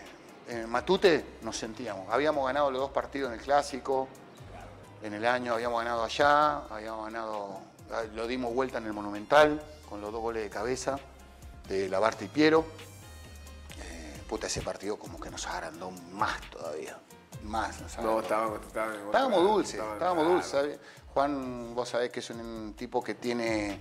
[0.50, 2.08] en Matute nos sentíamos.
[2.10, 4.08] Habíamos ganado los dos partidos en el clásico,
[5.02, 7.60] en el año habíamos ganado allá, habíamos ganado,
[8.14, 10.98] lo dimos vuelta en el Monumental con los dos goles de cabeza
[11.68, 12.64] de Labarte y Piero.
[13.80, 16.98] Eh, puta, ese partido como que nos agrandó más todavía.
[17.44, 18.12] Más nos agrandó.
[18.12, 20.30] No, estábamos, estábamos, Estábamos dulces, estábamos claro.
[20.30, 20.78] dulces.
[21.14, 23.80] Juan, vos sabés que es un tipo que tiene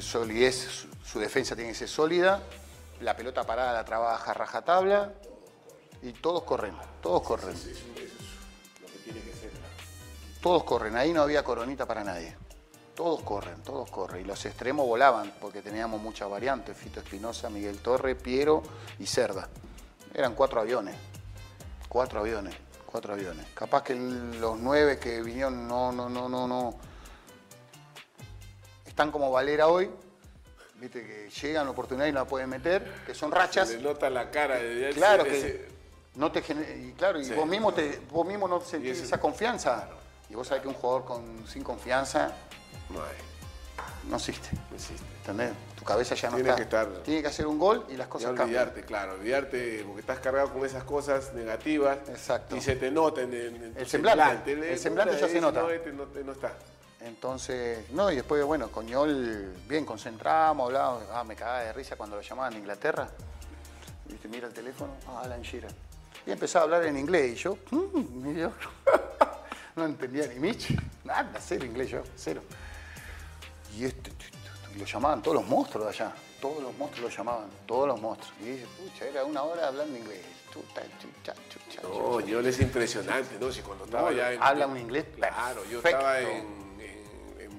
[0.00, 2.42] solidez, su, defensa tiene que ser sólida,
[3.00, 5.12] la pelota parada la trabaja rajatabla
[6.02, 7.56] y todos corren, todos corren.
[10.40, 12.36] Todos corren, ahí no había coronita para nadie.
[12.94, 14.22] Todos corren, todos corren.
[14.22, 18.62] Y los extremos volaban porque teníamos muchas variantes, Fito Espinosa, Miguel Torre, Piero
[18.98, 19.48] y Cerda.
[20.14, 20.96] Eran cuatro aviones.
[21.88, 22.54] Cuatro aviones,
[22.86, 23.46] cuatro aviones.
[23.54, 26.74] Capaz que los nueve que vinieron no, no, no, no, no.
[28.98, 29.88] Están como Valera hoy,
[30.80, 33.68] viste que llegan la oportunidad y no la pueden meter, que son rachas.
[33.68, 35.68] Se le nota la cara de Claro que ese-
[36.16, 37.32] no te y claro, y Sí.
[37.32, 39.88] vos mismo te, vos mismo no sentís ese- esa confianza.
[40.28, 42.32] Y vos sabés que un jugador con, sin confianza
[42.90, 43.14] No hay,
[44.10, 44.48] no existe.
[44.68, 45.04] no existe.
[45.20, 45.52] ¿Entendés?
[45.78, 46.56] Tu cabeza ya no Tiene está.
[46.56, 48.46] que estar- Tiene que hacer un gol y las cosas cambian.
[48.48, 51.98] olvidarte, claro, olvidarte, porque estás cargado con esas cosas negativas.
[52.08, 52.56] Exacto.
[52.56, 53.32] Y se te nota en,
[53.76, 55.60] El semblante, El, el semblante ya se nota.
[55.60, 56.52] No, este no, este no está.
[57.00, 61.96] Entonces, no, y después, bueno, con Ñol bien concentramos, hablábamos, ah, me cagaba de risa
[61.96, 63.08] cuando lo llamaban de Inglaterra.
[64.06, 65.72] Viste, mira el teléfono, ah, Alan Shearer.
[66.26, 68.50] Y empezaba a hablar en inglés y yo, mm, y yo
[69.76, 70.70] no entendía ni Mitch,
[71.04, 72.42] nada, cero inglés yo, cero.
[73.76, 74.10] Y este,
[74.76, 78.34] lo llamaban todos los monstruos de allá, todos los monstruos lo llamaban, todos los monstruos.
[78.40, 80.22] Y dice, pucha, era una hora hablando inglés.
[81.82, 83.52] No, yo es impresionante, ¿no?
[83.52, 84.42] Si cuando estaba No, ya en.
[84.42, 86.67] habla un inglés Claro, yo estaba en, en- en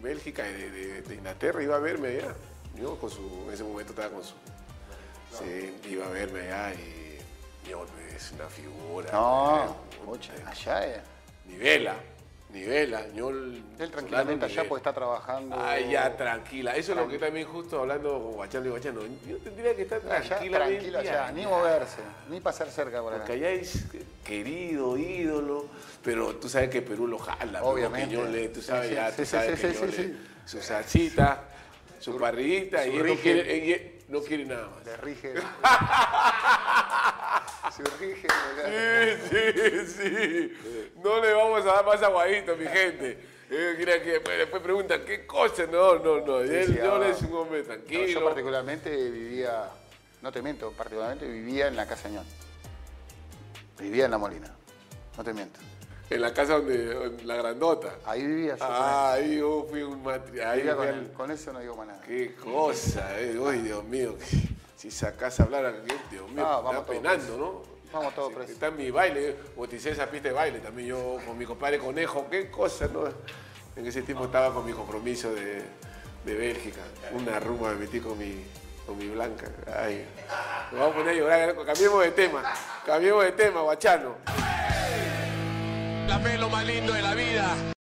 [0.02, 2.36] Bélgica y de, de- de Inglaterra, iba a verme allá.
[2.76, 4.34] Yo con su, en ese momento estaba con su.
[5.38, 7.20] Sí, iba a verme allá y.
[7.70, 7.86] Yo,
[8.16, 9.12] es una figura.
[9.12, 9.76] No,
[10.16, 11.02] eh, allá es.
[11.46, 11.96] Nivela,
[12.52, 13.08] nivela.
[13.14, 15.56] Yo, Él tranquilamente allá puede estar trabajando.
[15.60, 16.76] Ay, ya, tranquila.
[16.76, 19.02] Eso es lo que también justo hablando con Guachano y Guachano.
[19.28, 20.76] Yo tendría que estar Allá, tranquilamente.
[20.90, 23.24] tranquilo allá, ni moverse, ni pasar cerca por acá.
[23.26, 23.86] Porque allá es
[24.24, 25.66] querido, ídolo,
[26.04, 27.64] pero tú sabes que Perú lo jala.
[27.64, 28.50] Obviamente.
[28.50, 30.14] Tú sabes sí, ya, sí, tú sabes sí, que
[30.46, 31.44] su salsita,
[32.00, 33.22] su parrillita, su y él no rique.
[33.22, 34.84] quiere, y- No quiere nada más.
[34.86, 35.34] Le rige.
[37.72, 38.28] Se rige.
[39.30, 40.92] Sí, sí, sí.
[41.04, 43.24] No le vamos a dar más aguadito, mi gente.
[43.52, 45.66] Eh, mira que después, preguntan, ¿qué cosa?
[45.68, 46.44] No, no, no.
[46.44, 48.06] Y él, sí, yo le es un hombre No, tranquilo.
[48.08, 49.70] yo particularmente vivía,
[50.22, 52.26] no te miento, particularmente vivía en la Casa Ñón.
[53.80, 54.52] Vivía en La Molina.
[55.18, 55.60] No te miento.
[56.10, 57.96] En la casa donde, en la grandota.
[58.06, 58.66] Ahí vivía yo.
[58.66, 60.76] Ah, ahí yo fui un matrimonio.
[60.76, 60.88] con.
[60.88, 62.02] Vivía con, eso no digo más nada.
[62.02, 63.38] Qué cosa, eh.
[63.38, 64.16] Uy, Dios mío.
[64.76, 67.38] Si sacás a hablar a Dios mío, Ah, está penando.
[67.38, 67.62] ¿no?
[67.92, 68.52] Vamos todos presos.
[68.52, 71.80] Está en mi baile, yo bauticé esa pista de baile también yo con mi compadre
[71.80, 73.04] Conejo, qué cosa, ¿no?
[73.76, 75.64] En ese tiempo estaba con mi compromiso de,
[76.26, 76.82] de Bélgica.
[77.14, 78.44] Una rumba me metí con mi,
[78.86, 79.48] con mi blanca.
[79.76, 80.06] Ay,
[80.72, 81.56] nos vamos a poner a llorar.
[81.66, 82.44] Cambiemos de tema,
[82.86, 84.16] cambiemos de tema, guachano.
[86.10, 87.70] La fe es lo más lindo de la vida.